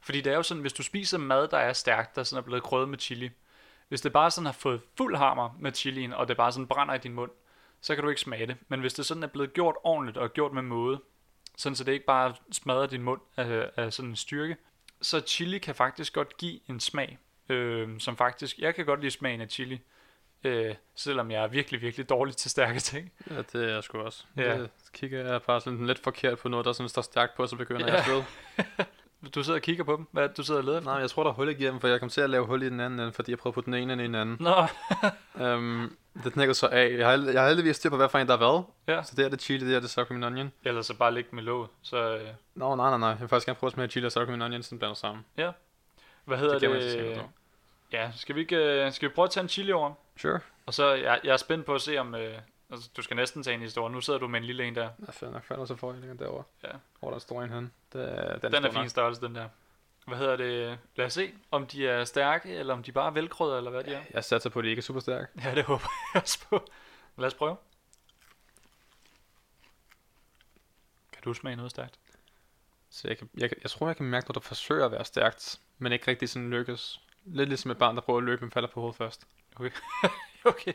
Fordi 0.00 0.20
det 0.20 0.32
er 0.32 0.36
jo 0.36 0.42
sådan, 0.42 0.60
hvis 0.60 0.72
du 0.72 0.82
spiser 0.82 1.18
mad, 1.18 1.48
der 1.48 1.58
er 1.58 1.72
stærkt, 1.72 2.16
der 2.16 2.22
sådan 2.22 2.42
er 2.42 2.46
blevet 2.46 2.62
krydret 2.62 2.88
med 2.88 2.98
chili. 2.98 3.30
Hvis 3.88 4.00
det 4.00 4.12
bare 4.12 4.30
sådan 4.30 4.46
har 4.46 4.52
fået 4.52 4.80
fuld 4.96 5.16
hammer 5.16 5.56
med 5.60 5.72
chilien, 5.72 6.12
og 6.12 6.28
det 6.28 6.36
bare 6.36 6.52
sådan 6.52 6.66
brænder 6.66 6.94
i 6.94 6.98
din 6.98 7.12
mund, 7.12 7.30
så 7.80 7.94
kan 7.94 8.04
du 8.04 8.08
ikke 8.10 8.20
smage 8.20 8.46
det. 8.46 8.56
Men 8.68 8.80
hvis 8.80 8.94
det 8.94 9.06
sådan 9.06 9.22
er 9.22 9.26
blevet 9.26 9.52
gjort 9.52 9.74
ordentligt 9.84 10.16
og 10.18 10.32
gjort 10.32 10.52
med 10.52 10.62
måde, 10.62 11.00
sådan 11.56 11.76
så 11.76 11.84
det 11.84 11.92
ikke 11.92 12.06
bare 12.06 12.34
smadrer 12.52 12.86
din 12.86 13.02
mund 13.02 13.20
af, 13.36 13.70
af 13.76 13.92
sådan 13.92 14.08
en 14.10 14.16
styrke, 14.16 14.56
så 15.02 15.20
chili 15.20 15.58
kan 15.58 15.74
faktisk 15.74 16.12
godt 16.12 16.36
give 16.36 16.60
en 16.68 16.80
smag, 16.80 17.18
øh, 17.48 18.00
som 18.00 18.16
faktisk, 18.16 18.58
jeg 18.58 18.74
kan 18.74 18.86
godt 18.86 19.00
lide 19.00 19.10
smagen 19.10 19.40
af 19.40 19.48
chili, 19.50 19.80
øh, 20.44 20.74
selvom 20.94 21.30
jeg 21.30 21.42
er 21.42 21.46
virkelig, 21.48 21.80
virkelig 21.80 22.08
dårlig 22.08 22.36
til 22.36 22.50
stærke 22.50 22.78
ting. 22.80 23.12
Ja, 23.30 23.36
det 23.36 23.54
er 23.54 23.74
jeg 23.74 23.84
sgu 23.84 23.98
også. 23.98 24.24
Ja. 24.36 24.58
Det 24.58 24.70
kigger 24.92 25.32
jeg 25.32 25.42
bare 25.42 25.60
sådan 25.60 25.86
lidt 25.86 25.98
forkert 25.98 26.38
på 26.38 26.48
noget, 26.48 26.66
der 26.66 26.72
sådan 26.72 26.88
står 26.88 27.02
stærkt 27.02 27.34
på, 27.36 27.46
så 27.46 27.56
begynder 27.56 27.86
Ja. 27.86 27.94
jeg 27.94 28.24
at. 28.78 28.86
Du 29.34 29.42
sidder 29.42 29.58
og 29.58 29.62
kigger 29.62 29.84
på 29.84 29.96
dem. 29.96 30.06
Hvad 30.12 30.22
er 30.22 30.26
det, 30.26 30.36
du 30.36 30.42
sidder 30.42 30.60
og 30.60 30.64
leder 30.64 30.78
efter? 30.78 30.90
Nej, 30.90 31.00
jeg 31.00 31.10
tror, 31.10 31.22
der 31.22 31.30
er 31.30 31.34
hul 31.34 31.48
igennem, 31.48 31.80
for 31.80 31.88
jeg 31.88 32.00
kom 32.00 32.08
til 32.08 32.20
at 32.20 32.30
lave 32.30 32.46
hul 32.46 32.62
i 32.62 32.66
den 32.66 32.80
anden 32.80 33.00
ende, 33.00 33.12
fordi 33.12 33.30
jeg 33.30 33.38
prøvede 33.38 33.52
at 33.52 33.54
putte 33.54 33.66
den 33.66 33.74
ene 33.74 33.92
ind 33.92 34.00
i 34.02 34.04
den 34.04 34.14
anden. 34.14 34.36
Nå, 34.40 34.66
Um, 35.54 35.96
det 36.24 36.32
knækkede 36.32 36.54
så 36.54 36.66
af. 36.66 36.94
Jeg 36.98 37.08
har, 37.08 37.30
jeg 37.32 37.40
har 37.40 37.48
heldigvis 37.48 37.76
styr 37.76 37.90
på, 37.90 37.96
hvad 37.96 38.08
for 38.08 38.18
en 38.18 38.26
der 38.26 38.32
er 38.32 38.36
hvad. 38.38 38.62
ja. 38.96 39.02
Så 39.02 39.12
det 39.16 39.24
er 39.24 39.28
det 39.28 39.40
chili, 39.42 39.66
det 39.68 39.76
er 39.76 39.80
det 39.80 39.90
sour 39.90 40.04
cream 40.04 40.22
and 40.22 40.24
onion. 40.34 40.52
Ellers 40.64 40.86
så 40.86 40.94
bare 40.96 41.14
ligge 41.14 41.28
med 41.32 41.42
låget. 41.42 41.68
Så, 41.82 42.16
øh, 42.16 42.28
Nå, 42.54 42.74
nej, 42.74 42.88
nej, 42.90 42.98
nej. 42.98 43.08
Jeg 43.08 43.20
vil 43.20 43.28
faktisk 43.28 43.46
gerne 43.46 43.56
prøve 43.58 43.68
at 43.68 43.72
smage 43.72 43.88
chili 43.88 44.06
og 44.06 44.12
sour 44.12 44.24
cream 44.24 44.34
and 44.34 44.42
onion, 44.42 44.62
sådan 44.62 44.78
blander 44.78 44.94
sammen. 44.94 45.24
hvad 46.24 46.38
hedder 46.38 46.52
Det 46.58 46.60
det? 46.60 46.70
kan 46.70 47.16
man 47.16 47.26
ja, 47.92 48.10
skal 48.16 48.34
vi, 48.34 48.40
ikke, 48.40 48.56
øh, 48.56 48.92
skal 48.92 49.08
vi 49.08 49.14
prøve 49.14 49.24
at 49.24 49.30
tage 49.30 49.42
en 49.42 49.48
chili 49.48 49.72
over? 49.72 49.92
Sure. 50.16 50.40
Og 50.66 50.74
så, 50.74 50.92
jeg, 50.94 51.20
jeg 51.24 51.32
er 51.32 51.36
spændt 51.36 51.66
på 51.66 51.74
at 51.74 51.80
se 51.80 51.98
om, 51.98 52.14
øh, 52.14 52.34
altså, 52.70 52.90
du 52.96 53.02
skal 53.02 53.16
næsten 53.16 53.42
tage 53.42 53.54
en 53.54 53.60
historie. 53.60 53.92
Nu 53.92 54.00
sidder 54.00 54.18
du 54.18 54.28
med 54.28 54.40
en 54.40 54.44
lille 54.46 54.64
en 54.64 54.74
der. 54.74 54.90
Ja, 55.06 55.10
fair 55.10 55.30
nok. 55.30 55.50
Nok, 55.50 55.66
så 55.68 55.76
jeg 55.92 56.02
den 56.02 56.18
derovre. 56.18 56.44
Ja. 56.64 56.68
Hvor 57.00 57.10
der 57.10 57.18
står 57.18 57.42
en 57.42 57.50
hen. 57.50 57.72
Det, 57.92 58.02
er- 58.18 58.38
den, 58.38 58.52
Den 58.52 58.64
er 58.64 58.70
stor 58.70 58.80
fin 58.80 58.88
størrelse, 58.90 59.20
den 59.22 59.34
der. 59.34 59.48
Hvad 60.06 60.18
hedder 60.18 60.36
det? 60.36 60.78
Lad 60.96 61.06
os 61.06 61.12
se, 61.12 61.32
om 61.50 61.66
de 61.66 61.88
er 61.88 62.04
stærke, 62.04 62.54
eller 62.54 62.74
om 62.74 62.82
de 62.82 62.92
bare 62.92 63.06
er 63.06 63.10
velkrødder, 63.10 63.56
eller 63.58 63.70
hvad 63.70 63.84
de 63.84 63.94
er. 63.94 64.02
Jeg 64.10 64.24
satser 64.24 64.50
på, 64.50 64.58
at 64.58 64.62
det 64.62 64.68
ikke 64.70 64.80
er 64.80 64.82
super 64.82 65.00
stærk. 65.00 65.30
Ja, 65.44 65.54
det 65.54 65.64
håber 65.64 65.84
jeg 66.14 66.22
også 66.22 66.38
på. 66.50 66.66
Lad 67.16 67.26
os 67.26 67.34
prøve. 67.34 67.56
Kan 71.12 71.22
du 71.22 71.34
smage 71.34 71.56
noget 71.56 71.70
stærkt? 71.70 71.98
Så 72.90 73.08
jeg, 73.08 73.18
kan, 73.18 73.28
jeg, 73.38 73.50
jeg 73.62 73.70
tror, 73.70 73.86
jeg 73.86 73.96
kan 73.96 74.06
mærke, 74.06 74.28
når 74.28 74.32
der 74.32 74.40
forsøger 74.40 74.84
at 74.86 74.92
være 74.92 75.04
stærkt, 75.04 75.60
men 75.78 75.92
ikke 75.92 76.10
rigtig 76.10 76.28
sådan 76.28 76.50
lykkes. 76.50 77.00
Lidt 77.24 77.48
ligesom 77.48 77.70
et 77.70 77.78
barn, 77.78 77.94
der 77.96 78.02
prøver 78.02 78.18
at 78.18 78.24
løbe, 78.24 78.40
men 78.44 78.50
falder 78.50 78.68
på 78.68 78.80
hovedet 78.80 78.96
først. 78.96 79.26
Okay. 80.44 80.72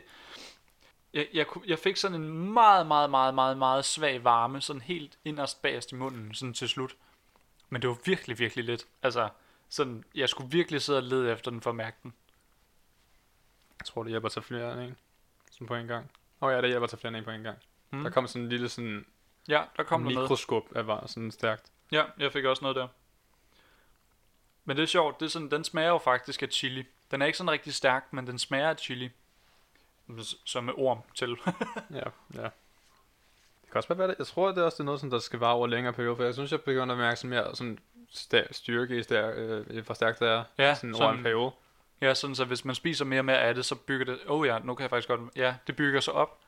Jeg, 1.14 1.28
jeg, 1.32 1.46
jeg 1.66 1.78
fik 1.78 1.96
sådan 1.96 2.22
en 2.22 2.52
meget, 2.52 2.86
meget, 2.86 3.10
meget, 3.10 3.34
meget, 3.34 3.58
meget 3.58 3.84
svag 3.84 4.24
varme, 4.24 4.60
sådan 4.60 4.82
helt 4.82 5.18
inderst 5.24 5.62
bagerst 5.62 5.92
i 5.92 5.94
munden, 5.94 6.34
sådan 6.34 6.54
til 6.54 6.68
slut. 6.68 6.96
Men 7.68 7.82
det 7.82 7.90
var 7.90 7.96
virkelig, 8.04 8.38
virkelig 8.38 8.64
let. 8.64 8.86
Altså, 9.02 9.28
sådan, 9.68 10.04
jeg 10.14 10.28
skulle 10.28 10.50
virkelig 10.50 10.82
sidde 10.82 10.98
og 10.98 11.02
lede 11.02 11.32
efter 11.32 11.50
den 11.50 11.60
for 11.60 11.70
at 11.70 11.76
mærke 11.76 11.96
den. 12.02 12.14
Jeg 13.80 13.86
tror, 13.86 14.02
det 14.02 14.10
hjælper 14.10 14.28
til 14.28 14.42
flere 14.42 14.72
end 14.72 14.80
en. 14.80 14.96
Sådan 15.50 15.66
på 15.66 15.74
en 15.74 15.86
gang. 15.86 16.10
Åh 16.40 16.48
oh, 16.48 16.52
ja, 16.52 16.60
det 16.60 16.68
hjælper 16.68 16.86
til 16.86 16.98
flere 16.98 17.08
end 17.08 17.16
en 17.16 17.24
på 17.24 17.30
en 17.30 17.42
gang. 17.42 17.58
Mm. 17.90 18.02
Der 18.02 18.10
kom 18.10 18.26
sådan 18.26 18.42
en 18.42 18.48
lille 18.48 18.68
sådan 18.68 19.06
Ja, 19.48 19.62
der 19.76 19.82
kom 19.82 20.00
noget. 20.00 20.18
mikroskop 20.18 20.76
af 20.76 20.86
var 20.86 21.06
sådan 21.06 21.30
stærkt. 21.30 21.72
Ja, 21.92 22.04
jeg 22.18 22.32
fik 22.32 22.44
også 22.44 22.62
noget 22.62 22.76
der. 22.76 22.88
Men 24.64 24.76
det 24.76 24.82
er 24.82 24.86
sjovt, 24.86 25.20
det 25.20 25.26
er 25.26 25.30
sådan, 25.30 25.50
den 25.50 25.64
smager 25.64 25.88
jo 25.88 25.98
faktisk 25.98 26.42
af 26.42 26.48
chili. 26.48 26.84
Den 27.10 27.22
er 27.22 27.26
ikke 27.26 27.38
sådan 27.38 27.50
rigtig 27.50 27.74
stærk, 27.74 28.12
men 28.12 28.26
den 28.26 28.38
smager 28.38 28.70
af 28.70 28.76
chili. 28.76 29.10
Som 30.44 30.64
med 30.64 30.72
orm 30.76 30.98
til. 31.14 31.36
Ja, 32.00 32.04
ja. 32.34 32.48
Det 33.62 33.70
kan 33.70 33.76
også 33.78 33.88
bare 33.88 33.98
være 33.98 34.08
det. 34.08 34.14
Jeg 34.18 34.26
tror, 34.26 34.48
det 34.48 34.58
er 34.58 34.62
også 34.62 34.76
det 34.76 34.80
er 34.80 34.84
noget, 34.84 35.00
som 35.00 35.10
der 35.10 35.18
skal 35.18 35.38
vare 35.38 35.52
over 35.54 35.66
længere 35.66 35.92
periode, 35.92 36.16
for 36.16 36.24
jeg 36.24 36.34
synes, 36.34 36.52
jeg 36.52 36.60
begynder 36.60 36.92
at 36.94 36.98
mærke 36.98 37.16
sådan 37.16 37.30
mere 37.30 37.56
sådan 37.56 37.78
stær- 38.10 38.52
styrke 38.52 38.98
i 38.98 39.02
stær- 39.02 39.32
øh, 39.36 39.84
hvor 39.84 39.94
stærkt 39.94 40.20
det 40.20 40.28
er. 40.28 40.44
Ja, 40.58 40.74
sådan 40.74 40.94
over 40.94 41.04
en 41.04 41.12
sådan, 41.12 41.22
periode. 41.22 41.50
ja, 42.00 42.14
sådan 42.14 42.36
så 42.36 42.44
hvis 42.44 42.64
man 42.64 42.74
spiser 42.74 43.04
mere 43.04 43.20
og 43.20 43.24
mere 43.24 43.38
af 43.38 43.54
det, 43.54 43.64
så 43.64 43.74
bygger 43.74 44.04
det, 44.06 44.18
oh 44.26 44.46
ja, 44.46 44.58
nu 44.58 44.74
kan 44.74 44.82
jeg 44.82 44.90
faktisk 44.90 45.08
godt, 45.08 45.20
ja, 45.36 45.54
det 45.66 45.76
bygger 45.76 46.00
sig 46.00 46.14
op. 46.14 46.38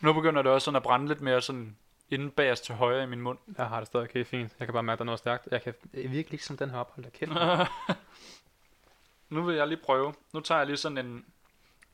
Nu 0.00 0.12
begynder 0.12 0.42
det 0.42 0.52
også 0.52 0.64
sådan 0.64 0.76
at 0.76 0.82
brænde 0.82 1.08
lidt 1.08 1.20
mere 1.20 1.42
sådan 1.42 1.76
inden 2.10 2.30
bagerst 2.30 2.64
til 2.64 2.74
højre 2.74 3.02
i 3.02 3.06
min 3.06 3.20
mund. 3.20 3.38
Jeg 3.58 3.66
har 3.66 3.78
det 3.78 3.86
stadig 3.86 4.04
okay 4.04 4.24
fint. 4.24 4.52
Jeg 4.58 4.66
kan 4.66 4.72
bare 4.72 4.82
mærke, 4.82 4.92
at 4.94 4.98
der 4.98 5.02
er 5.02 5.06
noget 5.06 5.18
stærkt. 5.18 5.48
Jeg 5.50 5.62
kan 5.62 5.74
jeg 5.94 6.10
virkelig 6.10 6.32
ikke 6.32 6.44
som 6.44 6.56
den 6.56 6.70
her 6.70 6.78
ophold, 6.78 7.04
der 7.04 7.10
kæft. 7.10 7.32
nu 9.34 9.42
vil 9.42 9.56
jeg 9.56 9.68
lige 9.68 9.80
prøve. 9.84 10.14
Nu 10.32 10.40
tager 10.40 10.58
jeg 10.58 10.66
lige 10.66 10.76
sådan 10.76 10.98
en, 10.98 11.24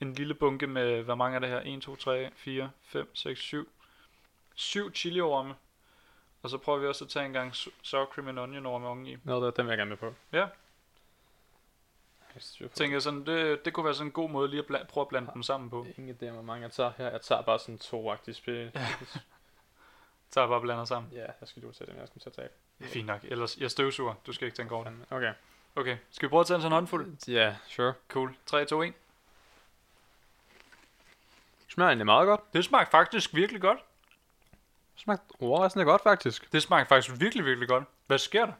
en 0.00 0.12
lille 0.12 0.34
bunke 0.34 0.66
med, 0.66 1.02
hvor 1.02 1.14
mange 1.14 1.36
er 1.36 1.40
det 1.40 1.48
her? 1.48 1.62
1, 1.64 1.82
2, 1.82 1.96
3, 1.96 2.30
4, 2.34 2.70
5, 2.82 3.14
6, 3.14 3.40
7. 3.40 3.68
7 4.54 4.92
chiliorme. 4.94 5.54
Og 6.42 6.50
så 6.50 6.58
prøver 6.58 6.78
vi 6.78 6.86
også 6.86 7.04
at 7.04 7.10
tage 7.10 7.26
en 7.26 7.32
gang 7.32 7.54
sour 7.82 8.04
cream 8.14 8.28
and 8.28 8.38
onion 8.38 8.66
orme 8.66 8.86
oveni. 8.88 9.16
Nå, 9.24 9.46
det, 9.46 9.56
den 9.56 9.66
vil 9.66 9.70
jeg 9.70 9.78
gerne 9.78 9.88
med 9.88 9.96
på. 9.96 10.14
Ja. 10.32 10.46
Jeg 12.60 12.70
Tænker 12.70 12.98
sådan, 12.98 13.26
det, 13.26 13.64
det 13.64 13.72
kunne 13.72 13.84
være 13.84 13.94
sådan 13.94 14.06
en 14.06 14.12
god 14.12 14.30
måde 14.30 14.48
lige 14.48 14.60
at 14.68 14.70
bla- 14.70 14.84
prøve 14.86 15.02
at 15.02 15.08
blande 15.08 15.30
dem 15.34 15.42
sammen 15.42 15.70
på. 15.70 15.84
det. 15.88 15.94
Ingen 15.98 16.16
idé 16.22 16.30
hvor 16.32 16.42
mange 16.42 16.62
jeg 16.62 16.72
tager 16.72 16.92
her. 16.96 17.10
Jeg 17.10 17.20
tager 17.20 17.42
bare 17.42 17.58
sådan 17.58 17.78
to 17.78 18.10
agtige 18.10 18.34
spil. 18.34 18.70
Jeg 20.36 20.48
bare 20.48 20.60
blander 20.60 20.84
sammen. 20.84 21.12
ja, 21.12 21.20
jeg 21.40 21.48
skal 21.48 21.62
lige 21.62 21.72
tage 21.72 21.90
dem, 21.90 22.00
jeg 22.00 22.08
skal 22.08 22.20
tage 22.22 22.34
tage. 22.34 22.48
Fint 22.90 23.06
nok. 23.06 23.20
Ellers, 23.24 23.56
jeg 23.58 23.70
støvsuger. 23.70 24.14
Du 24.26 24.32
skal 24.32 24.46
ikke 24.46 24.56
tænke 24.56 24.74
over 24.74 24.84
det. 24.84 24.92
Okay. 25.10 25.32
Okay. 25.76 25.96
Skal 26.10 26.28
vi 26.28 26.30
prøve 26.30 26.40
at 26.40 26.46
tage 26.46 26.54
en 26.56 26.62
sådan 26.62 26.72
håndfuld? 26.72 27.28
Ja, 27.28 27.56
sure. 27.68 27.94
Cool. 28.08 28.36
3, 28.46 28.64
2, 28.64 28.82
1. 28.82 28.94
Smager 31.76 31.88
egentlig 31.88 32.06
meget 32.06 32.26
godt. 32.26 32.52
Det 32.52 32.64
smagte 32.64 32.90
faktisk 32.90 33.34
virkelig 33.34 33.60
godt. 33.60 33.78
Smagte 34.96 35.24
overraskende 35.40 35.84
godt, 35.84 36.02
faktisk. 36.02 36.52
Det 36.52 36.62
smagte 36.62 36.88
faktisk 36.88 37.20
virkelig, 37.20 37.44
virkelig 37.44 37.68
godt. 37.68 37.84
Hvad 38.06 38.18
sker 38.18 38.46
der? 38.46 38.52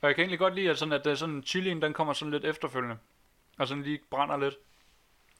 Og 0.00 0.08
jeg 0.08 0.14
kan 0.14 0.22
egentlig 0.22 0.38
godt 0.38 0.54
lide, 0.54 0.70
at, 0.70 0.78
sådan, 0.78 0.92
at 0.92 1.04
det 1.04 1.10
er 1.10 1.14
sådan, 1.14 1.42
chilien, 1.46 1.82
den 1.82 1.92
kommer 1.92 2.12
sådan 2.12 2.32
lidt 2.32 2.44
efterfølgende. 2.44 2.96
Og 3.58 3.68
sådan 3.68 3.82
lige 3.82 4.00
brænder 4.10 4.36
lidt. 4.36 4.54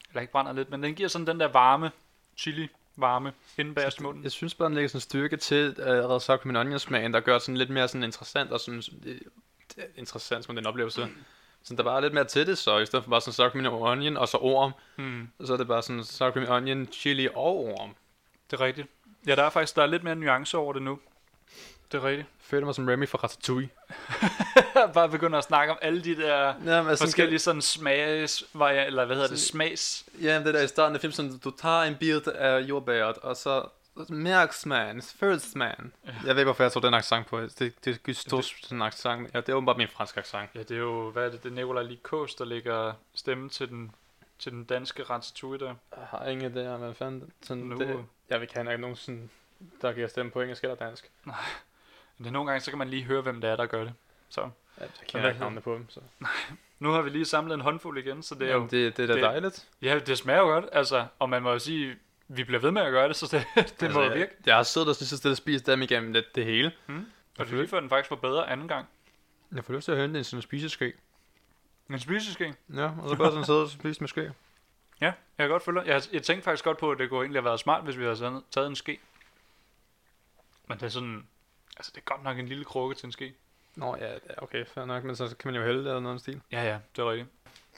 Eller 0.09 0.21
ikke 0.21 0.31
brænder 0.31 0.53
lidt, 0.53 0.69
men 0.69 0.83
den 0.83 0.95
giver 0.95 1.09
sådan 1.09 1.27
den 1.27 1.39
der 1.39 1.47
varme, 1.47 1.91
chili 2.37 2.69
varme, 2.95 3.33
inden 3.57 3.75
bagerst 3.75 3.99
i 3.99 4.03
munden. 4.03 4.23
Jeg 4.23 4.31
synes 4.31 4.53
bare, 4.53 4.67
den 4.67 4.75
lægger 4.75 4.87
sådan 4.87 4.97
en 4.97 5.01
styrke 5.01 5.37
til 5.37 5.75
uh, 5.79 5.87
allerede 5.87 6.19
sour 6.19 6.37
cream 6.37 6.55
and 6.55 6.57
onion 6.57 6.79
smagen, 6.79 7.13
der 7.13 7.19
gør 7.19 7.33
det 7.33 7.41
sådan 7.41 7.57
lidt 7.57 7.69
mere 7.69 7.87
sådan 7.87 8.03
interessant 8.03 8.51
og 8.51 8.59
sådan 8.59 8.81
det 8.81 9.29
er 9.77 9.85
interessant 9.95 10.45
som 10.45 10.55
den 10.55 10.65
oplevelse. 10.65 11.07
Så 11.63 11.75
der 11.75 11.83
bare 11.83 11.97
er 11.97 12.01
lidt 12.01 12.13
mere 12.13 12.23
til 12.25 12.47
det, 12.47 12.57
så 12.57 12.77
i 12.77 12.85
stedet 12.85 13.03
for 13.03 13.09
bare 13.09 13.21
sådan 13.21 13.33
sour 13.33 13.49
cream 13.49 13.65
and 13.65 13.73
onion 13.75 14.17
og 14.17 14.27
så 14.27 14.37
orm, 14.37 14.71
Mm, 14.97 15.29
så 15.45 15.53
er 15.53 15.57
det 15.57 15.67
bare 15.67 15.83
sådan 15.83 16.03
sour 16.03 16.31
cream 16.31 16.45
and 16.45 16.53
onion, 16.53 16.87
chili 16.91 17.27
og 17.35 17.57
orm. 17.65 17.95
det 18.51 18.59
er 18.59 18.65
rigtigt. 18.65 18.87
Ja, 19.27 19.35
der 19.35 19.43
er 19.43 19.49
faktisk 19.49 19.75
der 19.75 19.81
er 19.81 19.85
lidt 19.85 20.03
mere 20.03 20.15
nuance 20.15 20.57
over 20.57 20.73
det 20.73 20.81
nu. 20.81 20.99
Det 21.91 21.97
er 21.99 22.03
rigtigt. 22.07 22.27
Føler 22.41 22.65
mig 22.65 22.75
som 22.75 22.87
Remy 22.87 23.07
fra 23.09 23.17
Ratatouille. 23.23 23.69
Bare 24.93 25.09
begynder 25.09 25.37
at 25.37 25.43
snakke 25.43 25.71
om 25.73 25.79
alle 25.81 26.03
de 26.03 26.15
der 26.15 26.53
Ja, 26.65 26.81
men 26.81 26.97
forskellige 26.97 27.39
sådan 27.39 27.61
smags, 27.61 28.43
eller 28.53 29.05
hvad 29.05 29.15
hedder 29.15 29.29
det, 29.29 29.39
smags. 29.39 30.05
Ja, 30.21 30.39
det 30.43 30.53
der 30.53 30.61
i 30.61 30.67
starten 30.67 30.95
af 30.95 31.01
filmen, 31.01 31.13
sådan, 31.13 31.37
du 31.43 31.51
tager 31.51 31.81
en 31.81 31.95
bid 31.95 32.27
af 32.27 32.59
jordbæret, 32.59 33.17
og 33.17 33.37
så 33.37 33.65
mærk 34.09 34.53
smagen, 34.53 35.01
føl 35.01 35.39
smagen. 35.39 35.93
Ja. 36.05 36.11
Jeg 36.11 36.21
ved 36.23 36.29
ikke, 36.41 36.43
hvorfor 36.43 36.63
jeg 36.63 36.71
tog 36.71 36.83
den 36.83 36.93
accent 36.93 37.27
på. 37.27 37.41
Det, 37.41 37.59
det 37.59 37.87
er 37.87 37.97
Gusto 38.05 38.41
sådan 38.41 38.77
en 38.77 38.81
accent. 38.81 39.33
Ja, 39.33 39.41
det 39.41 39.49
er 39.49 39.53
åbenbart 39.53 39.77
min 39.77 39.87
franske 39.87 40.19
accent. 40.19 40.49
Ja, 40.55 40.59
det 40.59 40.71
er 40.71 40.77
jo, 40.81 41.09
hvad 41.11 41.25
er 41.25 41.29
det, 41.31 41.43
det 41.43 41.49
er 41.49 41.55
Nicolai 41.55 41.83
Likos, 41.85 42.35
der 42.35 42.45
lægger 42.45 42.93
stemme 43.15 43.49
til 43.49 43.69
den, 43.69 43.91
til 44.39 44.51
den 44.51 44.63
danske 44.63 45.03
ratatouille 45.03 45.65
der. 45.65 45.75
Jeg 45.97 46.05
har 46.09 46.25
ingen 46.25 46.57
idé 46.57 46.67
om, 46.67 46.79
hvad 46.79 46.93
fanden. 46.93 47.31
Sådan, 47.41 47.63
Nu- 47.63 47.77
det, 47.79 48.05
jeg 48.29 48.39
vil 48.39 48.41
ikke 48.41 48.53
have 48.53 48.77
nogen 48.77 48.95
sådan, 48.95 49.29
der 49.81 49.93
giver 49.93 50.07
stemme 50.07 50.31
på 50.31 50.41
engelsk 50.41 50.63
eller 50.63 50.75
dansk. 50.75 51.09
Men 51.23 51.35
det 52.17 52.27
er 52.27 52.31
nogle 52.31 52.49
gange, 52.51 52.61
så 52.63 52.71
kan 52.71 52.77
man 52.77 52.89
lige 52.89 53.03
høre, 53.03 53.21
hvem 53.21 53.41
det 53.41 53.49
er, 53.49 53.55
der 53.55 53.65
gør 53.65 53.83
det. 53.83 53.93
Så. 54.29 54.41
Ja, 54.41 54.47
jeg 54.81 54.89
kender 55.07 55.27
ikke 55.29 55.39
navnene 55.39 55.61
på 55.61 55.73
dem, 55.73 55.89
så. 55.89 55.99
Nu 56.79 56.91
har 56.91 57.01
vi 57.01 57.09
lige 57.09 57.25
samlet 57.25 57.53
en 57.53 57.61
håndfuld 57.61 57.97
igen, 57.97 58.23
så 58.23 58.35
det 58.35 58.41
er 58.41 58.45
jo... 58.47 58.53
Jamen, 58.53 58.69
det, 58.69 58.97
det 58.97 59.03
er 59.03 59.07
da 59.07 59.13
det- 59.13 59.23
dejligt. 59.23 59.67
Ja, 59.81 59.99
det 59.99 60.17
smager 60.17 60.39
jo 60.39 60.45
godt, 60.45 60.65
altså. 60.71 61.05
Og 61.19 61.29
man 61.29 61.41
må 61.41 61.51
jo 61.51 61.59
sige, 61.59 61.95
vi 62.27 62.43
bliver 62.43 62.59
ved 62.59 62.71
med 62.71 62.81
at 62.81 62.91
gøre 62.91 63.07
det, 63.07 63.15
så 63.15 63.37
det, 63.37 63.45
det 63.55 63.83
altså, 63.83 63.99
må 63.99 64.05
jeg, 64.05 64.15
virke. 64.15 64.31
jeg 64.45 64.55
har 64.55 64.63
siddet 64.63 64.89
og 64.89 64.95
så 64.95 65.17
stille 65.17 65.35
spist 65.35 65.67
dem 65.67 65.81
igennem 65.81 66.13
det, 66.13 66.25
det 66.35 66.45
hele. 66.45 66.71
Mm. 66.87 66.95
Og 66.95 67.05
det 67.39 67.47
får, 67.47 67.57
lige 67.57 67.67
før 67.67 67.79
den 67.79 67.89
faktisk 67.89 68.09
var 68.09 68.17
bedre 68.17 68.49
anden 68.49 68.67
gang. 68.67 68.87
jeg 69.55 69.65
får 69.65 69.73
lyst 69.73 69.85
til 69.85 69.91
at 69.91 69.97
hente 69.97 70.17
en 70.17 70.23
sådan 70.23 70.41
spiseske. 70.41 70.93
En 71.89 71.99
spiseske. 71.99 72.55
Ja, 72.75 72.91
og 73.01 73.09
så 73.09 73.15
bare 73.15 73.31
sådan 73.31 73.45
sidde 73.45 73.61
og 73.61 73.69
spise 73.69 74.01
med 74.01 74.07
ske. 74.07 74.33
Ja, 75.01 75.05
jeg 75.05 75.13
kan 75.37 75.49
godt 75.49 75.63
følge 75.63 75.81
jeg, 75.81 76.01
jeg 76.11 76.23
tænkte 76.23 76.43
faktisk 76.43 76.63
godt 76.63 76.77
på, 76.77 76.91
at 76.91 76.97
det 76.97 77.09
kunne 77.09 77.19
egentlig 77.19 77.39
have 77.39 77.45
været 77.45 77.59
smart, 77.59 77.83
hvis 77.83 77.97
vi 77.97 78.03
havde 78.03 78.41
taget 78.51 78.67
en 78.67 78.75
ske. 78.75 78.99
Men 80.67 80.77
det 80.77 80.85
er 80.85 80.89
sådan... 80.89 81.27
Altså, 81.77 81.91
det 81.95 82.01
er 82.01 82.05
godt 82.05 82.23
nok 82.23 82.39
en 82.39 82.47
lille 82.47 82.65
krukke 82.65 82.95
til 82.95 83.05
en 83.05 83.11
ske. 83.11 83.33
Nå 83.75 83.95
ja, 83.95 84.13
okay, 84.37 84.65
fair 84.65 84.85
nok, 84.85 85.03
men 85.03 85.15
så 85.15 85.35
kan 85.39 85.51
man 85.51 85.55
jo 85.55 85.67
hælde 85.67 85.79
det 85.79 85.87
eller 85.87 85.99
noget 85.99 86.19
stil. 86.19 86.41
Ja, 86.51 86.63
ja, 86.63 86.79
det 86.95 87.01
er 87.01 87.11
rigtigt. 87.11 87.29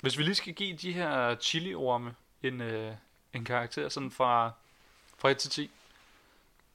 Hvis 0.01 0.17
vi 0.17 0.23
lige 0.23 0.35
skal 0.35 0.53
give 0.53 0.77
de 0.77 0.93
her 0.93 1.35
chili-orme 1.35 2.15
en, 2.43 2.61
øh, 2.61 2.93
en 3.35 3.45
karakter 3.45 3.89
sådan 3.89 4.11
fra, 4.11 4.51
fra 5.17 5.29
1 5.29 5.37
til 5.37 5.49
10. 5.49 5.71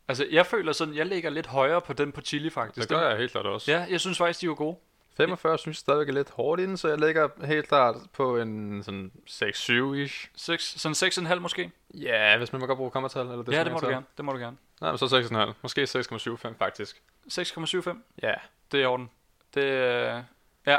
Altså, 0.09 0.27
jeg 0.31 0.46
føler 0.46 0.73
sådan, 0.73 0.94
jeg 0.94 1.07
ligger 1.07 1.31
lidt 1.31 1.46
højere 1.46 1.81
på 1.81 1.92
den 1.92 2.12
på 2.12 2.20
chili 2.20 2.51
faktisk. 2.51 2.88
Det 2.88 2.96
gør 2.96 3.09
jeg 3.09 3.18
helt 3.18 3.33
klart 3.33 3.46
også. 3.46 3.73
Ja, 3.73 3.87
jeg 3.90 4.01
synes 4.01 4.18
faktisk, 4.18 4.40
de 4.40 4.49
var 4.49 4.55
gode. 4.55 4.77
45 5.16 5.59
synes 5.59 5.77
jeg 5.77 5.81
stadigvæk 5.81 6.09
er 6.09 6.12
lidt 6.12 6.31
hårdt 6.31 6.61
inden, 6.61 6.77
så 6.77 6.88
jeg 6.88 6.99
ligger 6.99 7.29
helt 7.44 7.68
klart 7.68 7.96
på 8.12 8.38
en 8.38 8.83
sådan 8.83 9.12
6-7-ish. 9.31 10.29
6, 10.37 10.64
sådan 10.64 11.29
6,5 11.29 11.38
måske? 11.38 11.70
Ja, 11.94 12.38
hvis 12.38 12.53
man 12.53 12.61
må 12.61 12.66
godt 12.66 12.77
bruge 12.77 12.90
kommatal. 12.90 13.23
Eller 13.27 13.42
Det 13.42 13.53
ja, 13.53 13.64
det 13.64 13.73
må 13.73 13.79
du 13.79 13.87
gerne. 13.87 14.07
Det 14.16 14.25
må 14.25 14.33
du 14.33 14.38
gerne. 14.38 14.57
Nej, 14.81 14.90
men 14.90 14.99
så 14.99 15.46
6,5. 15.51 15.53
Måske 15.62 15.83
6,75 15.83 16.55
faktisk. 16.59 17.03
6,75. 17.33 17.96
Ja. 18.23 18.35
Det 18.73 18.79
er 18.79 18.83
i 18.83 18.87
orden. 18.87 19.11
Det, 19.55 19.64
øh, 19.64 20.23
ja, 20.66 20.79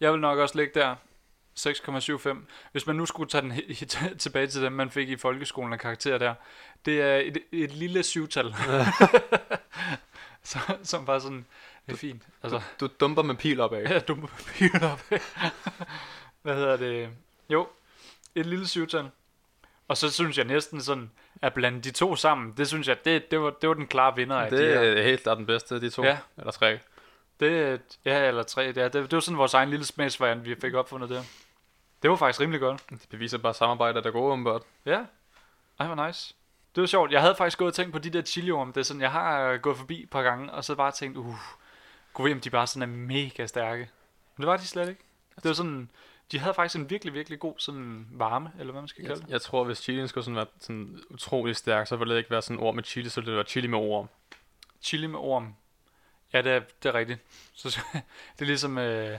jeg 0.00 0.12
vil 0.12 0.20
nok 0.20 0.38
også 0.38 0.58
ligge 0.58 0.80
der. 0.80 0.94
6,75. 1.60 2.36
Hvis 2.72 2.86
man 2.86 2.96
nu 2.96 3.06
skulle 3.06 3.30
tage 3.30 3.42
den 3.42 3.52
he- 3.52 4.16
tilbage 4.16 4.46
til 4.46 4.62
dem, 4.62 4.72
man 4.72 4.90
fik 4.90 5.08
i 5.08 5.16
folkeskolen 5.16 5.72
af 5.72 5.78
karakterer 5.78 6.18
der, 6.18 6.34
det 6.84 7.00
er 7.00 7.16
et, 7.16 7.38
et 7.52 7.72
lille 7.72 8.02
syvtal. 8.02 8.54
så, 10.42 10.58
som 10.82 11.06
bare 11.06 11.20
sådan, 11.20 11.46
det 11.86 11.92
er 11.92 11.96
fint. 11.96 12.22
Altså, 12.42 12.60
Du 12.80 12.88
dumper 13.00 13.22
med 13.22 13.34
pil 13.34 13.60
opad. 13.60 13.82
ja, 13.82 13.98
du 13.98 14.14
må 14.14 14.28
pile 14.46 14.90
op. 14.92 15.02
Hvad 16.42 16.54
hedder 16.54 16.76
det? 16.76 17.08
Jo, 17.50 17.68
et 18.34 18.46
lille 18.46 18.66
syvtal. 18.68 19.10
Og 19.88 19.96
så 19.96 20.10
synes 20.10 20.38
jeg 20.38 20.44
næsten 20.46 20.82
sådan, 20.82 21.10
at 21.42 21.54
blande 21.54 21.80
de 21.80 21.90
to 21.90 22.16
sammen, 22.16 22.54
det 22.56 22.68
synes 22.68 22.88
jeg, 22.88 23.04
det, 23.04 23.30
det, 23.30 23.40
var, 23.40 23.50
det 23.50 23.68
var 23.68 23.74
den 23.74 23.86
klare 23.86 24.16
vinder 24.16 24.36
af 24.36 24.50
de 24.50 24.56
Det 24.56 24.68
her. 24.74 24.80
er 24.80 25.02
helt 25.02 25.22
klart 25.22 25.36
den 25.38 25.46
bedste 25.46 25.74
af 25.74 25.80
de 25.80 25.90
to. 25.90 26.04
Ja. 26.04 26.18
Eller 26.38 26.50
tre. 26.52 26.78
Det, 27.40 27.80
ja, 28.04 28.28
eller 28.28 28.42
tre. 28.42 28.66
Det, 28.66 28.76
er- 28.78 28.88
det, 28.88 28.94
det 29.10 29.12
var 29.12 29.20
sådan 29.20 29.38
vores 29.38 29.54
egen 29.54 29.70
lille 29.70 29.84
smagsvariant, 29.84 30.44
vi 30.44 30.54
fik 30.60 30.74
opfundet 30.74 31.10
der. 31.10 31.22
Det 32.02 32.10
var 32.10 32.16
faktisk 32.16 32.40
rimelig 32.40 32.60
godt. 32.60 32.82
Det 32.90 33.06
beviser 33.10 33.38
bare 33.38 33.54
samarbejde, 33.54 34.00
der 34.00 34.06
er 34.06 34.12
gode 34.12 34.32
åbenbart. 34.32 34.62
Ja. 34.84 35.04
Ej, 35.80 35.86
hvor 35.86 36.06
nice. 36.06 36.34
Det 36.74 36.80
var 36.80 36.86
sjovt. 36.86 37.12
Jeg 37.12 37.20
havde 37.20 37.34
faktisk 37.34 37.58
gået 37.58 37.68
og 37.68 37.74
tænkt 37.74 37.92
på 37.92 37.98
de 37.98 38.10
der 38.10 38.22
chiliorm. 38.22 38.72
Det 38.72 38.80
er 38.80 38.84
sådan, 38.84 39.02
jeg 39.02 39.12
har 39.12 39.40
øh, 39.40 39.60
gået 39.60 39.76
forbi 39.76 40.02
et 40.02 40.10
par 40.10 40.22
gange, 40.22 40.52
og 40.52 40.64
så 40.64 40.74
bare 40.74 40.92
tænkt, 40.92 41.16
uh, 41.16 41.34
gud 42.12 42.24
ved, 42.28 42.34
om 42.34 42.40
de 42.40 42.50
bare 42.50 42.66
sådan 42.66 42.82
er 42.82 42.96
mega 42.96 43.46
stærke. 43.46 43.90
Men 44.36 44.42
det 44.42 44.46
var 44.50 44.56
de 44.56 44.66
slet 44.66 44.88
ikke. 44.88 45.00
Det 45.36 45.44
var 45.44 45.52
sådan, 45.52 45.90
de 46.32 46.38
havde 46.38 46.54
faktisk 46.54 46.80
en 46.80 46.90
virkelig, 46.90 47.14
virkelig 47.14 47.38
god 47.38 47.54
sådan 47.58 48.06
varme, 48.10 48.52
eller 48.58 48.72
hvad 48.72 48.82
man 48.82 48.88
skal 48.88 49.04
kalde 49.04 49.20
Jeg, 49.20 49.26
det. 49.26 49.32
jeg 49.32 49.40
tror, 49.42 49.64
hvis 49.64 49.78
chilien 49.78 50.08
skulle 50.08 50.24
sådan 50.24 50.36
være 50.36 50.46
sådan 50.60 51.00
utrolig 51.10 51.56
stærk, 51.56 51.86
så 51.86 51.96
ville 51.96 52.14
det 52.14 52.18
ikke 52.18 52.30
være 52.30 52.42
sådan 52.42 52.62
ord 52.62 52.74
med 52.74 52.84
chili, 52.84 53.08
så 53.08 53.20
ville 53.20 53.30
det 53.30 53.36
være 53.36 53.46
chili 53.46 53.66
med 53.66 53.78
orm. 53.78 54.08
Chili 54.82 55.06
med 55.06 55.18
orm. 55.18 55.54
Ja, 56.32 56.42
det 56.42 56.52
er, 56.52 56.60
det 56.82 56.88
er 56.88 56.94
rigtigt. 56.94 57.20
Så, 57.54 57.68
det 58.38 58.40
er 58.40 58.46
ligesom, 58.46 58.78
øh, 58.78 59.18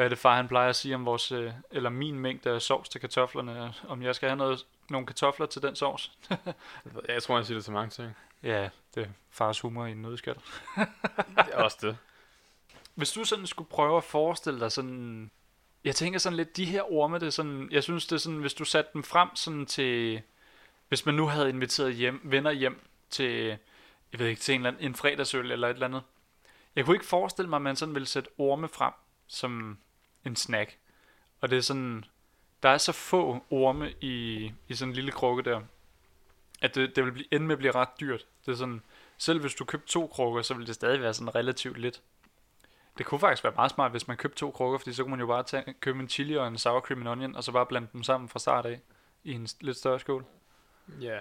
hvad 0.00 0.06
er 0.06 0.08
det 0.08 0.18
far 0.18 0.36
han 0.36 0.48
plejer 0.48 0.68
at 0.68 0.76
sige 0.76 0.94
om 0.94 1.04
vores, 1.04 1.32
øh, 1.32 1.52
eller 1.70 1.90
min 1.90 2.18
mængde 2.18 2.50
af 2.50 2.62
sovs 2.62 2.88
til 2.88 3.00
kartoflerne, 3.00 3.74
om 3.88 4.02
jeg 4.02 4.14
skal 4.14 4.28
have 4.28 4.36
noget, 4.36 4.66
nogle 4.90 5.06
kartofler 5.06 5.46
til 5.46 5.62
den 5.62 5.76
sovs. 5.76 6.12
Jeg 7.08 7.22
tror, 7.22 7.36
jeg 7.36 7.46
siger 7.46 7.58
det 7.58 7.64
til 7.64 7.72
mange 7.72 7.90
ting. 7.90 8.16
Ja, 8.42 8.68
det 8.94 9.02
er 9.02 9.08
fars 9.30 9.60
humor 9.60 9.86
i 9.86 9.90
en 9.90 10.02
nødskal. 10.02 10.34
Det 11.36 11.52
er 11.52 11.62
også 11.62 11.78
det. 11.80 11.96
Hvis 12.94 13.12
du 13.12 13.24
sådan 13.24 13.46
skulle 13.46 13.68
prøve 13.68 13.96
at 13.96 14.04
forestille 14.04 14.60
dig 14.60 14.72
sådan... 14.72 15.30
Jeg 15.84 15.94
tænker 15.94 16.18
sådan 16.18 16.36
lidt, 16.36 16.56
de 16.56 16.64
her 16.64 16.92
orme, 16.92 17.18
det 17.18 17.26
er 17.26 17.30
sådan... 17.30 17.68
Jeg 17.70 17.82
synes, 17.82 18.06
det 18.06 18.16
er 18.16 18.20
sådan, 18.20 18.38
hvis 18.38 18.54
du 18.54 18.64
satte 18.64 18.90
dem 18.94 19.02
frem 19.02 19.28
sådan 19.34 19.66
til... 19.66 20.22
Hvis 20.88 21.06
man 21.06 21.14
nu 21.14 21.26
havde 21.26 21.48
inviteret 21.48 21.94
hjem, 21.94 22.20
venner 22.24 22.50
hjem 22.50 22.80
til... 23.10 23.58
Jeg 24.12 24.20
ved 24.20 24.26
ikke, 24.26 24.40
til 24.40 24.54
en, 24.54 24.60
eller 24.60 24.70
anden, 24.70 24.84
en 24.84 24.94
fredagsøl 24.94 25.52
eller 25.52 25.68
et 25.68 25.74
eller 25.74 25.86
andet. 25.86 26.02
Jeg 26.76 26.84
kunne 26.84 26.96
ikke 26.96 27.06
forestille 27.06 27.48
mig, 27.48 27.56
at 27.56 27.62
man 27.62 27.76
sådan 27.76 27.94
ville 27.94 28.08
sætte 28.08 28.30
orme 28.38 28.68
frem 28.68 28.92
som 29.30 29.78
en 30.24 30.36
snack. 30.36 30.76
Og 31.40 31.50
det 31.50 31.58
er 31.58 31.62
sådan... 31.62 32.04
Der 32.62 32.68
er 32.68 32.78
så 32.78 32.92
få 32.92 33.44
orme 33.50 33.92
i, 34.00 34.44
i 34.68 34.74
sådan 34.74 34.90
en 34.90 34.94
lille 34.94 35.12
krukke 35.12 35.42
der, 35.42 35.60
at 36.60 36.74
det, 36.74 36.96
det 36.96 37.04
vil 37.04 37.12
blive, 37.12 37.34
ende 37.34 37.46
med 37.46 37.54
at 37.54 37.58
blive 37.58 37.72
ret 37.72 37.88
dyrt. 38.00 38.26
Det 38.46 38.52
er 38.52 38.56
sådan, 38.56 38.82
selv 39.18 39.40
hvis 39.40 39.54
du 39.54 39.64
købte 39.64 39.88
to 39.88 40.06
krukker, 40.06 40.42
så 40.42 40.54
vil 40.54 40.66
det 40.66 40.74
stadig 40.74 41.00
være 41.00 41.14
sådan 41.14 41.34
relativt 41.34 41.78
lidt. 41.78 42.02
Det 42.98 43.06
kunne 43.06 43.20
faktisk 43.20 43.44
være 43.44 43.52
meget 43.56 43.70
smart, 43.70 43.90
hvis 43.90 44.08
man 44.08 44.16
købte 44.16 44.38
to 44.38 44.50
krukker, 44.50 44.78
fordi 44.78 44.92
så 44.92 45.02
kunne 45.02 45.10
man 45.10 45.20
jo 45.20 45.26
bare 45.26 45.42
tage, 45.42 45.74
købe 45.80 46.00
en 46.00 46.08
chili 46.08 46.36
og 46.36 46.48
en 46.48 46.58
sour 46.58 46.80
cream 46.80 47.00
and 47.00 47.08
onion, 47.08 47.36
og 47.36 47.44
så 47.44 47.52
bare 47.52 47.66
blande 47.66 47.88
dem 47.92 48.02
sammen 48.02 48.28
fra 48.28 48.38
start 48.38 48.66
af 48.66 48.80
i 49.24 49.32
en 49.32 49.48
lidt 49.60 49.76
større 49.76 50.00
skål. 50.00 50.24
Ja. 51.00 51.18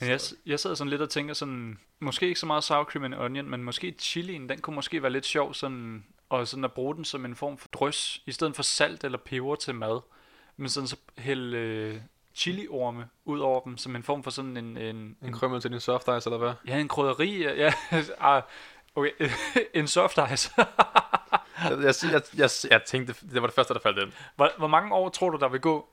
Men 0.00 0.10
jeg, 0.10 0.20
jeg 0.46 0.60
sidder 0.60 0.76
sådan 0.76 0.90
lidt 0.90 1.02
og 1.02 1.10
tænker 1.10 1.34
sådan, 1.34 1.78
måske 1.98 2.26
ikke 2.26 2.40
så 2.40 2.46
meget 2.46 2.64
sour 2.64 2.84
cream 2.84 3.04
and 3.04 3.14
onion, 3.14 3.50
men 3.50 3.64
måske 3.64 3.94
chilien, 3.98 4.48
den 4.48 4.60
kunne 4.60 4.74
måske 4.74 5.02
være 5.02 5.12
lidt 5.12 5.26
sjov 5.26 5.54
sådan, 5.54 6.04
og 6.28 6.48
sådan 6.48 6.64
at 6.64 6.72
bruge 6.72 6.94
den 6.94 7.04
som 7.04 7.24
en 7.24 7.36
form 7.36 7.58
for 7.58 7.68
drys, 7.68 8.22
i 8.26 8.32
stedet 8.32 8.56
for 8.56 8.62
salt 8.62 9.04
eller 9.04 9.18
peber 9.18 9.54
til 9.54 9.74
mad. 9.74 10.00
Men 10.56 10.68
sådan 10.68 10.86
så 10.86 10.96
hælde 11.18 11.56
øh, 11.56 12.00
chiliorme 12.34 13.08
ud 13.24 13.40
over 13.40 13.60
dem, 13.60 13.76
som 13.76 13.96
en 13.96 14.02
form 14.02 14.22
for 14.22 14.30
sådan 14.30 14.56
en, 14.56 14.76
en, 14.76 15.16
En 15.22 15.32
krømmel 15.32 15.60
til 15.60 15.70
din 15.70 15.80
soft 15.80 16.02
ice, 16.02 16.10
eller 16.10 16.38
hvad? 16.38 16.52
ja, 16.66 16.78
en 16.78 16.88
krydderi, 16.88 17.42
ja, 17.42 17.72
ah, 18.20 18.42
okay, 18.94 19.10
en 19.74 19.88
soft 19.88 20.18
ice. 20.32 20.50
jeg, 21.64 21.78
jeg, 21.82 21.94
jeg, 22.12 22.22
jeg, 22.36 22.50
jeg 22.70 22.82
tænkte, 22.86 23.14
det 23.32 23.42
var 23.42 23.46
det 23.46 23.54
første, 23.54 23.74
der 23.74 23.80
faldt 23.80 23.98
ind. 23.98 24.12
Hvor, 24.36 24.50
hvor 24.58 24.66
mange 24.66 24.94
år 24.94 25.08
tror 25.08 25.30
du, 25.30 25.38
der 25.38 25.48
vil 25.48 25.60
gå, 25.60 25.88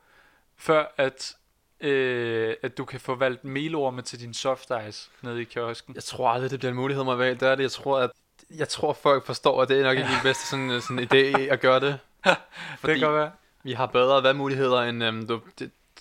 før 0.57 0.93
at, 0.97 1.35
øh, 1.79 2.55
at 2.61 2.77
du 2.77 2.85
kan 2.85 2.99
få 2.99 3.15
valgt 3.15 3.43
melorme 3.43 4.01
til 4.01 4.19
din 4.19 4.33
soft 4.33 4.71
ice 4.87 5.09
nede 5.21 5.41
i 5.41 5.43
kiosken? 5.43 5.95
Jeg 5.95 6.03
tror 6.03 6.29
aldrig, 6.29 6.51
det 6.51 6.59
bliver 6.59 6.71
en 6.71 6.77
mulighed 6.77 7.03
mig 7.03 7.17
valgt. 7.17 7.39
Det 7.39 7.49
er 7.49 7.55
det. 7.55 7.63
Jeg 7.63 7.71
tror, 7.71 7.99
at 7.99 8.11
jeg 8.57 8.69
tror, 8.69 8.93
folk 8.93 9.25
forstår, 9.25 9.61
at 9.61 9.69
det 9.69 9.79
er 9.79 9.83
nok 9.83 9.97
ikke 9.97 10.09
den 10.09 10.23
bedste 10.23 10.47
sådan, 10.47 10.81
sådan 10.81 10.99
idé 10.99 11.39
at 11.39 11.59
gøre 11.59 11.79
det. 11.79 11.99
det 12.25 12.37
Fordi 12.79 12.93
kan 12.93 13.01
godt 13.01 13.15
være. 13.15 13.31
vi 13.63 13.73
har 13.73 13.85
bedre 13.85 14.23
valgmuligheder 14.23 14.81
end 14.81 15.03
um, 15.03 15.27
du, 15.27 15.41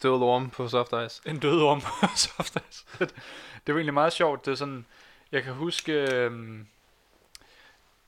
dual 0.02 0.22
orm 0.22 0.50
på 0.50 0.68
soft 0.68 0.92
ice. 1.06 1.22
En 1.26 1.38
død 1.38 1.62
orm 1.62 1.80
på 1.80 2.06
soft 2.16 2.56
ice. 2.70 2.84
det 3.66 3.74
var 3.74 3.74
egentlig 3.74 3.94
meget 3.94 4.12
sjovt. 4.12 4.46
Det 4.46 4.52
er 4.52 4.56
sådan, 4.56 4.86
jeg 5.32 5.42
kan 5.42 5.52
huske, 5.52 5.92
øhm, 5.92 6.66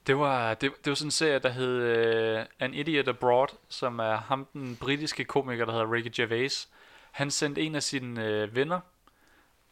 det 0.07 0.19
var, 0.19 0.55
det, 0.55 0.73
det 0.85 0.91
var 0.91 0.95
sådan 0.95 1.07
en 1.07 1.11
serie, 1.11 1.39
der 1.39 1.49
hed 1.49 1.83
øh, 1.83 2.45
An 2.59 2.75
Idiot 2.75 3.09
Abroad, 3.09 3.49
som 3.69 3.99
er 3.99 4.17
ham, 4.17 4.47
den 4.53 4.77
britiske 4.77 5.25
komiker, 5.25 5.65
der 5.65 5.73
hedder 5.73 5.93
Ricky 5.93 6.11
Gervais. 6.17 6.69
Han 7.11 7.31
sendte 7.31 7.61
en 7.61 7.75
af 7.75 7.83
sine 7.83 8.25
øh, 8.25 8.57
venner, 8.57 8.81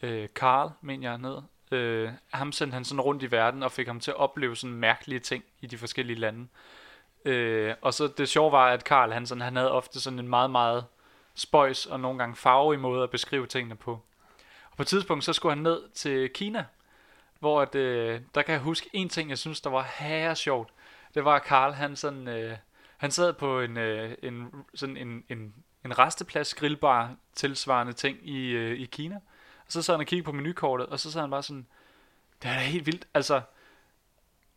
øh, 0.03 0.29
Carl, 0.29 0.71
mener 0.81 1.11
jeg, 1.11 1.19
ned. 1.19 1.37
Øh, 1.75 2.11
ham 2.33 2.53
sendte 2.53 2.75
han 2.75 2.85
sådan 2.85 3.01
rundt 3.01 3.23
i 3.23 3.31
verden 3.31 3.63
og 3.63 3.73
fik 3.73 3.87
ham 3.87 4.01
til 4.01 4.11
at 4.11 4.17
opleve 4.17 4.57
sådan 4.57 4.77
mærkelige 4.77 5.21
ting 5.21 5.45
i 5.61 5.67
de 5.67 5.79
forskellige 5.79 6.19
lande. 6.19 6.49
Øh, 7.25 7.75
og 7.81 7.95
så 7.95 8.09
det 8.19 8.29
sjove 8.29 8.53
var, 8.53 8.67
at 8.69 8.85
Karl 8.85 9.13
han, 9.13 9.27
sådan, 9.27 9.43
han 9.43 9.57
havde 9.57 9.73
ofte 9.73 10.01
sådan 10.01 10.19
en 10.19 10.29
meget, 10.29 10.51
meget 10.51 10.85
spøjs 11.35 11.87
og 11.87 12.01
nogle 12.01 12.19
gange 12.19 12.37
farverig 12.37 12.81
måde 12.81 13.03
at 13.03 13.11
beskrive 13.11 13.47
tingene 13.47 13.77
på. 13.77 13.93
Og 14.71 14.77
på 14.77 14.83
et 14.83 14.87
tidspunkt, 14.87 15.25
så 15.25 15.33
skulle 15.33 15.55
han 15.55 15.63
ned 15.63 15.83
til 15.95 16.31
Kina, 16.31 16.65
hvor 17.39 17.63
at, 17.63 17.75
øh, 17.75 18.21
der 18.35 18.43
kan 18.43 18.53
jeg 18.53 18.61
huske 18.61 18.91
en 18.93 19.09
ting, 19.09 19.31
jeg 19.31 19.39
synes, 19.39 19.61
der 19.61 19.71
var 19.71 19.93
herre 19.97 20.37
sjovt. 20.37 20.69
Det 21.15 21.25
var, 21.25 21.35
at 21.37 21.43
Karl 21.43 21.73
han, 21.73 21.97
sådan, 21.97 22.29
øh, 22.29 22.57
han 22.97 23.11
sad 23.11 23.33
på 23.33 23.61
en, 23.61 23.77
øh, 23.77 24.17
en, 24.23 24.51
sådan 24.75 24.97
en, 24.97 25.25
en, 25.29 25.55
en 25.85 25.99
resteplads 25.99 26.55
grillbar 26.55 27.15
tilsvarende 27.35 27.93
ting 27.93 28.29
i, 28.29 28.51
øh, 28.51 28.81
i 28.81 28.85
Kina. 28.85 29.21
Og 29.67 29.73
så 29.73 29.83
sad 29.83 29.95
han 29.95 30.01
og 30.01 30.07
kiggede 30.07 30.25
på 30.25 30.33
menukortet, 30.33 30.87
og 30.87 31.01
så 31.01 31.13
sad 31.13 31.21
han 31.21 31.31
bare 31.31 31.43
sådan, 31.43 31.67
det 32.43 32.51
er 32.51 32.55
da 32.55 32.61
helt 32.61 32.87
vildt. 32.87 33.07
Altså, 33.15 33.43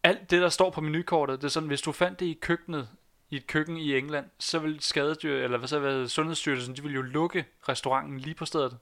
alt 0.03 0.31
det, 0.31 0.41
der 0.41 0.49
står 0.49 0.69
på 0.69 0.81
menukortet, 0.81 1.41
det 1.41 1.47
er 1.47 1.51
sådan, 1.51 1.67
hvis 1.67 1.81
du 1.81 1.91
fandt 1.91 2.19
det 2.19 2.25
i 2.25 2.37
køkkenet, 2.41 2.89
i 3.29 3.35
et 3.35 3.47
køkken 3.47 3.77
i 3.77 3.97
England, 3.97 4.29
så 4.39 4.59
vil 4.59 4.81
skadedyr, 4.81 5.43
eller 5.43 5.57
hvad 5.57 5.67
så 5.67 5.79
hvad 5.79 6.07
Sundhedsstyrelsen, 6.07 6.75
de 6.75 6.83
vil 6.83 6.93
jo 6.93 7.01
lukke 7.01 7.45
restauranten 7.69 8.19
lige 8.19 8.35
på 8.35 8.45
stedet. 8.45 8.77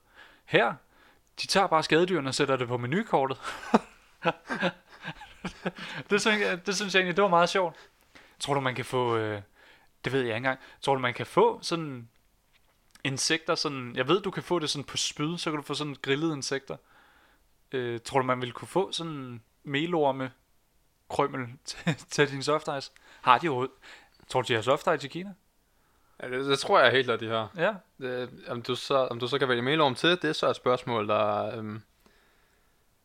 Her, 0.45 0.73
de 1.41 1.47
tager 1.47 1.67
bare 1.67 1.83
skadedyrene 1.83 2.29
og 2.29 2.35
sætter 2.35 2.55
det 2.55 2.67
på 2.67 2.77
menukortet. 2.77 3.37
det, 6.09 6.21
synes 6.21 6.41
jeg, 6.41 6.65
det 6.65 6.75
synes 6.75 6.93
jeg 6.93 6.99
egentlig, 6.99 7.15
det 7.15 7.21
var 7.21 7.29
meget 7.29 7.49
sjovt. 7.49 7.75
Tror 8.39 8.53
du, 8.53 8.59
man 8.59 8.75
kan 8.75 8.85
få, 8.85 9.17
øh, 9.17 9.41
det 10.05 10.13
ved 10.13 10.19
jeg 10.19 10.27
ikke 10.27 10.37
engang, 10.37 10.59
tror 10.81 10.95
du, 10.95 11.01
man 11.01 11.13
kan 11.13 11.25
få 11.25 11.59
sådan 11.61 12.09
insekter, 13.05 13.55
sådan, 13.55 13.95
jeg 13.95 14.07
ved, 14.07 14.21
du 14.21 14.31
kan 14.31 14.43
få 14.43 14.59
det 14.59 14.69
sådan 14.69 14.83
på 14.83 14.97
spyd, 14.97 15.37
så 15.37 15.51
kan 15.51 15.57
du 15.57 15.61
få 15.61 15.73
sådan 15.73 15.95
grillede 16.01 16.33
insekter. 16.33 16.77
Øh, 17.71 17.99
tror 17.99 18.19
du, 18.19 18.25
man 18.25 18.41
ville 18.41 18.53
kunne 18.53 18.67
få 18.67 18.91
sådan 18.91 19.41
melorme 19.63 20.31
krømmel 21.09 21.47
til, 21.65 21.95
til 22.09 22.31
din 22.31 22.43
soft 22.43 22.69
ice? 22.77 22.91
Har 23.21 23.37
de 23.37 23.47
overhovedet? 23.49 23.75
Tror 24.27 24.41
du, 24.41 24.47
de 24.47 24.53
har 24.53 24.61
soft 24.61 24.87
ice 24.95 25.07
i 25.07 25.09
Kina? 25.09 25.33
Ja, 26.23 26.29
det, 26.29 26.45
det, 26.45 26.59
tror 26.59 26.79
jeg 26.79 26.91
helt, 26.91 27.09
at 27.09 27.19
de 27.19 27.27
har. 27.27 27.51
Ja. 27.57 27.73
Det, 27.97 28.29
om, 28.47 28.61
du 28.61 28.75
så, 28.75 28.95
om 28.95 29.19
du 29.19 29.27
så 29.27 29.39
kan 29.39 29.49
vælge 29.49 29.61
melorm 29.61 29.95
til, 29.95 30.09
det 30.09 30.23
er 30.23 30.33
så 30.33 30.49
et 30.49 30.55
spørgsmål, 30.55 31.07
der... 31.07 31.57
Øhm, 31.57 31.81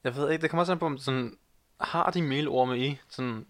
jeg 0.04 0.16
ved 0.16 0.30
ikke, 0.30 0.42
det 0.42 0.50
kommer 0.50 0.62
også 0.62 0.72
an 0.72 0.78
på, 0.78 0.86
om 0.86 0.98
sådan, 0.98 1.38
har 1.80 2.10
de 2.10 2.22
melorme 2.22 2.78
i 2.78 2.98
sådan 3.08 3.46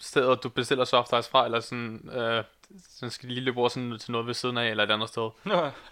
stedet, 0.00 0.42
du 0.42 0.48
bestiller 0.48 0.84
soft 0.84 1.12
ice 1.18 1.30
fra, 1.30 1.44
eller 1.44 1.60
sådan, 1.60 2.10
øh, 2.12 2.44
sådan 2.88 3.10
skal 3.10 3.28
de 3.28 3.34
lige 3.34 3.44
løbe 3.44 3.58
over 3.60 3.68
sådan, 3.68 3.98
til 3.98 4.12
noget 4.12 4.26
ved 4.26 4.34
siden 4.34 4.58
af, 4.58 4.70
eller 4.70 4.84
et 4.84 4.90
andet 4.90 5.08
sted, 5.08 5.30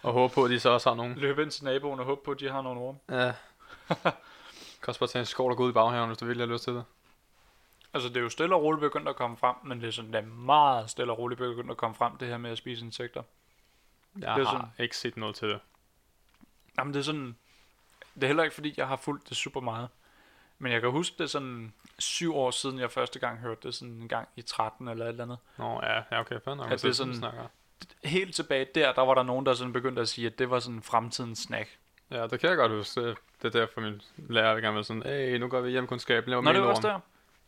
og 0.02 0.12
håbe 0.12 0.34
på, 0.34 0.44
at 0.44 0.50
de 0.50 0.60
så 0.60 0.70
også 0.70 0.90
har 0.90 0.96
nogen. 0.96 1.14
Løb 1.14 1.38
ind 1.38 1.50
til 1.50 1.64
naboen 1.64 2.00
og 2.00 2.06
håbe 2.06 2.20
på, 2.24 2.30
at 2.30 2.40
de 2.40 2.50
har 2.50 2.62
nogle 2.62 2.80
orme. 2.80 2.98
Ja. 3.08 3.32
kan 4.82 4.88
også 4.88 5.00
bare 5.00 5.08
tage 5.08 5.20
en 5.20 5.26
skål 5.26 5.50
og 5.50 5.56
gå 5.56 5.64
ud 5.64 5.70
i 5.70 5.72
baghaven, 5.72 6.08
hvis 6.08 6.18
du 6.18 6.24
virkelig 6.26 6.46
har 6.48 6.52
lyst 6.52 6.64
til 6.64 6.72
det. 6.72 6.84
Altså, 7.94 8.08
det 8.08 8.16
er 8.16 8.20
jo 8.20 8.28
stille 8.28 8.54
og 8.54 8.62
roligt 8.62 8.80
begyndt 8.80 9.08
at 9.08 9.16
komme 9.16 9.36
frem, 9.36 9.56
men 9.64 9.80
det 9.80 9.88
er 9.88 9.92
sådan, 9.92 10.12
det 10.12 10.18
er 10.18 10.26
meget 10.26 10.90
stille 10.90 11.12
og 11.12 11.18
roligt 11.18 11.38
begyndt 11.38 11.70
at 11.70 11.76
komme 11.76 11.94
frem, 11.94 12.16
det 12.16 12.28
her 12.28 12.38
med 12.38 12.50
at 12.50 12.58
spise 12.58 12.84
insekter. 12.84 13.22
Jeg 14.14 14.20
Det 14.20 14.28
er 14.28 14.44
har 14.46 14.52
sådan- 14.52 14.68
ikke 14.78 14.96
set 14.96 15.16
noget 15.16 15.36
til 15.36 15.48
det. 15.48 15.60
Jamen, 16.78 16.94
det 16.94 17.00
er 17.00 17.04
sådan, 17.04 17.36
det 18.14 18.22
er 18.22 18.26
heller 18.26 18.42
ikke, 18.42 18.54
fordi 18.54 18.74
jeg 18.76 18.88
har 18.88 18.96
fulgt 18.96 19.28
det 19.28 19.36
super 19.36 19.60
meget. 19.60 19.88
Men 20.62 20.72
jeg 20.72 20.80
kan 20.80 20.90
huske 20.90 21.16
det 21.18 21.30
sådan 21.30 21.72
syv 21.98 22.36
år 22.36 22.50
siden, 22.50 22.78
jeg 22.78 22.90
første 22.90 23.18
gang 23.18 23.38
hørte 23.38 23.60
det, 23.62 23.74
sådan 23.74 23.94
en 23.94 24.08
gang 24.08 24.28
i 24.36 24.42
13 24.42 24.88
eller 24.88 25.04
et 25.04 25.08
eller 25.08 25.24
andet. 25.24 25.38
Nå, 25.58 25.80
ja, 25.82 26.02
ja 26.10 26.20
okay, 26.20 26.40
fair 26.44 26.54
nok. 26.54 26.70
At 26.70 26.82
det 26.82 26.96
sådan- 26.96 27.14
Snakker. 27.14 27.42
Helt 28.04 28.34
tilbage 28.34 28.66
der, 28.74 28.92
der 28.92 29.02
var 29.02 29.14
der 29.14 29.22
nogen, 29.22 29.46
der 29.46 29.54
sådan 29.54 29.72
begyndte 29.72 30.02
at 30.02 30.08
sige, 30.08 30.26
at 30.26 30.38
det 30.38 30.50
var 30.50 30.58
sådan 30.58 30.82
fremtidens 30.82 31.38
snack. 31.38 31.68
Ja, 32.10 32.26
det 32.26 32.40
kan 32.40 32.48
jeg 32.48 32.56
godt 32.56 32.72
huske. 32.72 33.00
Det, 33.00 33.16
det 33.42 33.54
er 33.54 33.60
derfor 33.60 33.80
min 33.80 34.02
lærer 34.16 34.60
gerne 34.60 34.76
var 34.76 34.82
sådan, 34.82 35.02
hey, 35.02 35.38
nu 35.38 35.48
går 35.48 35.60
vi 35.60 35.70
hjemkundskab, 35.70 36.26
laver 36.26 36.42
Nå, 36.42 36.52
det 36.52 36.60
var 36.60 36.66
melorm." 36.66 36.76
også 36.76 36.88
der. 36.88 37.00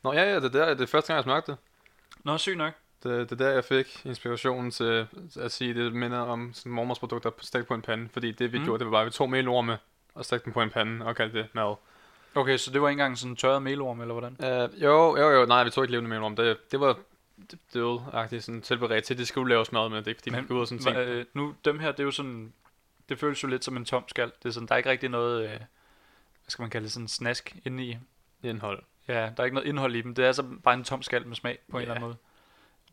Nå, 0.03 0.13
ja, 0.13 0.23
ja, 0.23 0.37
det 0.37 0.45
er 0.45 0.49
der, 0.49 0.75
det 0.75 0.81
er 0.81 0.87
første 0.87 1.07
gang, 1.13 1.17
jeg 1.17 1.25
smagte 1.25 1.53
det. 1.53 1.59
Nå, 2.25 2.39
sygt 2.39 2.59
nok. 2.59 2.73
Det, 3.03 3.31
det 3.31 3.41
er 3.41 3.45
der, 3.45 3.53
jeg 3.53 3.65
fik 3.65 4.03
inspirationen 4.07 4.71
til 4.71 5.07
at 5.41 5.53
sige, 5.53 5.75
det 5.75 5.93
minder 5.93 6.19
om 6.19 6.53
sådan 6.55 6.73
mormors 6.73 6.99
produkter 6.99 7.31
stegt 7.41 7.67
på 7.67 7.75
en 7.75 7.83
pande. 7.83 8.09
Fordi 8.13 8.33
det, 8.33 8.53
vi 8.53 8.59
mm. 8.59 8.65
gjorde, 8.65 8.79
det 8.79 8.87
var 8.87 8.91
bare, 8.91 9.01
at 9.01 9.07
vi 9.07 9.11
tog 9.11 9.31
melorme 9.31 9.79
og 10.15 10.25
stegte 10.25 10.45
dem 10.45 10.53
på 10.53 10.63
en 10.63 10.71
pande 10.71 11.07
og 11.07 11.17
kaldte 11.17 11.39
det 11.39 11.49
mad. 11.53 11.75
Okay, 12.35 12.57
så 12.57 12.71
det 12.71 12.83
var 12.83 12.89
ikke 12.89 13.01
engang 13.01 13.19
sådan 13.19 13.37
tørret 13.37 13.63
melorm, 13.63 14.01
eller 14.01 14.15
hvordan? 14.15 14.37
Uh, 14.73 14.83
jo, 14.83 15.17
jo, 15.17 15.31
jo, 15.31 15.47
nej, 15.47 15.65
vi 15.65 15.71
tog 15.71 15.85
ikke 15.85 15.93
levende 15.93 16.11
melorm. 16.11 16.37
Det, 16.37 16.57
det 16.73 16.81
var 16.81 16.99
døde-agtigt 17.75 18.45
sådan 18.45 18.63
tilberedt 18.63 19.05
til, 19.05 19.19
det 19.19 19.29
skulle 19.29 19.55
laves 19.55 19.73
mad 19.73 19.89
med. 19.89 20.03
Det 20.03 20.11
er 20.11 20.15
fordi 20.15 20.41
gik 20.41 20.51
ud 20.51 20.61
og 20.61 20.69
sådan 20.69 20.83
tænkte, 20.83 21.03
øh, 21.03 21.25
nu, 21.35 21.55
dem 21.65 21.79
her, 21.79 21.91
det 21.93 22.01
er 22.01 22.05
jo 22.05 22.11
sådan, 22.11 22.53
det 23.09 23.19
føles 23.19 23.43
jo 23.43 23.49
lidt 23.49 23.65
som 23.65 23.77
en 23.77 23.85
tom 23.85 24.05
skal. 24.09 24.33
Det 24.43 24.49
er 24.49 24.53
sådan, 24.53 24.67
der 24.69 24.73
er 24.75 24.77
ikke 24.77 24.91
rigtig 24.91 25.09
noget, 25.09 25.43
øh, 25.45 25.49
hvad 25.51 25.59
skal 26.49 26.63
man 26.63 26.71
kalde 26.71 26.85
det, 26.85 26.93
sådan 26.93 27.09
snask 27.09 27.57
inde 27.65 27.85
i. 27.85 27.99
indhold. 28.43 28.83
Ja, 29.09 29.15
der 29.15 29.33
er 29.39 29.45
ikke 29.45 29.55
noget 29.55 29.69
indhold 29.69 29.95
i 29.95 30.01
dem. 30.01 30.15
Det 30.15 30.25
er 30.25 30.33
så 30.33 30.43
bare 30.65 30.75
en 30.75 30.85
tom 30.85 31.03
skal 31.03 31.27
med 31.27 31.37
smag 31.37 31.59
på 31.71 31.77
en 31.77 31.81
Ja. 31.81 31.83
eller 31.83 31.95
anden 31.95 32.09
måde. 32.09 32.17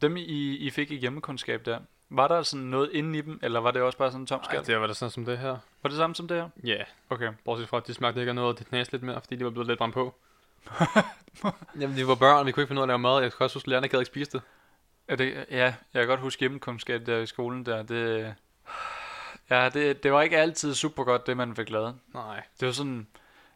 Dem, 0.01 0.17
I, 0.17 0.55
I 0.57 0.69
fik 0.69 0.91
i 0.91 0.95
hjemmekundskab 0.95 1.65
der, 1.65 1.79
var 2.09 2.27
der 2.27 2.43
sådan 2.43 2.65
noget 2.65 2.91
inde 2.93 3.19
i 3.19 3.21
dem, 3.21 3.39
eller 3.43 3.59
var 3.59 3.71
det 3.71 3.81
også 3.81 3.97
bare 3.97 4.11
sådan 4.11 4.21
en 4.21 4.27
tom 4.27 4.43
skal? 4.43 4.57
Ej, 4.57 4.63
det 4.63 4.79
var 4.79 4.87
da 4.87 4.93
sådan 4.93 5.11
som 5.11 5.25
det 5.25 5.37
her. 5.37 5.57
Var 5.83 5.89
det 5.89 5.97
samme 5.97 6.15
som 6.15 6.27
det 6.27 6.37
her? 6.37 6.49
Ja, 6.63 6.69
yeah. 6.69 6.85
Okay. 7.09 7.29
bortset 7.45 7.69
fra, 7.69 7.77
at 7.77 7.87
de 7.87 7.93
smagte 7.93 8.19
ikke 8.19 8.29
af 8.29 8.35
noget, 8.35 8.53
og 8.53 8.59
det 8.59 8.67
knæste 8.67 8.93
lidt 8.93 9.03
mere, 9.03 9.21
fordi 9.21 9.35
de 9.35 9.43
var 9.43 9.51
blevet 9.51 9.67
lidt 9.67 9.77
brændt 9.77 9.93
på. 9.93 10.15
Jamen, 11.79 11.95
vi 11.95 12.07
var 12.07 12.15
børn, 12.15 12.45
vi 12.45 12.51
kunne 12.51 12.63
ikke 12.63 12.67
finde 12.67 12.79
ud 12.79 12.83
af 12.83 12.85
at 12.85 12.87
lave 12.87 12.99
mad. 12.99 13.21
Jeg 13.21 13.31
kan 13.31 13.43
også 13.43 13.55
huske, 13.55 13.65
at 13.65 13.69
lærerne 13.69 13.85
ikke 13.85 13.93
havde 13.93 14.01
ikke 14.01 14.11
spist 14.11 14.33
det. 14.33 14.41
Er 15.07 15.15
det, 15.15 15.45
ja, 15.51 15.63
jeg 15.93 16.01
kan 16.01 16.07
godt 16.07 16.19
huske 16.19 16.39
hjemmekundskab 16.39 17.05
der 17.05 17.17
i 17.17 17.25
skolen 17.25 17.65
der. 17.65 17.83
Det, 17.83 18.35
ja, 19.49 19.69
det, 19.69 20.03
det 20.03 20.11
var 20.11 20.21
ikke 20.21 20.37
altid 20.37 20.75
super 20.75 21.03
godt, 21.03 21.27
det 21.27 21.37
man 21.37 21.55
fik 21.55 21.69
lavet. 21.69 21.95
Nej. 22.13 22.43
Det 22.59 22.65
var 22.65 22.71
sådan, 22.71 23.07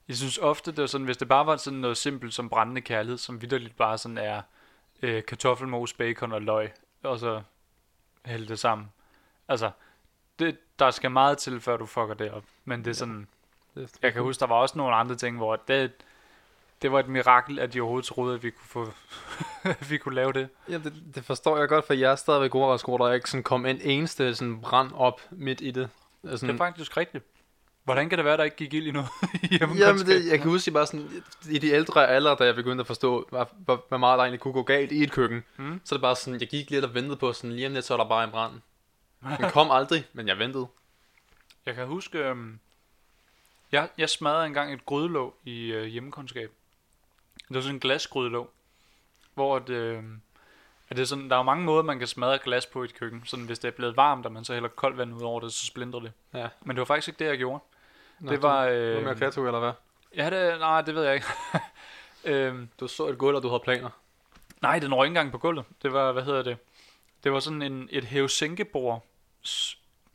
jeg 0.07 0.15
synes 0.15 0.37
ofte, 0.37 0.71
det 0.71 0.81
var 0.81 0.87
sådan, 0.87 1.05
hvis 1.05 1.17
det 1.17 1.27
bare 1.27 1.45
var 1.45 1.57
sådan 1.57 1.79
noget 1.79 1.97
simpelt 1.97 2.33
som 2.33 2.49
brændende 2.49 2.81
kærlighed, 2.81 3.17
som 3.17 3.41
vidderligt 3.41 3.77
bare 3.77 3.97
sådan 3.97 4.17
er 4.17 4.41
øh, 5.01 5.25
kartoffelmos, 5.25 5.93
bacon 5.93 6.31
og 6.31 6.41
løg, 6.41 6.71
og 7.03 7.19
så 7.19 7.41
hælde 8.25 8.47
det 8.47 8.59
sammen. 8.59 8.91
Altså, 9.47 9.71
det, 10.39 10.57
der 10.79 10.91
skal 10.91 11.11
meget 11.11 11.37
til, 11.37 11.61
før 11.61 11.77
du 11.77 11.85
fucker 11.85 12.13
det 12.13 12.31
op. 12.31 12.43
Men 12.65 12.85
det 12.85 12.91
er 12.91 12.95
sådan, 12.95 13.27
jeg 14.01 14.13
kan 14.13 14.21
huske, 14.21 14.39
der 14.39 14.47
var 14.47 14.55
også 14.55 14.77
nogle 14.77 14.95
andre 14.95 15.15
ting, 15.15 15.37
hvor 15.37 15.55
det, 15.55 15.91
det 16.81 16.91
var 16.91 16.99
et 16.99 17.07
mirakel, 17.07 17.59
at 17.59 17.73
de 17.73 17.81
overhovedet 17.81 18.07
troede, 18.07 18.35
at 18.35 18.43
vi 18.43 18.49
kunne, 18.49 18.67
få, 18.67 18.87
at 19.63 19.89
vi 19.91 19.97
kunne 19.97 20.15
lave 20.15 20.33
det. 20.33 20.49
Ja, 20.69 20.77
det, 20.77 20.93
det 21.15 21.25
forstår 21.25 21.57
jeg 21.57 21.69
godt, 21.69 21.85
for 21.85 21.93
jeg 21.93 22.11
er 22.11 22.15
stadigvæk 22.15 22.55
overrasket 22.55 22.89
over, 22.89 23.05
at 23.05 23.09
der 23.09 23.13
ikke 23.15 23.29
sådan 23.29 23.43
kom 23.43 23.65
en 23.65 23.81
eneste 23.81 24.35
sådan 24.35 24.61
brand 24.61 24.91
op 24.93 25.21
midt 25.31 25.61
i 25.61 25.71
det. 25.71 25.89
Altså, 26.23 26.47
Det 26.47 26.53
er 26.53 26.57
faktisk 26.57 26.97
rigtigt. 26.97 27.23
Hvordan 27.83 28.09
kan 28.09 28.17
det 28.17 28.25
være, 28.25 28.37
der 28.37 28.43
ikke 28.43 28.55
gik 28.57 28.73
ild 28.73 28.87
i 28.87 28.91
noget 28.91 29.09
Jamen, 29.79 30.05
det, 30.05 30.27
jeg 30.27 30.39
kan 30.39 30.49
huske 30.49 30.71
bare 30.71 30.87
sådan, 30.87 31.23
i 31.49 31.57
de 31.57 31.69
ældre 31.69 32.07
alder, 32.07 32.35
da 32.35 32.45
jeg 32.45 32.55
begyndte 32.55 32.81
at 32.81 32.87
forstå, 32.87 33.27
hvor, 33.29 33.83
hvor, 33.89 33.97
meget 33.97 34.17
der 34.17 34.23
egentlig 34.23 34.39
kunne 34.39 34.53
gå 34.53 34.63
galt 34.63 34.91
i 34.91 35.03
et 35.03 35.11
køkken, 35.11 35.43
Mm. 35.57 35.81
så 35.83 35.95
er 35.95 35.97
det 35.97 36.01
bare 36.01 36.15
sådan, 36.15 36.39
jeg 36.39 36.49
gik 36.49 36.69
lidt 36.69 36.85
og 36.85 36.93
ventede 36.93 37.15
på 37.15 37.33
sådan, 37.33 37.51
lige 37.51 37.67
om 37.67 37.73
lidt, 37.73 37.85
så 37.85 37.93
er 37.93 37.97
der 37.97 38.09
bare 38.09 38.23
en 38.23 38.31
brand. 38.31 38.53
Den 39.39 39.49
kom 39.49 39.71
aldrig, 39.71 40.05
men 40.13 40.27
jeg 40.27 40.39
ventede. 40.39 40.67
Jeg 41.65 41.75
kan 41.75 41.87
huske, 41.87 42.17
øhm, 42.17 42.59
jeg, 43.71 43.89
jeg 43.97 44.09
smadrede 44.09 44.45
engang 44.45 44.73
et 44.73 44.85
grydelåg 44.85 45.35
i 45.45 45.71
øh, 45.71 45.85
hjemmekundskab. 45.85 46.51
Det 47.47 47.55
var 47.55 47.61
sådan 47.61 47.75
en 47.75 47.79
glasgrydelåg, 47.79 48.49
hvor 49.33 49.59
det, 49.59 49.73
øh, 49.73 50.03
at 50.89 50.97
det 50.97 51.01
er 51.01 51.07
sådan, 51.07 51.29
der 51.29 51.35
er 51.37 51.43
mange 51.43 51.63
måder, 51.65 51.83
man 51.83 51.99
kan 51.99 52.07
smadre 52.07 52.39
glas 52.43 52.65
på 52.65 52.83
i 52.83 52.85
et 52.85 52.95
køkken. 52.95 53.21
Sådan, 53.25 53.45
hvis 53.45 53.59
det 53.59 53.67
er 53.67 53.71
blevet 53.71 53.97
varmt, 53.97 54.25
og 54.25 54.31
man 54.31 54.43
så 54.45 54.53
hælder 54.53 54.69
koldt 54.69 54.97
vand 54.97 55.13
ud 55.13 55.21
over 55.21 55.39
det, 55.39 55.53
så 55.53 55.65
splindrer 55.65 55.99
det. 55.99 56.11
Ja. 56.33 56.47
Men 56.61 56.75
det 56.75 56.79
var 56.79 56.85
faktisk 56.85 57.07
ikke 57.07 57.19
det, 57.19 57.25
jeg 57.29 57.37
gjorde. 57.37 57.59
Nå, 58.23 58.31
det 58.31 58.41
var... 58.41 58.65
Du, 58.65 58.71
Øh, 58.71 59.03
mere 59.03 59.15
kreativ, 59.15 59.45
eller 59.45 59.59
hvad? 59.59 59.71
ja, 60.15 60.29
det, 60.29 60.59
nej, 60.59 60.81
det 60.81 60.95
ved 60.95 61.03
jeg 61.03 61.13
ikke. 61.15 61.27
øhm, 62.47 62.69
Du 62.79 62.87
så 62.87 63.07
et 63.07 63.17
gulv, 63.17 63.35
og 63.35 63.43
du 63.43 63.47
havde 63.47 63.59
planer. 63.63 63.89
nej, 64.61 64.79
den 64.79 64.93
røg 64.93 65.05
ikke 65.05 65.11
engang 65.11 65.31
på 65.31 65.37
gulvet. 65.37 65.65
Det 65.81 65.93
var, 65.93 66.11
hvad 66.11 66.23
hedder 66.23 66.43
det? 66.43 66.57
Det 67.23 67.31
var 67.31 67.39
sådan 67.39 67.61
en, 67.61 67.87
et 67.91 68.03
hævesænkebord 68.03 69.05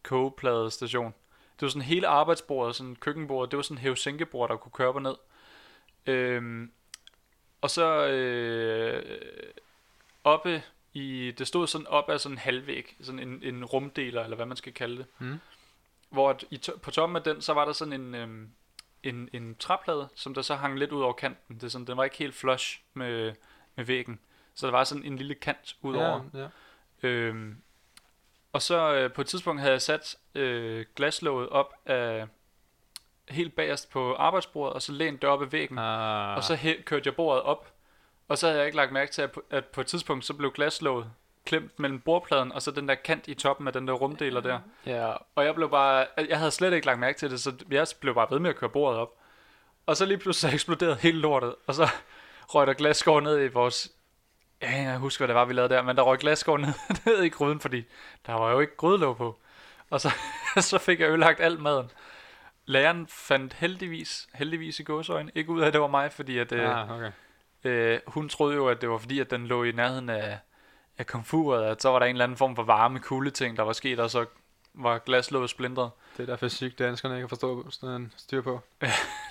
kogepladestation. 0.03 1.15
Det 1.61 1.63
var 1.63 1.69
sådan 1.69 1.83
hele 1.83 2.09
arbejdsbordet, 2.09 2.77
sådan 2.77 2.97
køkkenbordet, 2.97 3.51
det 3.51 3.57
var 3.57 3.63
sådan 3.63 3.79
hævesænkebord, 3.79 4.49
der 4.49 4.57
kunne 4.57 4.73
køre 4.73 4.89
op 4.89 4.97
og 4.97 5.03
ned. 5.03 5.15
Øhm, 6.07 6.73
og 7.61 7.71
så 7.71 8.07
øh, 8.07 9.19
oppe 10.25 10.63
i, 10.93 11.35
det 11.39 11.47
stod 11.47 11.67
sådan 11.67 11.87
op 11.87 12.11
af 12.11 12.21
sådan 12.21 12.35
en 12.35 12.39
halvvæg, 12.39 12.97
sådan 13.01 13.19
en, 13.19 13.41
en 13.43 13.65
rumdeler, 13.65 14.23
eller 14.25 14.37
hvad 14.37 14.47
man 14.47 14.57
skal 14.57 14.73
kalde 14.75 14.97
det. 14.97 15.07
Mm. 15.19 15.39
Hvor 16.11 16.31
at 16.31 16.45
i 16.51 16.57
to, 16.57 16.73
på 16.83 16.91
toppen 16.91 17.17
af 17.17 17.23
den, 17.23 17.43
så 17.43 17.53
var 17.55 17.65
der 17.65 17.73
sådan 17.73 17.93
en, 17.93 18.15
øhm, 18.15 18.51
en, 19.03 19.29
en 19.33 19.55
træplade, 19.57 20.09
som 20.15 20.35
der 20.35 20.43
så 20.43 20.55
hang 20.55 20.79
lidt 20.79 20.93
ud 20.93 21.03
over 21.03 21.13
kanten. 21.13 21.55
Det 21.55 21.63
er 21.65 21.69
sådan, 21.69 21.87
den 21.87 21.97
var 21.97 22.05
ikke 22.05 22.17
helt 22.19 22.35
flush 22.35 22.81
med, 22.95 23.35
med 23.77 23.85
væggen. 23.85 24.21
Så 24.55 24.67
der 24.67 24.73
var 24.73 24.85
sådan 24.85 25.05
en 25.05 25.17
lille 25.17 25.35
kant 25.35 25.77
ud 25.83 25.95
over. 25.97 26.25
Ja, 26.35 26.39
ja. 26.41 26.49
Øhm, 27.09 27.63
og 28.53 28.63
så 28.63 28.95
øh, 28.95 29.13
på 29.13 29.21
et 29.21 29.27
tidspunkt 29.27 29.61
havde 29.61 29.73
jeg 29.73 29.83
sat 29.83 30.17
øh, 30.35 30.87
glaslåget 30.97 31.49
op 31.49 31.73
af 31.87 32.27
helt 33.29 33.57
bagerst 33.57 33.91
på 33.91 34.15
arbejdsbordet, 34.15 34.75
og 34.75 34.83
så 34.83 34.93
lænt 34.93 35.23
det 35.23 35.31
op 35.31 35.43
ad 35.43 35.47
væggen, 35.47 35.79
Ah, 35.79 36.37
og 36.37 36.45
så 36.45 36.55
hæ- 36.55 36.83
kørte 36.83 37.07
jeg 37.07 37.17
bordet 37.17 37.43
op. 37.43 37.73
Og 38.29 38.39
så 38.39 38.47
havde 38.47 38.59
jeg 38.59 38.67
ikke 38.67 38.77
lagt 38.77 38.93
mærke 38.93 39.13
til, 39.13 39.23
at 39.23 39.33
på, 39.33 39.43
at 39.51 39.65
på 39.65 39.81
et 39.81 39.87
tidspunkt, 39.87 40.25
så 40.25 40.35
blev 40.35 40.53
glaslåget 40.53 41.11
klemt 41.49 41.79
mellem 41.79 42.01
bordpladen, 42.01 42.53
og 42.53 42.63
så 42.63 42.71
den 42.71 42.89
der 42.89 42.95
kant 42.95 43.29
i 43.29 43.35
toppen 43.35 43.67
af 43.67 43.73
den 43.73 43.89
der 43.89 43.95
rumdeler 43.95 44.41
der. 44.41 44.59
ja, 44.87 45.13
Og 45.35 45.45
jeg 45.45 45.55
blev 45.55 45.71
bare, 45.71 46.07
jeg 46.29 46.39
havde 46.39 46.51
slet 46.51 46.73
ikke 46.73 46.87
lagt 46.87 46.99
mærke 46.99 47.19
til 47.19 47.31
det, 47.31 47.41
så 47.41 47.53
jeg 47.71 47.87
blev 48.01 48.15
bare 48.15 48.27
ved 48.31 48.39
med 48.39 48.51
at 48.51 48.57
køre 48.57 48.71
bordet 48.71 49.01
op. 49.01 49.11
Og 49.87 49.97
så 49.97 50.07
lige 50.07 50.19
pludselig 50.19 50.55
eksploderede 50.55 50.97
hele 50.97 51.19
lortet, 51.19 51.55
og 51.67 51.75
så 51.75 51.89
røg 52.55 52.67
der 52.67 52.73
glasskår 52.73 53.21
ned 53.21 53.45
i 53.45 53.49
vores, 53.49 53.89
ja, 54.63 54.83
jeg 54.83 54.99
husker, 54.99 55.27
hvad 55.27 55.35
det 55.35 55.41
var, 55.41 55.45
vi 55.45 55.53
lavede 55.53 55.75
der, 55.75 55.83
men 55.83 55.97
der 55.97 56.03
røg 56.03 56.19
glasskår 56.19 56.57
ned, 56.67 56.73
ned 57.07 57.23
i 57.23 57.29
gryden, 57.29 57.61
fordi 57.61 57.85
der 58.27 58.33
var 58.33 58.51
jo 58.51 58.61
ikke 58.61 58.77
grydelåg 58.77 59.17
på. 59.17 59.39
Og 59.91 60.01
så, 60.01 60.11
så 60.71 60.79
fik 60.79 61.01
jeg 61.01 61.09
ødelagt 61.09 61.41
alt 61.41 61.61
maden. 61.61 61.91
Læreren 62.67 63.07
fandt 63.07 63.55
heldigvis, 63.55 64.29
heldigvis 64.35 64.81
i 64.81 64.83
gåsøjne, 64.83 65.31
ikke 65.35 65.51
ud 65.51 65.61
af, 65.61 65.67
at 65.67 65.73
det 65.73 65.81
var 65.81 65.87
mig, 65.87 66.13
fordi 66.13 66.39
at, 66.39 66.53
øh, 66.53 66.81
ah, 66.81 66.91
okay. 66.91 67.11
øh, 67.65 68.01
hun 68.07 68.29
troede 68.29 68.55
jo, 68.55 68.69
at 68.69 68.81
det 68.81 68.89
var 68.91 68.99
fordi, 68.99 69.21
at 69.21 69.31
den 69.31 69.47
lå 69.47 69.65
i 69.65 69.73
nærheden 69.73 70.09
af, 70.11 70.39
af 70.99 71.07
komfuret, 71.07 71.65
at 71.65 71.83
så 71.83 71.91
var 71.91 71.99
der 71.99 72.07
en 72.07 72.17
eller 72.17 72.25
anden 72.25 72.39
form 72.39 72.57
for 72.57 72.63
varme 72.63 72.99
kuldeting, 72.99 73.57
der 73.57 73.63
var 73.63 73.73
sket, 73.73 74.01
og 74.01 74.11
så 74.11 74.27
var 74.75 74.99
glaslåget 74.99 75.51
splindret. 75.51 75.91
Det 76.17 76.23
er 76.23 76.27
der 76.27 76.37
fysik, 76.37 76.79
danskerne 76.79 77.15
ikke 77.15 77.23
kan 77.23 77.29
forstå 77.29 77.71
sådan 77.71 77.95
en 77.97 78.13
styr 78.17 78.43
på. 78.43 78.61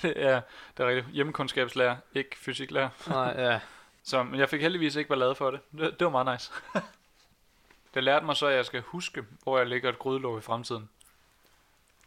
Det 0.01 0.13
er, 0.25 0.41
det 0.77 0.83
er 0.83 0.87
rigtigt. 0.87 1.07
Hjemmekundskabslærer, 1.07 1.95
ikke 2.13 2.37
fysiklærer. 2.37 2.89
Nej, 3.07 3.33
ja. 3.37 3.59
Så 4.03 4.23
men 4.23 4.39
jeg 4.39 4.49
fik 4.49 4.61
heldigvis 4.61 4.95
ikke 4.95 5.07
ballade 5.07 5.35
for 5.35 5.51
det. 5.51 5.59
det. 5.71 5.99
Det 5.99 6.05
var 6.05 6.23
meget 6.23 6.39
nice. 6.39 6.51
det 7.93 8.03
lærte 8.03 8.25
mig 8.25 8.35
så, 8.35 8.47
at 8.47 8.55
jeg 8.55 8.65
skal 8.65 8.81
huske, 8.81 9.23
hvor 9.43 9.57
jeg 9.57 9.67
lægger 9.67 9.89
et 9.89 9.99
grydelåg 9.99 10.37
i 10.37 10.41
fremtiden. 10.41 10.89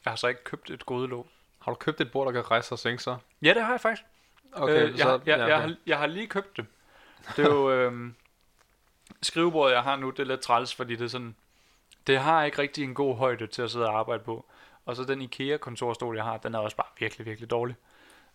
Jeg 0.05 0.11
har 0.11 0.17
så 0.17 0.27
ikke 0.27 0.45
købt 0.45 0.71
et 0.71 0.87
grydelåg. 0.87 1.27
Har 1.59 1.73
du 1.73 1.77
købt 1.77 2.01
et 2.01 2.13
bord, 2.13 2.27
der 2.27 2.33
kan 2.33 2.51
rejse 2.51 2.69
sig 2.69 2.73
og 2.75 2.79
sænke 2.79 3.03
sig? 3.03 3.17
Ja, 3.43 3.55
det 3.55 3.63
har 3.63 3.71
jeg 3.71 3.81
faktisk. 3.81 4.03
Okay, 4.53 4.89
øh, 4.89 4.99
jeg, 4.99 5.07
jeg, 5.07 5.21
jeg, 5.27 5.49
jeg, 5.49 5.61
har, 5.61 5.75
jeg 5.87 5.99
har 5.99 6.07
lige 6.07 6.27
købt 6.27 6.57
det. 6.57 6.67
Det 7.37 7.45
er 7.45 7.51
jo 7.51 7.71
øhm, 7.71 8.15
skrivebordet, 9.23 9.75
jeg 9.75 9.83
har 9.83 9.97
nu, 9.97 10.11
det 10.11 10.19
er 10.19 10.25
lidt 10.25 10.41
træls, 10.41 10.75
fordi 10.75 10.97
det 10.97 11.05
er 11.05 11.09
sådan, 11.09 11.37
det 12.07 12.19
har 12.19 12.45
ikke 12.45 12.59
rigtig 12.59 12.85
en 12.85 12.95
god 12.95 13.17
højde 13.17 13.47
til 13.47 13.63
at 13.63 13.71
sidde 13.71 13.87
og 13.87 13.99
arbejde 13.99 14.23
på. 14.25 14.45
Og 14.87 14.97
så 14.97 15.05
den 15.05 15.23
IKEA-kontorstol, 15.23 16.17
jeg 16.17 16.25
har, 16.25 16.37
den 16.37 16.55
er 16.55 16.59
også 16.59 16.77
bare 16.77 16.87
virkelig, 16.99 17.27
virkelig 17.27 17.51
dårlig. 17.51 17.77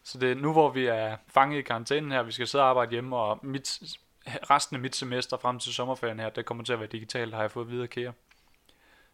Så 0.03 0.17
det 0.17 0.31
er 0.31 0.35
nu, 0.35 0.51
hvor 0.51 0.69
vi 0.69 0.85
er 0.85 1.17
fanget 1.27 1.57
i 1.57 1.61
karantænen 1.61 2.11
her, 2.11 2.23
vi 2.23 2.31
skal 2.31 2.47
sidde 2.47 2.63
og 2.63 2.69
arbejde 2.69 2.91
hjemme, 2.91 3.17
og 3.17 3.39
mit, 3.41 3.79
resten 4.27 4.75
af 4.75 4.81
mit 4.81 4.95
semester 4.95 5.37
frem 5.37 5.59
til 5.59 5.73
sommerferien 5.73 6.19
her, 6.19 6.29
det 6.29 6.45
kommer 6.45 6.63
til 6.63 6.73
at 6.73 6.79
være 6.79 6.89
digitalt, 6.89 7.33
har 7.33 7.41
jeg 7.41 7.51
fået 7.51 7.69
videre 7.69 7.83
IKEA. 7.83 8.11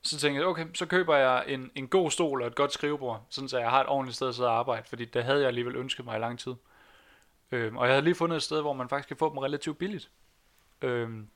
Så 0.01 0.19
tænkte 0.19 0.39
jeg, 0.39 0.47
okay, 0.47 0.65
så 0.73 0.85
køber 0.85 1.15
jeg 1.15 1.43
en, 1.47 1.71
en 1.75 1.87
god 1.87 2.11
stol 2.11 2.41
og 2.41 2.47
et 2.47 2.55
godt 2.55 2.73
skrivebord, 2.73 3.25
sådan 3.29 3.49
så 3.49 3.59
jeg 3.59 3.69
har 3.69 3.81
et 3.81 3.87
ordentligt 3.87 4.15
sted 4.15 4.27
at 4.27 4.35
sidde 4.35 4.49
og 4.49 4.59
arbejde, 4.59 4.87
fordi 4.89 5.05
det 5.05 5.23
havde 5.23 5.39
jeg 5.39 5.47
alligevel 5.47 5.75
ønsket 5.75 6.05
mig 6.05 6.17
i 6.17 6.19
lang 6.19 6.39
tid. 6.39 6.55
Øhm, 7.51 7.77
og 7.77 7.85
jeg 7.85 7.93
havde 7.93 8.03
lige 8.03 8.15
fundet 8.15 8.35
et 8.35 8.43
sted, 8.43 8.61
hvor 8.61 8.73
man 8.73 8.89
faktisk 8.89 9.07
kan 9.07 9.17
få 9.17 9.29
dem 9.29 9.37
relativt 9.37 9.77
billigt. 9.77 10.09
Øhm, 10.81 11.27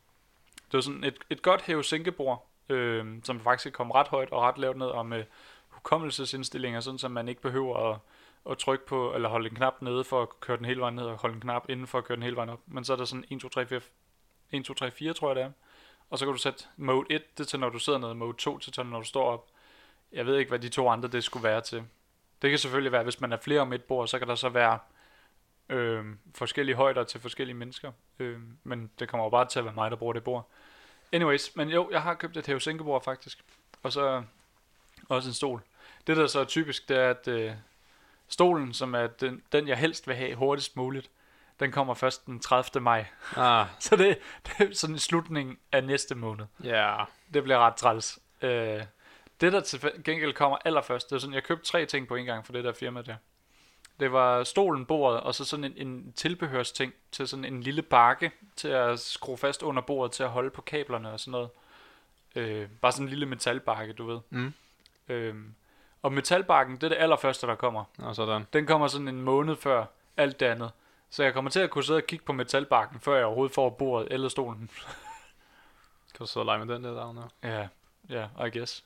det 0.65 0.73
var 0.73 0.81
sådan 0.81 1.03
et, 1.03 1.17
et 1.29 1.41
godt 1.41 1.61
hæve-sænkebord, 1.61 2.49
øh, 2.69 3.05
som 3.23 3.39
faktisk 3.39 3.63
kan 3.63 3.71
komme 3.71 3.93
ret 3.93 4.07
højt 4.07 4.31
og 4.31 4.41
ret 4.41 4.57
lavt 4.57 4.77
ned, 4.77 4.87
og 4.87 5.05
med 5.05 5.19
øh, 5.19 5.25
hukommelsesindstillinger, 5.67 6.79
sådan 6.79 6.97
så 6.97 7.07
man 7.07 7.27
ikke 7.27 7.41
behøver 7.41 7.91
at, 7.91 7.99
at 8.51 8.57
trykke 8.57 8.85
på, 8.85 9.13
eller 9.13 9.29
holde 9.29 9.49
en 9.49 9.55
knap 9.55 9.81
nede 9.81 10.03
for 10.03 10.21
at 10.21 10.39
køre 10.39 10.57
den 10.57 10.65
hele 10.65 10.81
vejen 10.81 10.95
ned, 10.95 11.03
og 11.03 11.17
holde 11.17 11.35
en 11.35 11.41
knap 11.41 11.65
inden 11.69 11.87
for 11.87 11.97
at 11.97 12.03
køre 12.03 12.15
den 12.15 12.23
hele 12.23 12.35
vejen 12.35 12.49
op. 12.49 12.59
Men 12.65 12.83
så 12.83 12.93
er 12.93 12.97
der 12.97 13.05
sådan 13.05 13.25
1, 13.29 13.41
2, 13.41 13.49
3, 13.49 13.65
4, 13.65 13.81
1, 14.51 14.65
2, 14.65 14.73
3, 14.73 14.91
4, 14.91 15.13
tror 15.13 15.29
jeg 15.29 15.35
det 15.35 15.43
er. 15.43 15.51
Og 16.09 16.19
så 16.19 16.25
kan 16.25 16.33
du 16.33 16.39
sætte 16.39 16.63
mode 16.77 17.05
1 17.09 17.37
det 17.37 17.47
til, 17.47 17.59
når 17.59 17.69
du 17.69 17.79
sidder 17.79 17.99
nede, 17.99 18.15
mode 18.15 18.37
2 18.37 18.57
til, 18.57 18.73
til, 18.73 18.85
når 18.85 18.99
du 18.99 19.05
står 19.05 19.25
op. 19.25 19.47
Jeg 20.11 20.25
ved 20.25 20.37
ikke, 20.37 20.49
hvad 20.49 20.59
de 20.59 20.69
to 20.69 20.89
andre 20.89 21.09
det 21.09 21.23
skulle 21.23 21.43
være 21.43 21.61
til. 21.61 21.83
Det 22.41 22.49
kan 22.49 22.59
selvfølgelig 22.59 22.91
være, 22.91 23.03
hvis 23.03 23.21
man 23.21 23.33
er 23.33 23.37
flere 23.37 23.61
om 23.61 23.73
et 23.73 23.83
bord, 23.83 24.07
så 24.07 24.19
kan 24.19 24.27
der 24.27 24.35
så 24.35 24.49
være 24.49 24.79
Øh, 25.69 26.05
forskellige 26.35 26.75
højder 26.75 27.03
til 27.03 27.21
forskellige 27.21 27.55
mennesker. 27.55 27.91
Øh, 28.19 28.39
men 28.63 28.91
det 28.99 29.09
kommer 29.09 29.23
jo 29.23 29.29
bare 29.29 29.47
til 29.47 29.59
at 29.59 29.65
være 29.65 29.73
mig, 29.73 29.91
der 29.91 29.97
bruger 29.97 30.13
det 30.13 30.23
bord. 30.23 30.49
Anyways, 31.11 31.55
men 31.55 31.69
jo, 31.69 31.89
jeg 31.91 32.01
har 32.01 32.13
købt 32.13 32.37
et 32.37 32.47
hævesænkebord 32.47 33.03
faktisk. 33.03 33.43
Og 33.83 33.91
så 33.91 34.23
også 35.09 35.29
en 35.29 35.33
stol. 35.33 35.61
Det 36.07 36.17
der 36.17 36.27
så 36.27 36.39
er 36.39 36.43
typisk, 36.45 36.89
det 36.89 36.97
er, 36.97 37.09
at 37.09 37.27
øh, 37.27 37.51
stolen, 38.27 38.73
som 38.73 38.93
er 38.95 39.07
den, 39.07 39.41
den, 39.51 39.67
jeg 39.67 39.77
helst 39.77 40.07
vil 40.07 40.15
have 40.15 40.35
hurtigst 40.35 40.75
muligt, 40.75 41.09
den 41.59 41.71
kommer 41.71 41.93
først 41.93 42.25
den 42.25 42.39
30. 42.39 42.83
maj. 42.83 43.05
Ah, 43.35 43.67
Så 43.79 43.95
det, 43.95 44.17
det 44.45 44.69
er 44.69 44.73
sådan 44.73 44.99
slutningen 44.99 45.57
af 45.71 45.83
næste 45.83 46.15
måned. 46.15 46.45
ja. 46.63 47.03
Det 47.33 47.43
bliver 47.43 47.59
ret 47.59 47.75
træls. 47.75 48.19
Øh, 48.41 48.83
det 49.41 49.53
der 49.53 49.59
til 49.59 49.91
gengæld 50.05 50.33
kommer 50.33 50.57
allerførst, 50.65 51.09
det 51.09 51.15
er 51.15 51.19
sådan, 51.19 51.33
jeg 51.33 51.43
købte 51.43 51.65
tre 51.65 51.85
ting 51.85 52.07
på 52.07 52.15
en 52.15 52.25
gang 52.25 52.45
for 52.45 52.53
det 52.53 52.63
der 52.63 52.73
firma 52.73 53.01
der. 53.01 53.15
Det 53.99 54.11
var 54.11 54.43
stolen, 54.43 54.85
bordet, 54.85 55.19
og 55.19 55.35
så 55.35 55.45
sådan 55.45 55.63
en, 55.63 55.87
en 55.87 56.13
tilbehørsting 56.13 56.93
til 57.11 57.27
sådan 57.27 57.45
en 57.45 57.61
lille 57.61 57.81
bakke 57.81 58.31
til 58.55 58.67
at 58.67 58.99
skrue 58.99 59.37
fast 59.37 59.63
under 59.63 59.81
bordet 59.81 60.11
til 60.11 60.23
at 60.23 60.29
holde 60.29 60.49
på 60.49 60.61
kablerne 60.61 61.11
og 61.11 61.19
sådan 61.19 61.31
noget. 61.31 61.49
Øh, 62.35 62.69
bare 62.81 62.91
sådan 62.91 63.05
en 63.05 63.09
lille 63.09 63.25
metalbakke, 63.25 63.93
du 63.93 64.05
ved. 64.05 64.19
Mm. 64.29 64.53
Øh, 65.09 65.35
og 66.01 66.13
metalbakken, 66.13 66.75
det 66.75 66.83
er 66.83 66.89
det 66.89 66.95
allerførste, 66.95 67.47
der 67.47 67.55
kommer. 67.55 67.83
Og 67.97 68.15
sådan. 68.15 68.45
Den 68.53 68.65
kommer 68.65 68.87
sådan 68.87 69.07
en 69.07 69.21
måned 69.21 69.55
før 69.55 69.85
alt 70.17 70.39
det 70.39 70.45
andet. 70.45 70.71
Så 71.09 71.23
jeg 71.23 71.33
kommer 71.33 71.51
til 71.51 71.59
at 71.59 71.69
kunne 71.69 71.83
sidde 71.83 71.97
og 71.97 72.07
kigge 72.07 72.25
på 72.25 72.33
metalbakken, 72.33 72.99
før 72.99 73.15
jeg 73.15 73.25
overhovedet 73.25 73.55
får 73.55 73.69
bordet 73.69 74.07
eller 74.11 74.29
stolen. 74.29 74.69
Kan 76.13 76.19
du 76.19 76.25
så 76.25 76.43
lege 76.43 76.65
med 76.65 76.75
den 76.75 76.83
der 76.83 76.93
der? 76.93 77.13
nu? 77.13 77.21
Ja, 77.43 77.67
ja, 78.09 78.45
I 78.45 78.57
guess. 78.57 78.83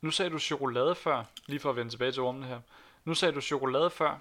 Nu 0.00 0.10
sagde 0.10 0.30
du 0.30 0.38
chokolade 0.38 0.94
før, 0.94 1.24
lige 1.46 1.60
for 1.60 1.70
at 1.70 1.76
vende 1.76 1.92
tilbage 1.92 2.12
til 2.12 2.22
rummene 2.22 2.46
her. 2.46 2.60
Nu 3.04 3.14
sagde 3.14 3.34
du 3.34 3.40
chokolade 3.40 3.90
før. 3.90 4.18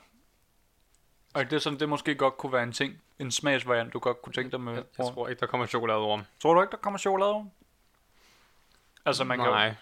Og 1.34 1.46
det 1.46 1.54
er 1.54 1.60
sådan, 1.60 1.80
det 1.80 1.90
måske 1.90 2.16
godt 2.16 2.38
kunne 2.38 2.52
være 2.52 2.64
en 2.64 2.72
ting, 2.72 3.02
en 3.20 3.32
smagsvariant, 3.32 3.94
du 3.94 4.00
godt 4.00 4.22
kunne 4.22 4.34
tænke 4.34 4.52
dig 4.52 4.62
med. 4.62 4.74
Jeg, 4.74 4.84
jeg 4.98 5.06
tror 5.06 5.28
ikke, 5.28 5.40
der 5.40 5.46
kommer 5.46 5.68
chokoladeorm. 5.68 6.24
tror 6.40 6.54
du 6.54 6.62
ikke, 6.62 6.72
der 6.72 6.78
kommer 6.78 6.98
chokolade 6.98 7.32
over? 7.32 7.46
Altså, 9.06 9.24
man 9.24 9.38
kan, 9.38 9.46
jo, 9.46 9.52
Nej. 9.52 9.76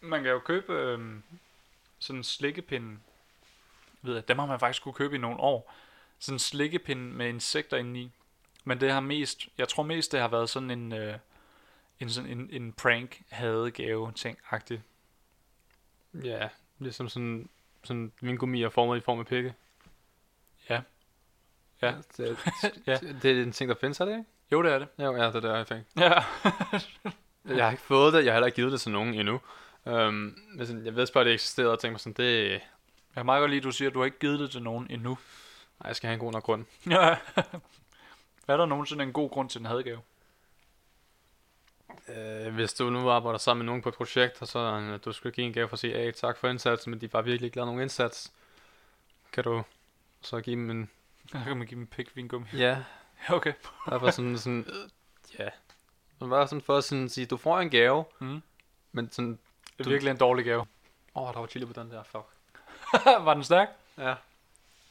man 0.00 0.22
kan 0.22 0.32
jo 0.32 0.38
købe 0.38 0.72
øhm, 0.72 1.22
sådan 1.98 2.18
en 2.20 2.24
slikkepinde. 2.24 2.98
Ved 4.02 4.14
jeg, 4.14 4.28
dem 4.28 4.38
har 4.38 4.46
man 4.46 4.60
faktisk 4.60 4.82
kunne 4.82 4.94
købe 4.94 5.16
i 5.16 5.18
nogle 5.18 5.40
år. 5.40 5.74
Sådan 6.18 6.34
en 6.34 6.38
slikkepinde 6.38 7.02
med 7.02 7.28
insekter 7.28 7.76
indeni. 7.76 8.10
Men 8.64 8.80
det 8.80 8.92
har 8.92 9.00
mest, 9.00 9.48
jeg 9.58 9.68
tror 9.68 9.82
mest, 9.82 10.12
det 10.12 10.20
har 10.20 10.28
været 10.28 10.50
sådan 10.50 10.70
en, 10.70 10.92
øh, 10.92 11.18
en, 12.00 12.10
sådan 12.10 12.30
en, 12.30 12.48
en 12.52 12.72
prank 12.72 13.22
hadegave 13.30 14.12
ting 14.12 14.38
agtigt 14.50 14.82
Ja, 16.14 16.48
ligesom 16.78 17.08
sådan, 17.08 17.48
sådan 17.84 18.12
vingummi 18.20 18.62
er 18.62 18.68
formet 18.68 18.96
i 18.96 19.00
form 19.00 19.20
af 19.20 19.26
pikke. 19.26 19.54
Ja. 20.70 20.80
Ja. 21.82 21.94
Det, 22.16 22.38
Ja. 22.86 22.98
det 23.22 23.38
er 23.38 23.42
en 23.42 23.52
ting, 23.52 23.68
der 23.68 23.76
findes, 23.80 24.00
er 24.00 24.04
det 24.04 24.12
ikke? 24.12 24.24
Jo, 24.52 24.62
det 24.62 24.72
er 24.72 24.78
det. 24.78 24.88
Jo, 24.98 25.16
ja, 25.16 25.26
det 25.26 25.34
er 25.34 25.40
der, 25.40 25.56
jeg 25.56 25.66
fik. 25.66 25.78
Ja. 25.96 26.12
Jeg 27.56 27.64
har 27.64 27.70
ikke 27.70 27.82
fået 27.82 28.12
det, 28.12 28.24
jeg 28.24 28.32
har 28.32 28.36
heller 28.36 28.46
ikke 28.46 28.56
givet 28.56 28.72
det 28.72 28.80
til 28.80 28.92
nogen 28.92 29.14
endnu. 29.14 29.40
Um, 29.84 30.38
men 30.54 30.66
sådan, 30.66 30.86
jeg 30.86 30.96
ved 30.96 31.06
bare, 31.14 31.20
at 31.20 31.26
det 31.26 31.34
eksisterede, 31.34 31.72
og 31.72 31.78
tænkte 31.80 31.92
mig 31.92 32.00
sådan, 32.00 32.26
det... 32.26 32.50
Jeg 32.50 32.60
kan 33.14 33.26
meget 33.26 33.42
godt 33.42 33.50
lide, 33.50 33.58
at 33.58 33.64
du 33.64 33.70
siger, 33.70 33.88
at 33.88 33.94
du 33.94 33.98
har 33.98 34.04
ikke 34.04 34.18
givet 34.18 34.40
det 34.40 34.50
til 34.50 34.62
nogen 34.62 34.86
endnu. 34.90 35.18
Nej, 35.80 35.86
jeg 35.86 35.96
skal 35.96 36.06
have 36.08 36.14
en 36.14 36.20
god 36.20 36.32
nok 36.32 36.42
grund. 36.42 36.64
Ja. 36.90 37.16
er 38.48 38.56
der 38.56 38.66
nogensinde 38.66 39.04
en 39.04 39.12
god 39.12 39.30
grund 39.30 39.50
til 39.50 39.58
en 39.58 39.66
hadegave? 39.66 40.00
Uh, 42.08 42.54
hvis 42.54 42.74
du 42.74 42.90
nu 42.90 43.10
arbejder 43.10 43.38
sammen 43.38 43.64
med 43.64 43.66
nogen 43.66 43.82
på 43.82 43.88
et 43.88 43.94
projekt, 43.94 44.42
og 44.42 44.48
så 44.48 44.76
uh, 44.76 45.00
du 45.04 45.12
skulle 45.12 45.32
give 45.32 45.46
en 45.46 45.52
gave 45.52 45.68
for 45.68 45.74
at 45.74 45.80
sige, 45.80 45.94
hey, 45.94 46.12
tak 46.12 46.36
for 46.38 46.48
indsatsen, 46.48 46.90
men 46.90 47.00
de 47.00 47.08
bare 47.08 47.24
virkelig 47.24 47.46
ikke 47.46 47.56
lavet 47.56 47.66
nogen 47.68 47.82
indsats, 47.82 48.32
kan 49.32 49.44
du 49.44 49.62
så 50.22 50.40
give 50.40 50.56
dem 50.56 50.70
en... 50.70 50.90
Så 51.28 51.38
kan 51.46 51.56
man 51.56 51.66
give 51.66 51.76
dem 51.76 51.80
en 51.82 51.86
pik 51.86 52.16
vingummi. 52.16 52.46
Ja, 52.52 52.82
Okay. 53.30 53.52
der 53.86 53.98
var 53.98 54.10
sådan, 54.10 54.38
sådan 54.38 54.66
ja. 55.38 55.48
Det 56.20 56.30
var 56.30 56.46
sådan 56.46 56.62
for 56.62 56.76
at 56.76 56.84
sådan 56.84 57.08
sige, 57.08 57.26
du 57.26 57.36
får 57.36 57.60
en 57.60 57.70
gave, 57.70 58.04
Mm. 58.18 58.42
men 58.92 59.10
sådan, 59.10 59.30
Det 59.30 59.80
er 59.80 59.84
Du- 59.84 59.90
virkelig 59.90 60.10
en 60.10 60.16
dårlig 60.16 60.44
gave. 60.44 60.60
åh, 61.14 61.28
oh, 61.28 61.34
der 61.34 61.40
var 61.40 61.46
chili 61.46 61.64
på 61.66 61.72
den 61.72 61.90
der, 61.90 62.02
fuck. 62.02 62.24
var 63.26 63.34
den 63.34 63.44
stærk? 63.44 63.68
Ja. 63.98 64.14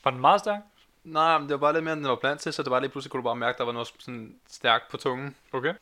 Var 0.04 0.12
den 0.12 0.20
meget 0.22 0.40
stærk? 0.42 0.62
Nej, 1.04 1.38
men 1.38 1.50
det 1.50 1.54
var 1.54 1.58
bare 1.60 1.74
lidt 1.74 1.84
mere, 1.84 1.94
end 1.94 2.02
den 2.02 2.10
var 2.10 2.16
blandt 2.16 2.42
til, 2.42 2.54
så 2.54 2.64
det 2.64 2.72
var 2.72 2.80
lige 2.80 2.90
pludselig, 2.90 3.12
kunne 3.12 3.20
du 3.22 3.24
bare 3.24 3.36
mærke, 3.36 3.58
der 3.58 3.64
var 3.64 3.72
noget 3.72 3.94
sådan 4.00 4.40
stærkt 4.48 4.88
på 4.92 4.98
tungen. 4.98 5.36
Okay. 5.54 5.74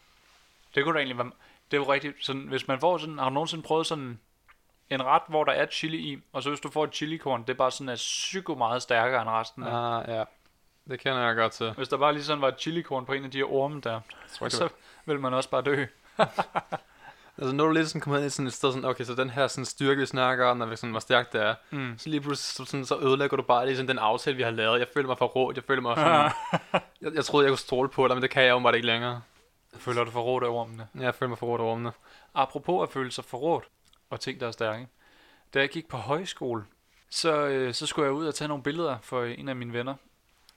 Det 0.75 0.83
kunne 0.83 0.93
da 0.93 0.99
egentlig 0.99 1.17
være... 1.17 1.31
Det 1.71 1.77
er 1.77 1.81
jo 1.81 1.93
rigtigt. 1.93 2.15
Sådan, 2.25 2.41
hvis 2.41 2.67
man 2.67 2.79
får 2.79 2.97
sådan... 2.97 3.17
Har 3.17 3.29
du 3.29 3.33
nogensinde 3.33 3.63
prøvet 3.63 3.87
sådan 3.87 4.19
en 4.89 5.05
ret, 5.05 5.21
hvor 5.27 5.43
der 5.43 5.51
er 5.51 5.65
chili 5.65 5.97
i, 5.97 6.19
og 6.33 6.43
så 6.43 6.49
hvis 6.49 6.59
du 6.59 6.69
får 6.71 6.83
et 6.83 6.93
chilikorn, 6.95 7.41
det 7.41 7.49
er 7.49 7.53
bare 7.57 7.71
sådan 7.71 7.89
er 7.89 7.95
psyko 7.95 8.55
meget 8.55 8.81
stærkere 8.81 9.21
end 9.21 9.29
resten. 9.29 9.63
Ah, 9.63 10.03
ja. 10.07 10.23
Det 10.89 10.99
kender 10.99 11.19
jeg 11.19 11.35
godt 11.35 11.51
til. 11.51 11.71
Hvis 11.71 11.87
der 11.89 11.97
bare 11.97 12.13
lige 12.13 12.23
sådan 12.23 12.41
var 12.41 12.47
et 12.47 12.59
chilikorn 12.59 13.05
på 13.05 13.13
en 13.13 13.25
af 13.25 13.31
de 13.31 13.37
her 13.37 13.45
orme 13.53 13.81
der, 13.81 13.99
tror, 14.33 14.49
så 14.49 14.69
vil 15.05 15.19
man 15.19 15.33
også 15.33 15.49
bare 15.49 15.61
dø. 15.61 15.85
altså, 17.37 17.55
når 17.55 17.65
du 17.65 17.71
lidt 17.71 17.87
sådan 17.87 18.01
kommer 18.01 18.17
ind 18.17 18.25
i 18.27 18.29
sådan 18.29 18.47
et 18.47 18.53
sted, 18.53 18.71
sådan, 18.71 18.85
okay, 18.89 19.03
så 19.03 19.15
den 19.15 19.29
her 19.29 19.47
sådan 19.47 19.65
styrke, 19.65 19.99
vi 19.99 20.05
snakker 20.05 20.45
om, 20.45 20.69
vi 20.71 20.75
sådan, 20.75 20.91
hvor 20.91 20.99
stærkt 20.99 21.33
det 21.33 21.41
er, 21.41 21.55
Mm. 21.71 21.95
så 21.97 22.09
lige 22.09 22.21
pludselig 22.21 22.67
så, 22.67 22.71
sådan, 22.71 22.85
så 22.85 22.97
ødelægger 22.97 23.37
du 23.37 23.43
bare 23.43 23.65
lige 23.65 23.75
sådan 23.75 23.87
den 23.87 23.99
aftale, 23.99 24.37
vi 24.37 24.43
har 24.43 24.51
lavet. 24.51 24.79
Jeg 24.79 24.87
føler 24.93 25.07
mig 25.07 25.17
for 25.17 25.25
råd, 25.25 25.53
jeg 25.55 25.63
føler 25.63 25.81
mig 25.81 25.95
sådan, 25.97 26.31
jeg, 27.01 27.13
jeg 27.15 27.25
troede, 27.25 27.45
jeg 27.45 27.51
kunne 27.51 27.57
stole 27.57 27.89
på 27.89 28.07
dig, 28.07 28.15
men 28.15 28.21
det 28.23 28.29
kan 28.29 28.43
jeg 28.43 28.49
jo 28.49 28.59
bare 28.59 28.75
ikke 28.75 28.87
længere. 28.87 29.21
Føler 29.77 30.03
du 30.03 30.11
forrådt 30.11 30.43
af 30.43 30.47
ormene? 30.47 30.87
Ja, 30.95 31.01
Jeg 31.03 31.15
føler 31.15 31.29
mig 31.29 31.37
for 31.37 31.45
råd 31.47 31.59
af 31.59 31.63
rummene. 31.63 31.91
Apropos 32.35 32.83
at 32.89 32.93
føle 32.93 33.11
sig 33.11 33.25
forrådt 33.25 33.63
og 34.09 34.19
ting, 34.19 34.39
der 34.39 34.47
er 34.47 34.51
stærke. 34.51 34.87
Da 35.53 35.59
jeg 35.59 35.69
gik 35.69 35.87
på 35.87 35.97
højskole, 35.97 36.65
så, 37.09 37.33
øh, 37.47 37.73
så 37.73 37.85
skulle 37.85 38.05
jeg 38.05 38.13
ud 38.13 38.27
og 38.27 38.35
tage 38.35 38.47
nogle 38.47 38.63
billeder 38.63 38.97
for 39.01 39.23
en 39.23 39.49
af 39.49 39.55
mine 39.55 39.73
venner. 39.73 39.95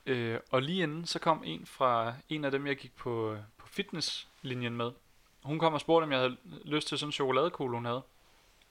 Øh, 0.07 0.39
og 0.51 0.63
lige 0.63 0.83
inden, 0.83 1.07
så 1.07 1.19
kom 1.19 1.43
en 1.45 1.67
fra 1.67 2.15
en 2.29 2.45
af 2.45 2.51
dem, 2.51 2.67
jeg 2.67 2.77
gik 2.77 2.97
på, 2.97 3.37
på 3.59 3.67
fitnesslinjen 3.69 4.77
med. 4.77 4.91
Hun 5.43 5.59
kom 5.59 5.75
og 5.75 5.81
spurgte, 5.81 6.05
om 6.05 6.13
jeg 6.13 6.21
havde 6.21 6.37
lyst 6.65 6.89
til 6.89 6.99
sådan 6.99 7.09
en 7.09 7.13
chokoladekugle, 7.13 7.77
hun 7.77 7.85
havde. 7.85 8.03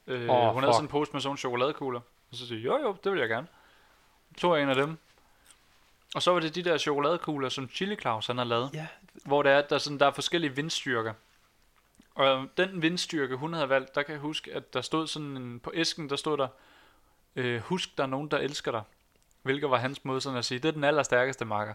Øh, 0.08 0.30
Åh, 0.30 0.54
hun 0.54 0.64
havde 0.64 0.74
sådan 0.74 0.86
en 0.86 0.90
pose 0.90 1.12
med 1.14 1.22
sådan 1.22 1.34
en 1.34 1.38
chokoladekugler. 1.38 2.00
Og 2.32 2.36
så 2.38 2.48
sagde 2.48 2.62
jeg, 2.62 2.68
jo 2.70 2.78
jo, 2.78 2.96
det 3.04 3.12
vil 3.12 3.20
jeg 3.20 3.30
gerne. 3.30 3.48
Så 4.36 4.42
tog 4.42 4.56
jeg 4.56 4.64
en 4.64 4.70
af 4.70 4.76
dem. 4.76 4.98
Og 6.16 6.22
så 6.22 6.32
var 6.32 6.40
det 6.40 6.56
de 6.56 6.64
der 6.64 6.78
chokoladekugler, 6.78 7.50
som 7.50 7.70
Chili 7.70 7.96
Claus 7.96 8.28
han 8.28 8.38
har 8.38 8.46
lavet 8.46 8.70
Ja. 8.74 8.88
hvor 9.26 9.44
det 9.44 9.52
er, 9.52 9.62
der, 9.62 9.76
er 9.76 9.80
sådan, 9.80 10.00
der 10.00 10.06
er 10.06 10.12
forskellige 10.12 10.56
vindstyrker. 10.56 11.14
Og 12.22 12.48
den 12.58 12.82
vindstyrke, 12.82 13.36
hun 13.36 13.54
havde 13.54 13.70
valgt, 13.70 13.96
der 13.96 14.04
kan 14.04 14.14
jeg 14.14 14.22
huske, 14.22 14.54
at 14.54 14.74
der 14.74 14.82
stod 14.82 15.08
sådan 15.08 15.38
en, 15.38 15.60
på 15.60 15.72
æsken, 15.74 16.10
der 16.10 16.16
stod 16.16 16.38
der, 16.38 16.48
øh, 17.36 17.62
husk, 17.62 17.98
der 17.98 18.04
er 18.04 18.08
nogen, 18.08 18.32
der 18.32 18.38
elsker 18.38 18.72
dig. 18.72 18.82
Hvilket 19.42 19.70
var 19.70 19.78
hans 19.78 20.06
måde 20.06 20.22
sådan 20.22 20.40
at 20.40 20.46
sige, 20.46 20.60
det 20.60 20.68
er 20.68 20.72
den 20.72 20.84
allerstærkeste 20.84 21.46
marker. 21.46 21.74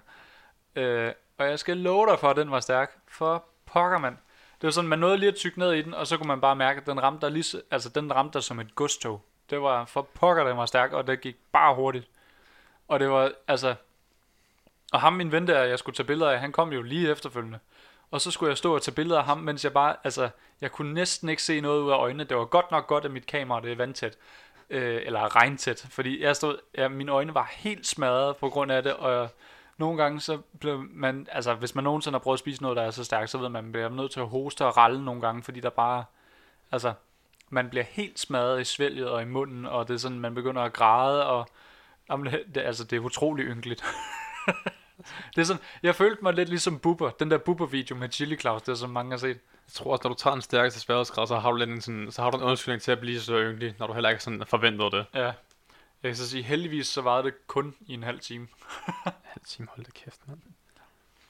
Øh, 0.77 1.13
og 1.39 1.47
jeg 1.47 1.59
skal 1.59 1.77
love 1.77 2.11
dig 2.11 2.19
for, 2.19 2.31
at 2.31 2.37
den 2.37 2.51
var 2.51 2.61
stærk. 2.61 2.99
For 3.09 3.45
pokker, 3.67 3.99
mand. 3.99 4.17
Det 4.61 4.67
var 4.67 4.71
sådan, 4.71 4.89
man 4.89 4.99
nåede 4.99 5.17
lige 5.17 5.29
at 5.29 5.37
tykke 5.37 5.59
ned 5.59 5.73
i 5.73 5.83
den, 5.83 5.95
og 5.95 6.07
så 6.07 6.17
kunne 6.17 6.29
man 6.29 6.41
bare 6.41 6.57
mærke, 6.57 6.81
at 6.81 6.87
den 6.87 7.03
ramte 7.03 7.27
der, 7.27 7.33
lige, 7.33 7.63
altså, 7.71 7.89
den 7.89 8.15
ramte 8.15 8.35
der 8.35 8.41
som 8.41 8.61
et 8.61 8.75
godstog. 8.75 9.23
Det 9.51 9.63
var 9.63 9.85
for 9.85 10.03
pokker, 10.03 10.45
den 10.45 10.57
var 10.57 10.67
stærk, 10.67 10.93
og 10.93 11.07
det 11.07 11.21
gik 11.21 11.37
bare 11.53 11.75
hurtigt. 11.75 12.09
Og 12.89 13.01
det 13.01 13.11
var, 13.11 13.33
altså... 13.49 13.75
Og 14.93 15.01
ham, 15.01 15.13
min 15.13 15.33
ven 15.33 15.47
der, 15.47 15.63
jeg 15.63 15.79
skulle 15.79 15.97
tage 15.97 16.07
billeder 16.07 16.31
af, 16.31 16.41
han 16.41 16.53
kom 16.53 16.73
jo 16.73 16.83
lige 16.83 17.11
efterfølgende. 17.11 17.59
Og 18.11 18.21
så 18.21 18.31
skulle 18.31 18.51
jeg 18.51 18.59
stå 18.59 18.75
og 18.75 18.83
tage 18.83 18.95
billeder 18.95 19.19
af 19.19 19.25
ham, 19.25 19.38
mens 19.38 19.64
jeg 19.64 19.73
bare, 19.73 19.97
altså, 20.05 20.29
jeg 20.61 20.73
kunne 20.73 20.95
næsten 20.95 21.29
ikke 21.29 21.42
se 21.42 21.61
noget 21.61 21.83
ud 21.83 21.90
af 21.90 21.97
øjnene. 21.97 22.25
Det 22.25 22.37
var 22.37 22.45
godt 22.45 22.71
nok 22.71 22.87
godt, 22.87 23.05
at 23.05 23.11
mit 23.11 23.27
kamera 23.27 23.61
det 23.61 23.73
er 23.73 23.77
vandtæt. 23.77 24.16
Øh, 24.71 25.03
eller 25.05 25.37
regntæt. 25.37 25.87
Fordi 25.90 26.23
jeg 26.23 26.37
stod, 26.37 26.59
ja, 26.77 26.88
mine 26.88 27.12
øjne 27.12 27.35
var 27.35 27.51
helt 27.57 27.87
smadret 27.87 28.37
på 28.37 28.51
grund 28.51 28.73
af 28.73 28.83
det, 28.83 28.92
og 28.95 29.29
nogle 29.79 30.03
gange 30.03 30.21
så 30.21 30.38
blev 30.61 30.85
man, 30.90 31.27
altså 31.33 31.55
hvis 31.55 31.75
man 31.75 31.85
nogensinde 31.85 32.14
har 32.14 32.23
prøvet 32.23 32.37
at 32.37 32.38
spise 32.38 32.62
noget, 32.62 32.77
der 32.77 32.83
er 32.83 32.90
så 32.90 33.05
stærkt, 33.05 33.31
så 33.31 33.38
ved 33.38 33.49
man, 33.49 33.59
at 33.59 33.64
man 33.64 33.73
bliver 33.73 33.88
nødt 33.88 34.12
til 34.12 34.21
at 34.21 34.29
hoste 34.29 34.66
og 34.66 34.77
ralle 34.77 35.05
nogle 35.05 35.21
gange, 35.21 35.42
fordi 35.42 35.61
der 35.61 35.71
bare, 35.71 36.05
altså, 36.73 36.92
man 37.51 37.71
bliver 37.71 37.85
helt 37.85 38.19
smadret 38.19 38.61
i 38.61 38.64
svælget 38.64 39.09
og 39.09 39.23
i 39.23 39.25
munden, 39.25 39.66
og 39.66 39.88
det 39.88 39.95
er 39.95 39.99
sådan, 39.99 40.21
man 40.21 40.35
begynder 40.35 40.62
at 40.62 40.73
græde, 40.73 41.27
og 41.27 41.47
jamen, 42.11 42.33
det, 42.33 42.45
det, 42.55 42.61
altså, 42.61 42.85
det 42.85 42.97
er 42.97 43.01
utrolig 43.01 43.45
ynkeligt. 43.45 43.85
det 45.35 45.41
er 45.41 45.45
sådan, 45.45 45.62
jeg 45.83 45.95
følte 45.95 46.23
mig 46.23 46.35
lidt 46.35 46.49
ligesom 46.49 46.79
Bubber, 46.79 47.11
den 47.11 47.31
der 47.31 47.39
Bubber-video 47.39 47.97
med 47.97 48.09
Chili 48.12 48.37
Claus, 48.37 48.62
det 48.62 48.73
er 48.73 48.77
som 48.77 48.91
mange 48.91 49.11
har 49.11 49.18
set. 49.18 49.39
Jeg 49.66 49.73
tror 49.73 49.93
også, 49.93 50.03
når 50.05 50.14
du 50.14 50.18
tager 50.18 50.35
den 50.35 50.43
stærkeste 50.43 50.81
sværhedsgrad, 50.81 51.27
så 51.27 51.39
har 51.39 51.51
du 51.51 51.57
lidt 51.57 51.70
en, 51.70 51.81
sådan, 51.81 52.12
så 52.12 52.23
har 52.23 52.31
du 52.31 52.37
en 52.37 52.43
undskyldning 52.43 52.83
til 52.83 52.93
at 52.93 53.01
blive 53.01 53.20
så 53.20 53.39
ynglig, 53.39 53.75
når 53.79 53.87
du 53.87 53.93
heller 53.93 54.11
ikke 54.11 54.23
sådan 54.23 54.47
forventede 54.47 54.91
det. 54.91 55.07
Ja. 55.14 55.33
Jeg 56.03 56.11
kan 56.11 56.16
så 56.16 56.31
sige, 56.31 56.43
heldigvis 56.43 56.87
så 56.87 57.01
varede 57.01 57.25
det 57.25 57.47
kun 57.47 57.75
i 57.87 57.95
en 57.95 58.03
halv 58.03 58.20
time. 58.20 58.49
Halv 59.35 59.45
time, 59.47 59.68
hold 59.70 59.87
da 59.87 59.91
kæft, 59.91 60.20
mand. 60.29 60.41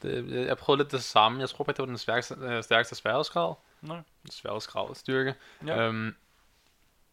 Det, 0.03 0.35
jeg, 0.35 0.47
jeg 0.47 0.59
prøvede 0.59 0.83
lidt 0.83 0.93
det 0.93 1.03
samme. 1.03 1.41
Jeg 1.41 1.49
tror 1.49 1.65
bare, 1.65 1.73
det 1.73 1.79
var 1.79 1.87
den 1.87 1.99
stærkeste, 1.99 2.35
øh, 2.41 2.63
stærkeste 2.63 2.95
sværhedsgrad. 2.95 3.55
Nej. 3.81 3.99
Sværhedsgrad, 4.31 4.95
styrke. 4.95 5.35
Ja. 5.67 5.81
Øhm, 5.81 6.15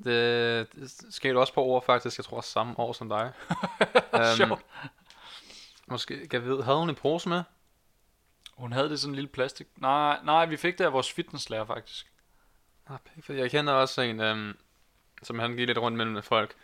det, 0.03 0.67
det 0.75 0.91
skete 1.09 1.37
også 1.37 1.53
på 1.53 1.63
ord, 1.63 1.85
faktisk. 1.85 2.17
Jeg 2.17 2.25
tror 2.25 2.37
også 2.37 2.49
samme 2.49 2.79
år 2.79 2.93
som 2.93 3.09
dig. 3.09 3.31
Sjovt. 4.37 4.61
Måske, 5.87 6.27
kan 6.27 6.41
jeg 6.41 6.49
vide, 6.49 6.63
havde 6.63 6.77
hun 6.77 6.89
en 6.89 6.95
pose 6.95 7.29
med? 7.29 7.43
Hun 8.57 8.71
havde 8.73 8.89
det 8.89 8.99
sådan 8.99 9.11
en 9.11 9.15
lille 9.15 9.27
plastik. 9.27 9.67
Nej, 9.77 10.19
nej, 10.23 10.45
vi 10.45 10.57
fik 10.57 10.77
det 10.77 10.85
af 10.85 10.93
vores 10.93 11.11
fitnesslærer 11.11 11.65
faktisk. 11.65 12.11
Ah, 12.87 12.97
for 13.23 13.33
jeg 13.33 13.51
kender 13.51 13.73
også 13.73 14.01
en, 14.01 14.19
øhm, 14.19 14.57
som 15.23 15.39
han 15.39 15.55
gik 15.55 15.67
lidt 15.67 15.77
rundt 15.77 15.97
mellem 15.97 16.23
folk. 16.23 16.55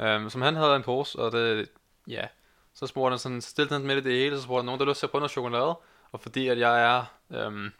Øhm, 0.00 0.30
som 0.30 0.42
han 0.42 0.56
havde 0.56 0.76
en 0.76 0.82
pose, 0.82 1.18
og 1.18 1.32
det, 1.32 1.68
ja, 2.08 2.26
Så 2.74 2.86
spurgte 2.86 3.12
han 3.12 3.18
sådan, 3.18 3.40
stille 3.40 3.76
den 3.76 3.86
midt 3.86 4.06
i 4.06 4.10
det 4.10 4.18
hele, 4.18 4.36
så 4.36 4.42
spurgte 4.42 4.60
han, 4.60 4.66
nogen 4.66 4.78
der 4.80 4.86
har 4.86 4.90
lyst 4.90 4.98
til 4.98 5.06
at 5.06 5.10
prøve 5.10 5.20
noget 5.20 5.30
chokolade. 5.30 5.74
Og 6.12 6.20
fordi 6.20 6.48
at 6.48 6.58
jeg 6.58 6.82
er, 6.82 7.04
øhm, 7.30 7.72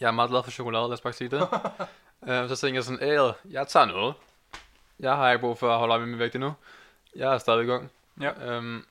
jeg 0.00 0.06
er 0.06 0.10
meget 0.10 0.30
glad 0.30 0.42
for 0.42 0.50
chokolade, 0.50 0.82
lad 0.84 0.92
os 0.92 1.00
bare 1.00 1.12
sige 1.12 1.28
det. 1.30 1.48
øhm, 2.28 2.48
så 2.48 2.56
tænkte 2.56 2.76
jeg 2.76 2.84
sådan, 2.84 3.02
æret, 3.02 3.34
jeg 3.44 3.68
tager 3.68 3.86
noget. 3.86 4.14
Jeg 5.00 5.16
har 5.16 5.30
ikke 5.30 5.40
brug 5.40 5.58
for 5.58 5.72
at 5.72 5.78
holde 5.78 5.94
op 5.94 6.00
med 6.00 6.08
min 6.08 6.18
vægt 6.18 6.34
endnu. 6.34 6.54
Jeg 7.16 7.34
er 7.34 7.38
stadig 7.38 7.64
i 7.64 7.66
gang. 7.66 7.90
Ja. 8.20 8.56
Øhm, 8.56 8.86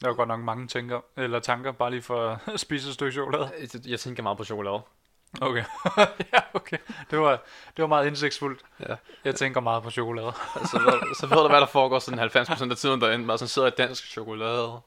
Der 0.00 0.08
var 0.08 0.14
godt 0.14 0.28
nok 0.28 0.40
mange 0.40 0.66
tænker, 0.66 1.00
eller 1.16 1.40
tanker, 1.40 1.72
bare 1.72 1.90
lige 1.90 2.02
for 2.02 2.40
at 2.54 2.60
spise 2.60 2.88
et 2.88 2.94
stykke 2.94 3.12
chokolade. 3.12 3.52
jeg, 3.60 3.86
jeg 3.86 4.00
tænker 4.00 4.22
meget 4.22 4.38
på 4.38 4.44
chokolade. 4.44 4.82
Okay. 5.40 5.64
ja, 6.32 6.38
okay. 6.54 6.76
Det 7.10 7.18
var, 7.18 7.30
det 7.76 7.82
var 7.82 7.86
meget 7.86 8.06
indsigtsfuldt. 8.06 8.60
Ja. 8.88 8.94
Jeg 9.24 9.34
tænker 9.34 9.60
meget 9.60 9.82
på 9.82 9.90
chokolade. 9.90 10.32
så, 10.70 10.78
ved, 10.78 11.14
så 11.20 11.26
ved 11.26 11.36
du, 11.36 11.48
hvad 11.48 11.60
der 11.60 11.66
foregår 11.66 11.98
sådan 11.98 12.30
90% 12.30 12.70
af 12.70 12.76
tiden 12.76 13.00
derinde. 13.00 13.26
Bare 13.26 13.38
sådan 13.38 13.48
sidder 13.48 13.68
i 13.68 13.70
dansk 13.78 14.04
chokolade. 14.04 14.80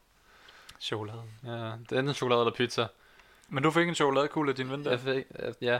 Chokolade. 0.79 1.21
Ja, 1.45 1.51
det 1.51 1.91
er 1.91 1.99
enten 1.99 2.13
chokolade 2.13 2.41
eller 2.41 2.53
pizza. 2.53 2.87
Men 3.49 3.63
du 3.63 3.71
fik 3.71 3.87
en 3.87 3.95
chokoladekugle 3.95 4.49
af 4.49 4.55
din 4.55 4.71
ven 4.71 4.85
der? 4.85 4.89
Jeg 4.91 4.99
fik, 4.99 5.23
øh, 5.39 5.53
ja. 5.61 5.79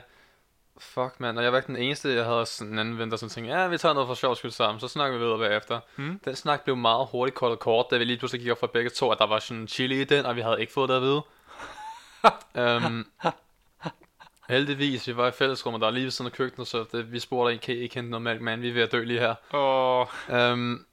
Fuck, 0.79 1.19
mand. 1.19 1.37
Og 1.37 1.43
jeg 1.43 1.51
var 1.51 1.57
ikke 1.57 1.67
den 1.67 1.75
eneste, 1.75 2.09
jeg 2.13 2.25
havde 2.25 2.45
sådan 2.45 2.73
en 2.73 2.79
anden 2.79 2.97
ven, 2.99 3.11
der 3.11 3.17
sådan 3.17 3.29
tænkte, 3.29 3.53
ja, 3.53 3.67
vi 3.67 3.77
tager 3.77 3.93
noget 3.93 4.07
for 4.07 4.13
sjov 4.13 4.35
skyld 4.35 4.51
sammen, 4.51 4.79
så 4.79 4.87
snakker 4.87 5.17
vi 5.17 5.23
videre 5.23 5.37
bagefter. 5.39 5.79
Hmm? 5.95 6.19
Den 6.25 6.35
snak 6.35 6.63
blev 6.63 6.77
meget 6.77 7.07
hurtigt 7.11 7.35
kort 7.35 7.51
og 7.51 7.59
kort, 7.59 7.85
da 7.91 7.97
vi 7.97 8.03
lige 8.03 8.17
pludselig 8.17 8.41
gik 8.41 8.51
op 8.51 8.59
for 8.59 8.67
begge 8.67 8.89
to, 8.89 9.11
at 9.11 9.17
der 9.19 9.27
var 9.27 9.39
sådan 9.39 9.67
chili 9.67 10.01
i 10.01 10.03
den, 10.03 10.25
og 10.25 10.35
vi 10.35 10.41
havde 10.41 10.61
ikke 10.61 10.73
fået 10.73 10.89
det 10.89 10.95
at 10.95 11.01
vide. 11.01 11.21
um, 12.85 13.07
heldigvis, 14.49 15.07
vi 15.07 15.15
var 15.17 15.27
i 15.27 15.31
fællesrum, 15.31 15.73
og 15.73 15.79
der 15.79 15.87
er 15.87 15.91
lige 15.91 16.03
ved 16.03 16.11
siden 16.11 16.31
af 16.31 16.37
køkkenet, 16.37 16.67
så 16.67 16.85
det, 16.91 17.11
vi 17.11 17.19
spurgte, 17.19 17.57
kan 17.57 17.75
I 17.75 17.77
ikke 17.77 17.95
hente 17.95 18.09
noget 18.11 18.21
mælk, 18.21 18.41
man, 18.41 18.61
vi 18.61 18.69
er 18.69 18.73
ved 18.73 18.81
at 18.81 18.91
dø 18.91 19.03
lige 19.03 19.19
her. 19.19 19.35
Og 19.55 20.09
Um, 20.53 20.85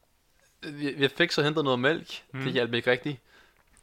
vi, 0.62 0.90
vi 0.96 1.08
fik 1.08 1.30
så 1.32 1.42
hentet 1.42 1.64
noget 1.64 1.78
mælk, 1.78 2.22
mm. 2.32 2.38
Mm. 2.38 2.44
det 2.44 2.52
hjalp 2.52 2.74
ikke 2.74 2.90
rigtigt. 2.90 3.18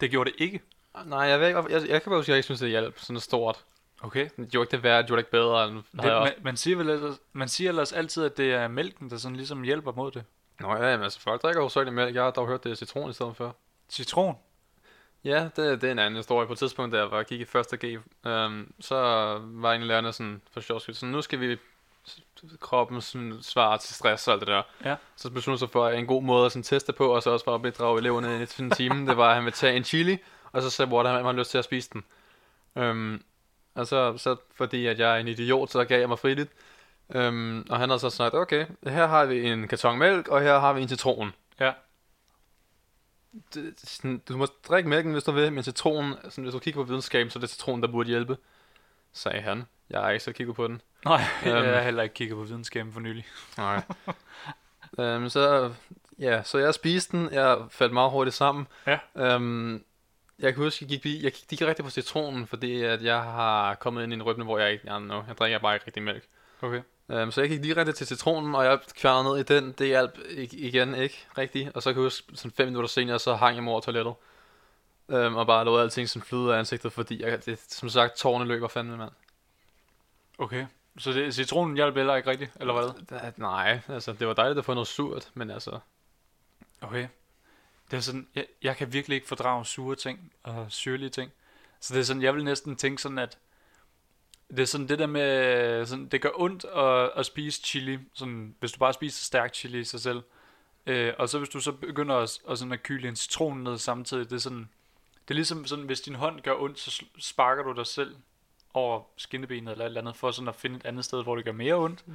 det 0.01 0.11
gjorde 0.11 0.31
det 0.31 0.41
ikke. 0.41 0.61
Nej, 1.05 1.19
jeg 1.19 1.39
ved 1.39 1.47
ikke, 1.47 1.59
hvorfor- 1.61 1.79
jeg, 1.79 1.89
jeg 1.89 2.01
kan 2.03 2.09
bare 2.09 2.19
huske, 2.19 2.25
at 2.29 2.33
jeg 2.33 2.37
ikke 2.37 2.45
synes, 2.45 2.59
det 2.59 2.69
hjalp 2.69 2.99
sådan 2.99 3.19
stort. 3.19 3.57
Okay. 4.03 4.29
Det 4.37 4.49
gjorde 4.51 4.63
ikke 4.63 4.71
det 4.71 4.83
værre, 4.83 4.97
det 4.97 5.07
gjorde 5.07 5.17
det 5.21 5.27
ikke 5.27 5.31
bedre. 5.31 5.67
End, 5.67 5.75
Det, 5.75 6.03
man, 6.03 6.33
man, 6.41 6.57
siger 6.57 6.77
vel 6.77 6.89
ellers, 6.89 7.19
man 7.33 7.47
siger 7.47 7.69
ellers 7.69 7.93
altid, 7.93 8.25
at 8.25 8.37
det 8.37 8.53
er 8.53 8.67
mælken, 8.67 9.09
der 9.09 9.17
sådan 9.17 9.35
ligesom 9.35 9.63
hjælper 9.63 9.91
mod 9.91 10.11
det. 10.11 10.23
Nå 10.59 10.75
ja, 10.75 10.97
men 10.97 11.03
altså 11.03 11.19
folk 11.19 11.41
drikker 11.41 11.61
jo 11.61 11.69
så 11.69 11.83
mælk. 11.91 12.15
Jeg 12.15 12.23
har 12.23 12.31
dog 12.31 12.47
hørt, 12.47 12.63
det 12.63 12.71
er 12.71 12.75
citron 12.75 13.09
i 13.09 13.13
stedet 13.13 13.35
for. 13.35 13.55
Citron. 13.89 14.35
Ja, 15.23 15.49
det, 15.55 15.81
det 15.81 15.87
er 15.87 15.91
en 15.91 15.99
anden 15.99 16.15
historie. 16.15 16.47
På 16.47 16.53
et 16.53 16.59
tidspunkt, 16.59 16.93
da 16.93 16.97
jeg 16.97 17.11
var, 17.11 17.23
gik 17.23 17.39
i 17.39 17.45
første 17.45 17.77
G, 17.77 17.99
øhm, 18.25 18.73
så 18.79 18.95
var 19.43 19.73
en 19.73 19.81
af 19.81 19.87
lærerne 19.87 20.13
sådan, 20.13 20.41
for 20.51 20.61
sjov 20.61 20.79
skyld, 20.79 20.95
sådan, 20.95 21.11
nu 21.11 21.21
skal 21.21 21.39
vi 21.39 21.57
kroppen 22.59 23.01
sådan, 23.01 23.37
svare 23.41 23.77
til 23.77 23.95
stress 23.95 24.27
og 24.27 24.33
alt 24.33 24.39
det 24.39 24.47
der. 24.47 24.61
Ja. 24.85 24.95
Så 25.15 25.29
besluttede 25.29 25.59
sig 25.59 25.69
for, 25.69 25.89
en 25.89 26.07
god 26.07 26.23
måde 26.23 26.45
at 26.45 26.51
sådan, 26.51 26.63
teste 26.63 26.93
på, 26.93 27.15
og 27.15 27.23
så 27.23 27.29
også 27.29 27.45
for 27.45 27.55
at 27.55 27.61
bidrage 27.61 27.99
eleverne 27.99 28.39
i 28.39 28.61
en 28.63 28.71
time, 28.71 29.07
det 29.07 29.17
var, 29.17 29.29
at 29.29 29.35
han 29.35 29.45
ville 29.45 29.55
tage 29.55 29.77
en 29.77 29.83
chili, 29.83 30.17
og 30.51 30.61
så 30.61 30.69
sagde 30.69 30.91
Water, 30.91 31.09
at 31.09 31.15
han 31.15 31.25
havde 31.25 31.37
lyst 31.37 31.51
til 31.51 31.57
at 31.57 31.63
spise 31.63 31.89
den. 31.93 32.03
Øhm, 32.75 33.23
og 33.76 33.88
så, 33.88 34.17
så 34.17 34.36
fordi 34.55 34.86
at 34.88 34.99
jeg 34.99 35.15
er 35.15 35.19
en 35.19 35.28
idiot, 35.28 35.69
så 35.71 35.84
gav 35.86 35.99
jeg 35.99 36.09
mig 36.09 36.19
friligt. 36.19 36.51
Øhm, 37.15 37.65
og 37.69 37.80
han 37.80 37.89
havde 37.89 37.99
så 37.99 38.09
sagt, 38.09 38.34
okay, 38.36 38.65
her 38.88 39.07
har 39.07 39.26
vi 39.26 39.49
en 39.49 39.67
karton 39.67 39.97
mælk, 39.97 40.28
og 40.28 40.41
her 40.41 40.59
har 40.59 40.74
vi 40.74 40.82
en 40.82 40.88
citron. 40.88 41.34
Ja. 41.59 41.71
Det, 43.53 43.74
sådan, 43.84 44.21
du 44.30 44.38
må 44.38 44.47
drikke 44.69 44.89
mælken, 44.89 45.11
hvis 45.13 45.24
du 45.24 45.32
vil, 45.32 45.53
men 45.53 45.63
citronen, 45.63 46.13
sådan, 46.24 46.43
hvis 46.43 46.53
du 46.53 46.59
kigger 46.59 46.82
på 46.82 46.88
videnskaben, 46.88 47.30
så 47.30 47.39
er 47.39 47.41
det 47.41 47.49
citronen, 47.49 47.82
der 47.84 47.88
burde 47.88 48.09
hjælpe, 48.09 48.38
sagde 49.13 49.41
han. 49.41 49.63
Jeg 49.89 50.01
har 50.01 50.09
ikke 50.09 50.24
så 50.24 50.32
kigget 50.32 50.55
på 50.55 50.67
den. 50.67 50.82
Nej, 51.05 51.21
Øhm. 51.45 51.55
jeg 51.55 51.74
har 51.76 51.82
heller 51.82 52.03
ikke 52.03 52.15
kigget 52.15 52.36
på 52.38 52.43
videnskaben 52.43 52.93
for 52.93 52.99
nylig. 52.99 53.26
Nej. 53.57 53.82
øhm, 54.99 55.30
så, 55.30 55.74
ja, 56.19 56.43
så 56.43 56.57
jeg 56.57 56.74
spiste 56.74 57.17
den, 57.17 57.30
jeg 57.34 57.57
faldt 57.69 57.93
meget 57.93 58.11
hurtigt 58.11 58.36
sammen. 58.36 58.67
Ja. 58.88 58.99
Øhm, 59.15 59.84
jeg 60.39 60.53
kan 60.53 60.63
huske, 60.63 60.86
jeg 60.89 61.01
gik, 61.01 61.23
jeg 61.23 61.31
gik 61.49 61.61
rigtig 61.61 61.86
på 61.86 61.91
citronen, 61.91 62.47
fordi 62.47 62.81
at 62.81 63.03
jeg 63.03 63.23
har 63.23 63.75
kommet 63.75 64.03
ind 64.03 64.13
i 64.13 64.15
en 64.15 64.23
rytme, 64.23 64.43
hvor 64.43 64.59
jeg 64.59 64.71
ikke, 64.71 64.84
jeg, 64.93 64.99
know, 64.99 65.23
jeg 65.27 65.38
drikker 65.38 65.59
bare 65.59 65.75
ikke 65.75 65.86
rigtig 65.86 66.03
mælk. 66.03 66.23
Okay. 66.61 66.81
Um, 67.07 67.31
så 67.31 67.41
jeg 67.41 67.49
gik 67.49 67.63
direkte 67.63 67.91
til 67.91 68.07
citronen, 68.07 68.55
og 68.55 68.65
jeg 68.65 68.79
kværnede 68.95 69.23
ned 69.23 69.39
i 69.39 69.43
den. 69.43 69.71
Det 69.71 69.88
hjalp 69.88 70.17
igen 70.51 70.95
ikke 70.95 71.25
rigtigt. 71.38 71.69
Og 71.75 71.84
så 71.84 71.93
kan 71.93 72.01
jeg 72.01 72.05
huske, 72.05 72.38
sådan 72.38 72.51
fem 72.51 72.67
minutter 72.67 72.88
senere, 72.88 73.19
så 73.19 73.36
hang 73.36 73.55
jeg 73.55 73.63
mig 73.63 73.71
over 73.71 73.81
toilettet. 73.81 74.13
Um, 75.07 75.36
og 75.36 75.47
bare 75.47 75.65
lod 75.65 75.81
alting 75.81 76.09
sådan 76.09 76.25
flyde 76.25 76.53
af 76.53 76.59
ansigtet, 76.59 76.93
fordi 76.93 77.21
jeg, 77.21 77.45
det, 77.45 77.59
som 77.67 77.89
sagt, 77.89 78.17
tårne 78.17 78.45
løber 78.45 78.67
fandme, 78.67 78.97
mand. 78.97 79.11
Okay. 80.38 80.65
Så 80.97 81.11
det, 81.11 81.36
citronen 81.36 81.75
hjalp 81.75 81.95
heller 81.95 82.15
ikke 82.15 82.29
rigtigt, 82.29 82.51
eller 82.59 82.73
hvad? 82.73 83.05
Da, 83.09 83.31
nej, 83.38 83.79
altså, 83.88 84.13
det 84.13 84.27
var 84.27 84.34
dejligt 84.34 84.59
at 84.59 84.65
få 84.65 84.73
noget 84.73 84.88
surt, 84.88 85.31
men 85.34 85.51
altså... 85.51 85.79
Okay. 86.81 87.07
Det 87.93 87.97
er 87.99 88.01
sådan, 88.01 88.27
jeg, 88.35 88.45
jeg 88.63 88.77
kan 88.77 88.93
virkelig 88.93 89.15
ikke 89.15 89.27
fordrage 89.27 89.65
sure 89.65 89.95
ting 89.95 90.31
og 90.43 90.65
syrlige 90.69 91.09
ting. 91.09 91.31
Så 91.79 91.93
det 91.93 91.99
er 91.99 92.03
sådan, 92.03 92.21
jeg 92.21 92.35
vil 92.35 92.43
næsten 92.43 92.75
tænke 92.75 93.01
sådan, 93.01 93.17
at 93.17 93.37
det 94.49 94.59
er 94.59 94.65
sådan 94.65 94.87
det 94.87 94.99
der 94.99 95.07
med, 95.07 95.85
sådan, 95.85 96.07
det 96.07 96.21
gør 96.21 96.29
ondt 96.35 96.65
at, 96.65 97.11
at 97.19 97.25
spise 97.25 97.61
chili, 97.61 97.99
sådan, 98.13 98.55
hvis 98.59 98.71
du 98.71 98.79
bare 98.79 98.93
spiser 98.93 99.25
stærk 99.25 99.53
chili 99.53 99.79
i 99.79 99.83
sig 99.83 99.99
selv. 99.99 100.21
Øh, 100.85 101.13
og 101.17 101.29
så 101.29 101.37
hvis 101.37 101.49
du 101.49 101.59
så 101.59 101.71
begynder 101.71 102.15
at, 102.15 102.39
at, 102.49 102.59
sådan 102.59 102.71
at 102.71 102.83
kyle 102.83 103.07
en 103.07 103.15
citron 103.15 103.63
ned 103.63 103.77
samtidig, 103.77 104.29
det 104.29 104.35
er 104.35 104.39
sådan, 104.39 104.69
det 105.27 105.33
er 105.33 105.35
ligesom 105.35 105.65
sådan, 105.65 105.85
hvis 105.85 106.01
din 106.01 106.15
hånd 106.15 106.41
gør 106.41 106.55
ondt, 106.55 106.79
så 106.79 107.05
sparker 107.19 107.63
du 107.63 107.71
dig 107.71 107.87
selv 107.87 108.15
over 108.73 109.01
skinnebenet 109.17 109.71
eller 109.71 109.85
et 109.85 109.89
eller 109.89 110.01
andet, 110.01 110.15
for 110.15 110.31
sådan 110.31 110.47
at 110.47 110.55
finde 110.55 110.75
et 110.75 110.85
andet 110.85 111.05
sted, 111.05 111.23
hvor 111.23 111.35
det 111.35 111.45
gør 111.45 111.51
mere 111.51 111.75
ondt. 111.75 112.05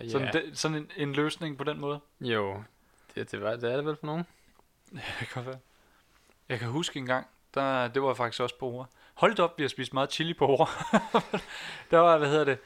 Ja, 0.00 0.08
Sådan, 0.08 0.32
det, 0.32 0.58
sådan 0.58 0.76
en, 0.76 0.90
en 0.96 1.12
løsning 1.12 1.58
på 1.58 1.64
den 1.64 1.80
måde. 1.80 2.00
Jo, 2.20 2.62
det, 3.14 3.32
det, 3.32 3.42
var, 3.42 3.56
det 3.56 3.72
er 3.72 3.76
det 3.76 3.86
vel 3.86 3.96
for 3.96 4.06
nogen. 4.06 4.24
Det 5.20 5.28
kan 5.28 5.28
godt 5.34 5.46
være. 5.46 5.58
Jeg 6.48 6.58
kan 6.58 6.68
huske 6.68 6.98
en 6.98 7.06
gang, 7.06 7.26
der, 7.54 7.88
det 7.88 8.02
var 8.02 8.14
faktisk 8.14 8.42
også 8.42 8.58
på 8.58 8.66
ord. 8.66 8.88
Hold 9.14 9.38
op, 9.38 9.58
vi 9.58 9.62
har 9.62 9.68
spist 9.68 9.94
meget 9.94 10.12
chili 10.12 10.34
på 10.34 10.46
ord. 10.46 10.70
der 11.90 11.98
var, 11.98 12.18
hvad 12.18 12.28
hedder 12.28 12.44
det, 12.44 12.58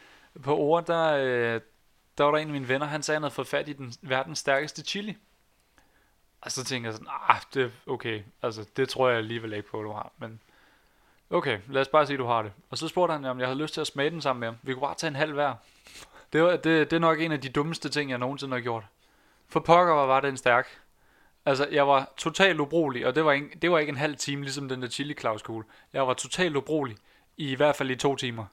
på 0.42 0.56
ord, 0.56 0.86
der, 0.86 1.12
øh, 1.12 1.60
der 2.18 2.24
var 2.24 2.30
der 2.30 2.38
en 2.38 2.48
af 2.48 2.52
mine 2.52 2.68
venner, 2.68 2.86
han 2.86 3.02
sagde, 3.02 3.16
han 3.16 3.22
havde 3.22 3.34
fået 3.34 3.48
fat 3.48 3.68
i 3.68 3.72
den 3.72 3.94
verdens 4.02 4.38
stærkeste 4.38 4.82
chili. 4.82 5.16
Og 6.40 6.52
så 6.52 6.64
tænkte 6.64 6.86
jeg 6.86 6.94
sådan, 6.94 7.08
ah, 7.28 7.40
det 7.54 7.64
er 7.64 7.70
okay, 7.86 8.22
altså 8.42 8.68
det 8.76 8.88
tror 8.88 9.08
jeg 9.08 9.18
alligevel 9.18 9.52
ikke 9.52 9.68
på, 9.68 9.82
du 9.82 9.92
har, 9.92 10.12
men 10.18 10.40
okay, 11.30 11.58
lad 11.68 11.80
os 11.80 11.88
bare 11.88 12.06
sige, 12.06 12.16
du 12.16 12.26
har 12.26 12.42
det. 12.42 12.52
Og 12.70 12.78
så 12.78 12.88
spurgte 12.88 13.12
han, 13.12 13.24
om 13.24 13.38
jeg 13.40 13.48
havde 13.48 13.58
lyst 13.58 13.74
til 13.74 13.80
at 13.80 13.86
smage 13.86 14.10
den 14.10 14.20
sammen 14.20 14.40
med 14.40 14.48
ham. 14.48 14.56
Vi 14.62 14.72
kunne 14.72 14.80
bare 14.80 14.94
tage 14.94 15.08
en 15.08 15.16
halv 15.16 15.32
hver. 15.32 15.54
Det, 16.32 16.42
var, 16.42 16.50
det, 16.50 16.90
det 16.90 16.92
er 16.92 17.00
nok 17.00 17.20
en 17.20 17.32
af 17.32 17.40
de 17.40 17.48
dummeste 17.48 17.88
ting, 17.88 18.10
jeg 18.10 18.18
nogensinde 18.18 18.56
har 18.56 18.60
gjort. 18.60 18.84
For 19.48 19.60
pokker 19.60 19.94
var, 19.94 20.06
var 20.06 20.20
den 20.20 20.36
stærk. 20.36 20.81
Altså, 21.47 21.68
jeg 21.70 21.88
var 21.88 22.12
totalt 22.16 22.61
ubrugelig, 22.61 23.07
og 23.07 23.14
det 23.14 23.24
var, 23.24 23.32
ikke, 23.32 23.59
det 23.62 23.70
var 23.70 23.78
ikke 23.78 23.90
en 23.90 23.97
halv 23.97 24.16
time, 24.16 24.43
ligesom 24.43 24.68
den 24.68 24.82
der 24.82 24.88
chili 24.88 25.14
claus 25.14 25.43
kugle. 25.43 25.64
Jeg 25.93 26.07
var 26.07 26.14
totalt 26.14 26.57
ubrugelig, 26.57 26.97
i, 27.36 27.51
i 27.51 27.55
hvert 27.55 27.76
fald 27.76 27.90
i 27.90 27.97
to 27.97 28.16
timer. 28.16 28.47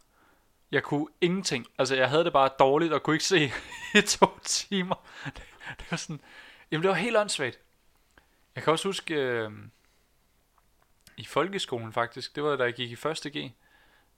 Jeg 0.71 0.83
kunne 0.83 1.07
ingenting. 1.21 1.67
Altså, 1.77 1.95
jeg 1.95 2.09
havde 2.09 2.23
det 2.23 2.33
bare 2.33 2.49
dårligt, 2.59 2.93
og 2.93 3.03
kunne 3.03 3.15
ikke 3.15 3.25
se 3.25 3.51
i 3.99 4.01
to 4.01 4.39
timer. 4.43 4.95
Det, 5.25 5.43
det 5.79 5.85
var 5.91 5.97
sådan... 5.97 6.21
Jamen, 6.71 6.81
det 6.83 6.89
var 6.89 6.95
helt 6.95 7.17
åndssvagt. 7.17 7.59
Jeg 8.55 8.63
kan 8.63 8.71
også 8.71 8.87
huske... 8.87 9.13
Øh, 9.13 9.51
I 11.17 11.25
folkeskolen, 11.25 11.93
faktisk. 11.93 12.35
Det 12.35 12.43
var, 12.43 12.55
da 12.55 12.63
jeg 12.63 12.73
gik 12.73 12.91
i 12.91 13.07
1. 13.07 13.33
G. 13.35 13.51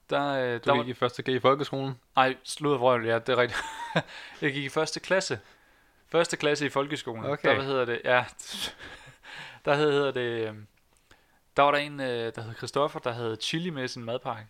Der, 0.10 0.28
øh, 0.28 0.54
Du 0.54 0.70
der 0.70 0.78
gik 0.78 0.88
i 0.88 0.94
første 0.94 1.24
G 1.24 1.28
i 1.28 1.40
folkeskolen. 1.40 1.94
Nej, 2.16 2.38
slud 2.44 2.78
vrøvl, 2.78 3.06
ja, 3.06 3.20
det 3.20 3.30
er 3.30 3.38
rigtigt. 3.38 3.62
jeg 4.42 4.54
gik 4.54 4.64
i 4.64 4.70
første 4.70 5.00
klasse. 5.00 5.40
Første 6.12 6.38
klasse 6.38 6.66
i 6.66 6.70
folkeskolen. 6.70 7.26
Okay. 7.26 7.50
Der, 7.50 7.56
hvad 7.56 7.66
hedder 7.66 7.86
det, 7.86 8.02
ja, 8.04 8.26
der 9.66 9.76
hed, 9.76 9.92
hedder 9.92 10.12
det, 10.12 10.48
øhm, 10.48 10.68
der 11.58 11.64
var 11.64 11.72
der 11.72 11.78
en, 11.78 12.00
øh, 12.00 12.36
der 12.36 12.42
hed 12.42 12.56
Christoffer, 12.56 13.00
der 13.00 13.12
havde 13.12 13.38
chili 13.42 13.70
med 13.70 13.84
i 13.84 13.88
sin 13.88 14.04
madpakke. 14.04 14.48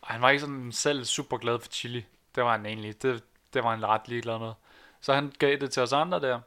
Og 0.00 0.08
han 0.08 0.22
var 0.22 0.30
ikke 0.30 0.40
sådan 0.40 0.72
selv 0.72 1.04
super 1.04 1.36
glad 1.36 1.58
for 1.58 1.68
chili. 1.68 2.06
Det 2.34 2.44
var 2.44 2.52
han 2.52 2.66
egentlig. 2.66 3.02
Det, 3.02 3.22
det 3.54 3.64
var 3.64 3.70
han 3.70 3.86
ret 3.86 4.08
ligeglad 4.08 4.38
med. 4.38 4.52
Så 5.00 5.14
han 5.14 5.32
gav 5.38 5.56
det 5.56 5.70
til 5.70 5.82
os 5.82 5.92
andre 5.92 6.20
der. 6.20 6.40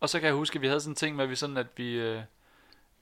Og 0.00 0.08
så 0.08 0.20
kan 0.20 0.26
jeg 0.26 0.34
huske, 0.34 0.56
at 0.56 0.62
vi 0.62 0.66
havde 0.66 0.80
sådan 0.80 0.92
en 0.92 0.96
ting 0.96 1.16
med, 1.16 1.24
at 1.24 1.30
vi 1.30 1.36
sådan, 1.36 1.56
at 1.56 1.66
vi, 1.76 1.94
øh, 1.94 2.22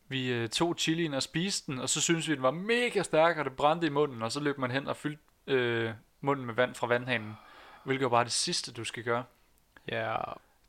vi 0.09 0.32
øh, 0.32 0.48
tog 0.48 0.74
chilien 0.78 1.14
og 1.14 1.22
spiste 1.22 1.72
den, 1.72 1.80
og 1.80 1.88
så 1.88 2.00
syntes 2.00 2.28
vi, 2.28 2.32
at 2.32 2.36
den 2.36 2.42
var 2.42 2.50
mega 2.50 3.03
stærk, 3.03 3.36
og 3.36 3.44
det 3.44 3.57
brændte 3.57 3.86
i 3.86 3.90
munden, 3.90 4.22
og 4.22 4.32
så 4.32 4.40
løb 4.40 4.59
man 4.59 4.70
hen 4.70 4.86
og 4.86 4.96
fyldte 4.96 5.22
øh, 5.46 5.90
munden 6.20 6.46
med 6.46 6.55
vand 6.55 6.74
fra 6.74 6.86
vandhanen, 6.86 7.36
hvilket 7.84 8.05
var 8.05 8.09
bare 8.09 8.24
det 8.24 8.32
sidste, 8.32 8.72
du 8.72 8.84
skal 8.84 9.05
gøre. 9.05 9.24
Ja, 9.88 10.16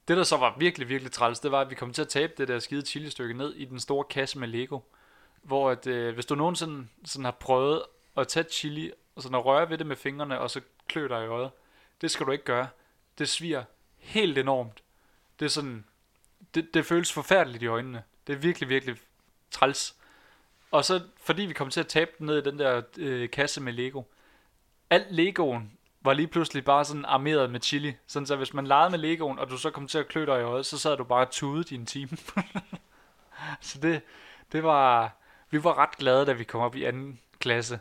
det, 0.07 0.17
der 0.17 0.23
så 0.23 0.37
var 0.37 0.55
virkelig, 0.57 0.89
virkelig 0.89 1.11
træls, 1.11 1.39
det 1.39 1.51
var, 1.51 1.61
at 1.61 1.69
vi 1.69 1.75
kom 1.75 1.93
til 1.93 2.01
at 2.01 2.07
tabe 2.07 2.33
det 2.37 2.47
der 2.47 2.59
skide 2.59 2.85
chili-stykke 2.85 3.33
ned 3.33 3.53
i 3.53 3.65
den 3.65 3.79
store 3.79 4.03
kasse 4.03 4.39
med 4.39 4.47
Lego. 4.47 4.79
Hvor 5.41 5.71
at, 5.71 5.87
øh, 5.87 6.13
hvis 6.13 6.25
du 6.25 6.35
nogensinde 6.35 6.87
sådan 7.05 7.25
har 7.25 7.31
prøvet 7.31 7.83
at 8.17 8.27
tage 8.27 8.45
chili, 8.49 8.91
og 9.15 9.21
sådan 9.21 9.35
at 9.35 9.45
røre 9.45 9.69
ved 9.69 9.77
det 9.77 9.87
med 9.87 9.95
fingrene, 9.95 10.39
og 10.39 10.51
så 10.51 10.61
klø 10.87 11.07
dig 11.07 11.23
i 11.23 11.27
øjet, 11.27 11.51
det 12.01 12.11
skal 12.11 12.25
du 12.25 12.31
ikke 12.31 12.43
gøre. 12.43 12.67
Det 13.17 13.29
sviger 13.29 13.63
helt 13.97 14.37
enormt. 14.37 14.83
Det 15.39 15.45
er 15.45 15.49
sådan, 15.49 15.85
det, 16.55 16.73
det 16.73 16.85
føles 16.85 17.13
forfærdeligt 17.13 17.63
i 17.63 17.67
øjnene. 17.67 18.03
Det 18.27 18.33
er 18.33 18.37
virkelig, 18.37 18.69
virkelig 18.69 18.95
træls. 19.51 19.95
Og 20.71 20.85
så, 20.85 21.01
fordi 21.17 21.41
vi 21.41 21.53
kom 21.53 21.69
til 21.69 21.79
at 21.79 21.87
tabe 21.87 22.11
den 22.17 22.25
ned 22.25 22.37
i 22.37 22.49
den 22.49 22.59
der 22.59 22.81
øh, 22.97 23.29
kasse 23.29 23.61
med 23.61 23.73
Lego, 23.73 24.03
alt 24.89 25.11
Legoen 25.11 25.77
var 26.03 26.13
lige 26.13 26.27
pludselig 26.27 26.65
bare 26.65 26.85
sådan 26.85 27.05
armeret 27.05 27.49
med 27.51 27.59
chili. 27.61 27.95
Sådan 28.07 28.25
så 28.25 28.35
hvis 28.35 28.53
man 28.53 28.67
legede 28.67 28.89
med 28.89 28.99
Legoen, 28.99 29.39
og 29.39 29.49
du 29.49 29.57
så 29.57 29.69
kom 29.69 29.87
til 29.87 29.97
at 29.97 30.07
klø 30.07 30.25
dig 30.25 30.39
i 30.39 30.43
øjet, 30.43 30.65
så 30.65 30.77
sad 30.77 30.97
du 30.97 31.03
bare 31.03 31.25
tudet 31.25 31.71
i 31.71 31.75
en 31.75 31.85
time. 31.85 32.09
så 33.61 33.79
det, 33.81 34.01
Det 34.51 34.63
var... 34.63 35.11
Vi 35.49 35.63
var 35.63 35.77
ret 35.77 35.97
glade, 35.97 36.25
da 36.25 36.33
vi 36.33 36.43
kom 36.43 36.61
op 36.61 36.75
i 36.75 36.83
anden 36.83 37.19
klasse. 37.39 37.79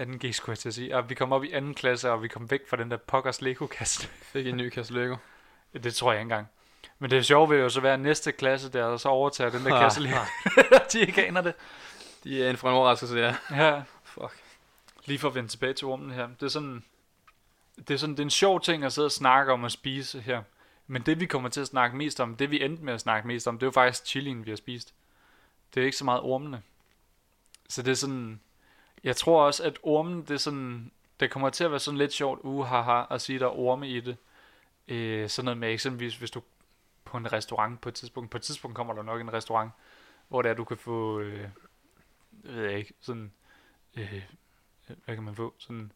2G 0.00 0.32
skulle 0.32 0.52
jeg 0.52 0.58
til 0.58 0.68
at 0.68 0.74
sige. 0.74 0.96
Og 0.96 1.10
vi 1.10 1.14
kom 1.14 1.32
op 1.32 1.44
i 1.44 1.52
anden 1.52 1.74
klasse, 1.74 2.10
og 2.10 2.22
vi 2.22 2.28
kom 2.28 2.50
væk 2.50 2.60
fra 2.70 2.76
den 2.76 2.90
der 2.90 2.96
pokkers 2.96 3.40
Lego-kasse. 3.40 4.08
Fik 4.32 4.46
en 4.46 4.56
ny 4.56 4.68
kasse 4.68 4.92
Lego. 4.94 5.16
det 5.72 5.94
tror 5.94 6.12
jeg 6.12 6.20
ikke 6.20 6.22
engang. 6.22 6.48
Men 6.98 7.10
det 7.10 7.26
sjove 7.26 7.48
vil 7.48 7.58
jo 7.58 7.68
så 7.68 7.80
være 7.80 7.94
at 7.94 8.00
næste 8.00 8.32
klasse 8.32 8.72
der, 8.72 8.84
og 8.84 9.00
så 9.00 9.08
overtager 9.08 9.50
den 9.50 9.64
der 9.64 9.74
Ah, 9.74 9.82
kasse 9.82 10.00
Lego. 10.02 10.18
De 10.92 11.00
ikke 11.00 11.26
aner 11.26 11.40
det. 11.40 11.54
De 12.24 12.44
er 12.44 12.50
en 12.50 12.56
for 12.56 12.68
en 12.68 12.74
overraskelse, 12.74 13.16
ja. 13.16 13.36
Ja, 13.50 13.82
Fuck. 14.04 14.42
lige 15.04 15.18
for 15.18 15.28
at 15.28 15.34
vende 15.34 15.48
tilbage 15.48 15.72
til 15.72 15.86
rummet 15.86 16.14
her. 16.14 16.28
Det 16.40 16.42
er 16.42 16.48
sådan, 16.48 16.84
det 17.76 17.90
er 17.90 17.96
sådan, 17.98 18.14
det 18.14 18.20
er 18.20 18.26
en 18.26 18.30
sjov 18.30 18.60
ting 18.60 18.84
at 18.84 18.92
sidde 18.92 19.06
og 19.06 19.12
snakke 19.12 19.52
om 19.52 19.64
at 19.64 19.72
spise 19.72 20.20
her. 20.20 20.42
Men 20.86 21.02
det 21.02 21.20
vi 21.20 21.26
kommer 21.26 21.48
til 21.48 21.60
at 21.60 21.66
snakke 21.66 21.96
mest 21.96 22.20
om, 22.20 22.36
det 22.36 22.50
vi 22.50 22.64
endte 22.64 22.84
med 22.84 22.94
at 22.94 23.00
snakke 23.00 23.28
mest 23.28 23.48
om, 23.48 23.58
det 23.58 23.62
er 23.62 23.66
jo 23.66 23.70
faktisk 23.70 24.06
chilien, 24.06 24.46
vi 24.46 24.50
har 24.50 24.56
spist. 24.56 24.94
Det 25.74 25.80
er 25.80 25.84
ikke 25.84 25.96
så 25.96 26.04
meget 26.04 26.20
ormene. 26.20 26.62
Så 27.68 27.82
det 27.82 27.90
er 27.90 27.94
sådan, 27.94 28.40
jeg 29.04 29.16
tror 29.16 29.46
også, 29.46 29.64
at 29.64 29.78
ormen, 29.82 30.22
det 30.22 30.30
er 30.30 30.36
sådan, 30.36 30.90
det 31.20 31.30
kommer 31.30 31.50
til 31.50 31.64
at 31.64 31.70
være 31.70 31.80
sådan 31.80 31.98
lidt 31.98 32.12
sjovt, 32.12 32.40
uh, 32.42 33.12
at 33.12 33.20
sige, 33.20 33.38
der 33.38 33.46
er 33.46 33.58
orme 33.58 33.88
i 33.88 34.00
det. 34.00 34.16
Øh, 34.88 35.28
sådan 35.28 35.44
noget 35.44 35.58
med 35.58 35.72
eksempelvis, 35.72 36.16
hvis 36.16 36.30
du 36.30 36.42
på 37.04 37.16
en 37.16 37.32
restaurant 37.32 37.80
på 37.80 37.88
et 37.88 37.94
tidspunkt, 37.94 38.30
på 38.30 38.36
et 38.36 38.42
tidspunkt 38.42 38.76
kommer 38.76 38.94
der 38.94 39.02
nok 39.02 39.20
en 39.20 39.32
restaurant, 39.32 39.72
hvor 40.28 40.42
det 40.42 40.50
er, 40.50 40.54
du 40.54 40.64
kan 40.64 40.76
få, 40.76 41.20
øh, 41.20 41.48
ved 42.30 42.64
jeg 42.64 42.78
ikke, 42.78 42.94
sådan, 43.00 43.32
øh, 43.96 44.14
øh, 44.14 44.22
hvad 45.04 45.14
kan 45.14 45.24
man 45.24 45.34
få? 45.34 45.54
Sådan, 45.58 45.92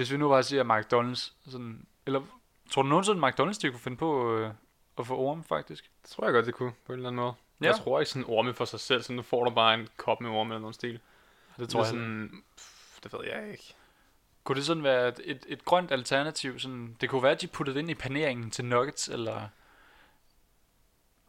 hvis 0.00 0.12
vi 0.12 0.16
nu 0.16 0.28
bare 0.28 0.42
siger 0.42 0.64
McDonald's, 0.64 1.50
sådan, 1.50 1.86
eller 2.06 2.22
tror 2.70 2.82
du 2.82 2.88
nogensinde 2.88 3.26
McDonald's, 3.28 3.58
de 3.62 3.70
kunne 3.70 3.80
finde 3.80 3.96
på 3.96 4.36
øh, 4.36 4.52
at 4.98 5.06
få 5.06 5.16
orme, 5.16 5.44
faktisk? 5.44 5.90
Det 6.02 6.10
tror 6.10 6.24
jeg 6.24 6.32
godt, 6.32 6.46
det 6.46 6.54
kunne, 6.54 6.72
på 6.86 6.92
en 6.92 6.98
eller 6.98 7.08
anden 7.08 7.22
måde. 7.22 7.34
Ja. 7.60 7.66
Jeg 7.66 7.76
tror 7.76 8.00
ikke 8.00 8.10
sådan 8.10 8.24
orme 8.28 8.54
for 8.54 8.64
sig 8.64 8.80
selv, 8.80 9.02
så 9.02 9.12
nu 9.12 9.22
får 9.22 9.44
du 9.44 9.50
bare 9.50 9.74
en 9.74 9.88
kop 9.96 10.20
med 10.20 10.30
orme 10.30 10.54
eller 10.54 10.60
noget 10.60 10.74
stil. 10.74 11.00
Det 11.58 11.68
tror 11.68 11.80
jeg. 11.80 11.86
Sådan, 11.86 12.42
pff, 12.56 13.00
det 13.02 13.12
ved 13.12 13.20
jeg 13.24 13.50
ikke. 13.50 13.74
kunne 14.44 14.56
det 14.56 14.64
sådan 14.66 14.82
være 14.82 15.08
et, 15.08 15.20
et, 15.24 15.46
et 15.48 15.64
grønt 15.64 15.92
alternativ? 15.92 16.58
Sådan, 16.58 16.96
det 17.00 17.10
kunne 17.10 17.22
være, 17.22 17.32
at 17.32 17.40
de 17.40 17.46
puttede 17.46 17.74
det 17.74 17.80
ind 17.80 17.90
i 17.90 17.94
paneringen 17.94 18.50
til 18.50 18.64
nuggets, 18.64 19.08
eller, 19.08 19.48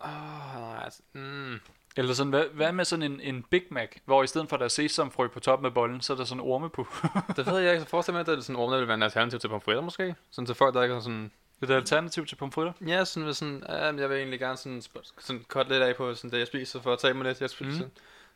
Åh, 0.04 0.62
nej, 0.62 0.84
altså, 0.84 1.02
mm. 1.14 1.60
Eller 1.98 2.14
sådan, 2.14 2.30
hvad, 2.30 2.46
hvad 2.54 2.72
med 2.72 2.86
sådan 2.86 3.12
en, 3.12 3.20
en 3.22 3.44
Big 3.44 3.64
Mac, 3.70 3.90
hvor 4.06 4.24
i 4.24 4.28
stedet 4.28 4.50
for 4.50 4.56
at 4.56 4.60
der 4.60 4.66
er 4.66 4.70
sesamfrø 4.70 5.28
på 5.28 5.40
toppen 5.40 5.66
af 5.66 5.74
bollen, 5.74 6.02
så 6.02 6.14
er 6.14 6.18
der 6.18 6.24
sådan 6.24 6.42
orme 6.42 6.70
på. 6.70 6.88
Det 7.36 7.46
ved 7.46 7.58
jeg 7.58 7.72
ikke. 7.72 7.84
Så 7.84 7.90
forestil 7.90 8.14
mig, 8.14 8.20
at 8.20 8.26
det 8.26 8.38
er 8.38 8.42
sådan 8.42 8.56
orme, 8.56 8.74
der 8.74 8.80
vil 8.80 8.88
være 8.88 8.96
en 8.96 9.04
alternativ 9.04 9.40
til 9.40 9.48
pomfritter 9.48 9.82
måske. 9.82 10.16
Sådan 10.32 10.46
til 10.46 10.56
folk, 10.56 10.74
der 10.74 10.84
ikke 10.84 10.94
har 10.94 11.02
sådan... 11.02 11.32
Det 11.62 11.70
er 11.70 11.74
et 11.74 11.78
alternativ 11.78 12.26
til 12.26 12.36
pomfritter. 12.36 12.74
Ja, 12.88 13.06
sådan 13.06 13.28
ved 13.28 13.34
sådan, 13.34 13.64
ja, 13.70 13.76
jeg 13.76 14.10
vil 14.10 14.18
egentlig 14.18 14.40
gerne 14.40 14.58
sådan, 14.58 14.82
sådan 15.20 15.46
cut 15.48 15.70
lidt 15.70 15.84
af 15.84 15.96
på 15.96 16.16
sådan 16.16 16.32
det, 16.32 16.40
jeg 16.40 16.48
spiser, 16.48 16.82
for 16.82 16.94
at 16.94 17.00
tage 17.00 17.14
mig 17.14 17.26
lidt. 17.26 17.42
Jeg 17.42 17.50
spiser, 17.50 17.86
mm. 17.86 17.92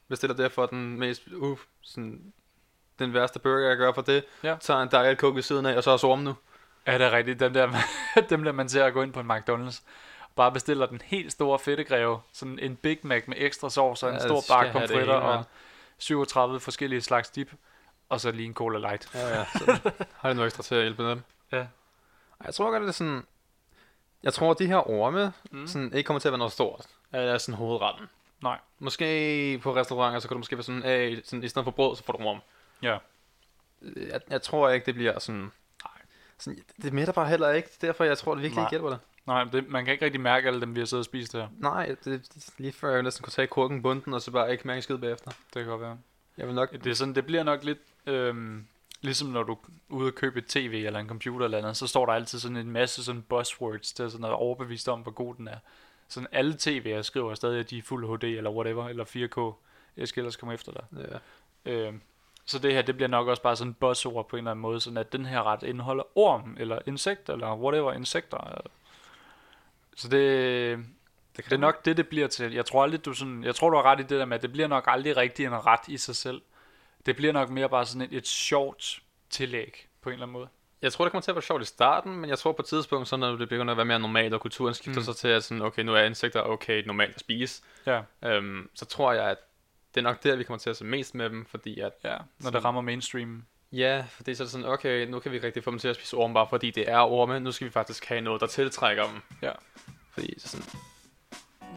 bestiller 0.08 0.36
derfor 0.36 0.66
den 0.66 1.00
mest, 1.00 1.28
uh, 1.28 1.58
sådan, 1.82 2.34
den 3.00 3.14
værste 3.14 3.40
burger, 3.40 3.68
jeg 3.68 3.78
gør 3.78 3.94
for 3.94 4.02
det. 4.02 4.24
Ja. 4.44 4.56
Tager 4.60 4.82
en 4.82 4.90
Diet 4.90 5.18
Coke 5.18 5.36
ved 5.36 5.44
siden 5.44 5.66
af, 5.66 5.78
og 5.78 5.84
så 5.84 5.92
er 5.92 6.06
orme 6.06 6.24
nu. 6.24 6.36
Ja, 6.88 6.94
det 6.94 7.02
er 7.02 7.12
rigtigt. 7.12 7.40
Dem 7.40 7.54
der, 7.54 7.72
dem 8.30 8.44
der 8.44 8.52
man 8.52 8.70
ser 8.70 8.86
at 8.86 8.94
gå 8.94 9.02
ind 9.02 9.14
på 9.14 9.20
en 9.20 9.32
McDonald's. 9.32 9.82
Bare 10.36 10.52
bestiller 10.52 10.86
den 10.86 11.02
helt 11.06 11.32
store 11.32 11.60
fedtegreve. 11.60 12.20
Sådan 12.34 12.60
en 12.60 12.76
Big 12.76 13.00
Mac 13.04 13.24
med 13.28 13.38
ekstra 13.40 13.70
sovs 13.70 14.04
og 14.04 14.10
en 14.10 14.16
Ja, 14.16 14.22
stor 14.22 14.42
bakke 14.50 14.72
pomfritter 14.72 15.14
og 15.14 15.36
mand. 15.36 15.46
37 15.98 16.60
forskellige 16.60 17.02
slags 17.02 17.30
dip. 17.30 17.54
Og 18.10 18.22
så 18.22 18.32
lige 18.32 18.46
en 18.46 18.54
Cola 18.54 18.80
Light. 18.80 19.10
Ja, 19.14 19.28
ja. 19.40 19.46
Så 19.46 19.66
har 20.20 20.30
det 20.30 20.36
noget 20.36 20.48
ekstra 20.48 20.64
til 20.64 20.76
at 20.76 20.82
hjælpe 20.82 21.10
dem. 21.10 21.22
Ja. 21.52 21.66
Jeg 22.46 22.54
tror 22.54 22.72
godt, 22.72 22.82
det 22.82 22.88
er 22.88 22.94
sådan... 22.94 23.24
Jeg 24.24 24.34
tror, 24.34 24.52
at 24.52 24.60
de 24.60 24.66
her 24.68 24.90
orme 24.90 25.34
Mm. 25.52 25.68
sådan, 25.68 25.94
ikke 25.94 26.08
kommer 26.08 26.20
til 26.20 26.28
at 26.28 26.32
være 26.32 26.38
noget 26.38 26.54
stort. 26.54 26.86
Af 27.12 27.42
sådan 27.42 27.56
hovedretten. 27.58 28.06
Nej. 28.44 28.60
Måske 28.80 29.60
på 29.64 29.76
restauranter, 29.76 30.20
så 30.20 30.28
kan 30.28 30.36
du 30.36 30.40
måske 30.40 30.56
være 30.56 30.64
sådan, 30.64 30.82
hey, 30.84 31.24
sådan 31.24 31.44
i 31.44 31.48
stedet 31.48 31.64
for 31.66 31.72
brød, 31.72 31.96
så 31.96 32.04
får 32.04 32.14
du 32.14 32.24
orm. 32.24 32.40
Ja. 32.82 32.98
Jeg, 33.96 34.22
jeg 34.30 34.42
tror 34.42 34.70
ikke, 34.70 34.86
det 34.86 34.94
bliver 34.96 35.20
sådan... 35.20 35.42
Nej. 35.42 36.02
sådan 36.38 36.60
det 36.82 36.94
mætter 36.94 37.14
bare 37.14 37.28
heller 37.28 37.52
ikke. 37.52 37.70
Er 37.82 37.88
derfor, 37.88 38.04
jeg 38.04 38.18
tror, 38.18 38.34
det 38.34 38.42
virkelig 38.42 38.56
Nej. 38.58 38.66
ikke 38.66 38.70
hjælper 38.72 38.90
det. 38.90 39.00
Nej, 39.26 39.44
det, 39.44 39.70
man 39.70 39.86
kan 39.86 39.92
ikke 39.92 40.06
rigtig 40.06 40.22
mærke 40.22 40.48
alle 40.48 40.62
dem, 40.62 40.76
vi 40.76 40.80
har 40.80 40.86
siddet 40.86 41.02
og 41.02 41.06
spist 41.06 41.34
her. 41.34 41.48
Nej, 41.58 41.96
det, 42.04 42.34
det, 42.34 42.50
lige 42.58 42.72
før 42.72 42.94
jeg 42.94 43.04
næsten 43.04 43.24
kunne 43.24 43.32
tage 43.32 43.48
kurken 43.48 43.82
bunden, 43.82 44.14
og 44.14 44.22
så 44.22 44.32
bare 44.32 44.52
ikke 44.52 44.68
mærke 44.68 44.82
skid 44.82 44.98
bagefter. 44.98 45.32
Det 45.32 45.54
kan 45.54 45.66
godt 45.66 45.82
være. 45.82 45.98
Jeg 46.38 46.48
vil 46.48 46.56
nok... 46.56 46.72
Det, 46.72 46.88
er 46.88 46.94
sådan, 46.94 47.16
det 47.16 47.26
bliver 47.26 47.44
nok 47.44 47.64
lidt... 47.64 47.80
Øhm, 48.06 48.66
ligesom 49.02 49.28
når 49.28 49.44
du 49.44 49.54
er 49.54 49.58
ude 49.90 50.08
og 50.08 50.16
købe 50.16 50.40
et 50.40 50.46
tv 50.46 50.84
eller 50.86 51.00
en 51.00 51.08
computer 51.08 51.46
eller 51.46 51.58
andet, 51.58 51.78
så 51.78 51.88
står 51.88 52.06
der 52.06 52.14
altid 52.14 52.40
sådan 52.40 52.58
en 52.58 52.72
masse 52.72 53.04
sådan 53.04 53.22
buzzwords, 53.22 53.94
der 53.94 54.06
er 54.06 54.10
sådan 54.10 54.22
noget 54.22 54.36
overbevist 54.36 54.90
om, 54.90 55.02
hvor 55.02 55.12
god 55.12 55.36
den 55.36 55.48
er. 55.48 55.58
Sådan 56.08 56.28
alle 56.32 56.54
tv'er 56.54 57.02
skriver 57.02 57.34
stadig, 57.34 57.60
at 57.60 57.70
de 57.70 57.78
er 57.78 57.82
fuld 57.82 58.18
HD 58.18 58.24
eller 58.24 58.52
whatever, 58.52 58.90
eller 58.90 59.04
4K. 59.06 59.56
Jeg 59.98 60.08
skal 60.08 60.22
ellers 60.22 60.36
komme 60.36 60.54
efter 60.54 60.72
dig. 60.72 60.84
Ja. 61.66 61.72
Øhm, 61.72 62.02
så 62.46 62.60
det 62.60 62.74
her, 62.74 62.82
det 62.82 62.96
bliver 62.96 63.08
nok 63.08 63.28
også 63.28 63.42
bare 63.42 63.56
sådan 63.56 63.74
buzzord 63.74 64.30
på 64.30 64.36
en 64.36 64.38
eller 64.38 64.52
anden 64.52 64.62
måde, 64.62 64.80
sådan 64.80 64.98
at 64.98 65.14
den 65.14 65.26
her 65.26 65.44
ret 65.44 65.64
indeholder 65.64 66.04
orm, 66.16 66.58
eller 66.60 66.80
insekt, 66.86 67.30
eller 67.30 67.56
whatever, 67.56 67.94
insekter. 67.94 68.62
Så 69.96 70.08
det, 70.08 70.78
Det, 71.38 71.46
det 71.46 71.54
er 71.54 71.58
nok 71.58 71.86
det, 71.86 71.98
det 71.98 72.08
bliver 72.08 72.28
til. 72.28 72.54
Jeg 72.54 72.66
tror 72.66 72.84
aldrig, 72.84 73.06
du 73.06 73.14
sådan, 73.14 73.44
jeg 73.44 73.56
tror, 73.56 73.70
du 73.70 73.76
har 73.76 73.84
ret 73.84 74.00
i 74.00 74.04
det 74.04 74.10
der 74.10 74.26
med, 74.26 74.36
at 74.36 74.42
det 74.42 74.52
bliver 74.52 74.68
nok 74.68 74.84
aldrig 74.88 75.18
rigtig 75.18 75.46
en 75.46 75.66
ret 75.66 75.80
i 75.88 75.98
sig 75.98 76.16
selv. 76.16 76.42
Det 77.06 77.16
bliver 77.16 77.34
nok 77.34 77.50
mere 77.50 77.70
bare 77.70 77.86
sådan 77.86 78.02
et, 78.02 78.14
et 78.18 78.28
sjovt 78.28 79.00
tillæg, 79.30 79.88
på 80.02 80.10
en 80.10 80.14
eller 80.14 80.26
anden 80.26 80.34
måde. 80.34 80.48
Jeg 80.82 80.94
tror, 80.94 81.06
det 81.06 81.12
kommer 81.12 81.22
til 81.22 81.32
at 81.32 81.36
være 81.36 81.42
sjovt 81.42 81.62
i 81.62 81.66
starten, 81.66 82.16
men 82.16 82.30
jeg 82.30 82.40
tror 82.40 82.52
på 82.52 82.62
et 82.62 82.66
tidspunkt, 82.66 83.08
så 83.08 83.18
når 83.18 83.36
det 83.36 83.50
begynder 83.50 83.72
at 83.72 83.78
være 83.78 83.86
mere 83.86 84.00
normalt, 84.00 84.34
og 84.34 84.42
kulturen 84.42 84.74
skifter 84.74 85.02
Mm. 85.02 85.06
sig 85.06 85.16
til, 85.16 85.28
at 85.28 85.44
sådan, 85.44 85.62
okay, 85.62 85.84
nu 85.84 85.94
er 85.96 86.04
insekter 86.04 86.42
okay 86.42 86.84
normalt 86.86 87.14
at 87.16 87.20
spise, 87.20 87.64
Ja, 87.86 88.02
øhm, 88.26 88.70
så 88.74 88.86
tror 88.86 89.14
jeg, 89.14 89.30
at 89.30 89.38
det 89.96 90.02
er 90.02 90.04
nok 90.04 90.24
der, 90.24 90.36
vi 90.36 90.44
kommer 90.44 90.60
til 90.60 90.70
at 90.70 90.78
se 90.78 90.86
mest 90.86 91.16
med 91.16 91.30
dem, 91.30 91.46
fordi 91.46 91.80
at, 91.80 91.92
ja 92.04 92.10
når 92.10 92.26
Sådan. 92.42 92.54
det 92.54 92.66
rammer 92.66 92.82
mainstream. 92.82 93.46
Ja, 93.76 94.06
fordi 94.10 94.36
så 94.36 94.44
er 94.44 94.46
det 94.46 94.52
sådan, 94.52 94.68
okay, 94.68 95.08
nu 95.08 95.20
kan 95.20 95.32
vi 95.32 95.38
ikke 95.38 95.48
rigtig 95.48 95.64
få 95.64 95.72
dem 95.72 95.80
til 95.80 95.88
at 95.88 95.96
spise 95.96 96.18
orme, 96.18 96.34
bare 96.34 96.48
fordi 96.50 96.72
det 96.72 96.90
er 96.90 97.00
orme, 97.00 97.40
nu 97.40 97.52
skal 97.52 97.68
vi 97.68 97.72
faktisk 97.72 98.06
have 98.06 98.22
noget, 98.22 98.42
der 98.42 98.48
tiltrækker 98.48 99.04
dem. 99.04 99.22
Ja. 99.42 99.52
Fordi 100.12 100.40
så 100.40 100.48
sådan, 100.48 100.66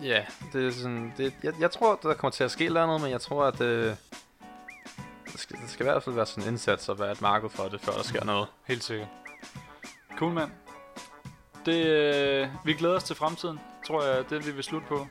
ja, 0.02 0.26
det 0.52 0.66
er 0.66 0.70
sådan, 0.70 1.12
det, 1.16 1.34
jeg, 1.42 1.52
jeg 1.60 1.70
tror, 1.70 1.98
der 2.02 2.14
kommer 2.14 2.30
til 2.32 2.44
at 2.44 2.50
ske 2.50 2.68
noget, 2.68 3.00
men 3.00 3.10
jeg 3.10 3.20
tror, 3.20 3.44
at 3.44 3.60
øh, 3.60 3.96
det, 5.32 5.40
skal, 5.40 5.56
det 5.56 5.70
skal 5.70 5.86
i 5.86 5.88
hvert 5.88 6.02
fald 6.02 6.14
være 6.14 6.26
sådan 6.26 6.44
en 6.44 6.48
indsats 6.48 6.88
og 6.88 6.98
være 6.98 7.12
et 7.12 7.20
marked 7.20 7.48
for 7.48 7.64
det, 7.64 7.80
før 7.80 7.92
der 7.92 8.02
sker 8.02 8.24
noget. 8.24 8.46
Helt 8.64 8.84
sikkert. 8.84 9.08
Cool, 10.16 10.32
mand. 10.32 10.50
Det, 11.66 11.86
øh, 11.86 12.48
vi 12.64 12.72
glæder 12.72 12.96
os 12.96 13.04
til 13.04 13.16
fremtiden, 13.16 13.60
tror 13.86 14.02
jeg, 14.04 14.30
det 14.30 14.46
vi 14.46 14.50
vil 14.50 14.64
slutte 14.64 14.86
på. 14.86 15.06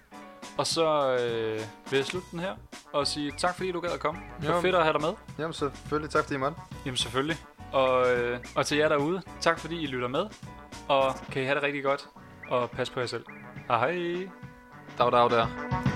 Og 0.57 0.67
så 0.67 1.17
øh, 1.19 1.61
vil 1.91 1.97
jeg 1.97 2.05
slutte 2.05 2.27
den 2.31 2.39
her, 2.39 2.55
og 2.93 3.07
sige 3.07 3.33
tak 3.37 3.55
fordi 3.55 3.71
du 3.71 3.79
gad 3.79 3.89
at 3.89 3.99
komme. 3.99 4.21
Det 4.41 4.49
var 4.49 4.61
fedt 4.61 4.75
at 4.75 4.83
have 4.83 4.93
dig 4.93 5.01
med. 5.01 5.13
Jamen 5.39 5.53
selvfølgelig, 5.53 6.09
tak 6.09 6.23
fordi 6.23 6.35
I 6.35 6.37
måtte. 6.37 6.57
Jamen 6.85 6.97
selvfølgelig. 6.97 7.37
Og, 7.73 8.15
øh, 8.15 8.39
og 8.55 8.65
til 8.65 8.77
jer 8.77 8.89
derude, 8.89 9.21
tak 9.41 9.59
fordi 9.59 9.81
I 9.81 9.85
lytter 9.85 10.07
med. 10.07 10.25
Og 10.87 11.15
kan 11.31 11.41
I 11.41 11.45
have 11.45 11.55
det 11.55 11.63
rigtig 11.63 11.83
godt, 11.83 12.07
og 12.49 12.69
pas 12.69 12.89
på 12.89 12.99
jer 12.99 13.05
selv. 13.05 13.25
Hej 13.67 13.91
hej. 13.91 14.29
Dag, 14.97 15.11
dag 15.11 15.29
der. 15.29 15.86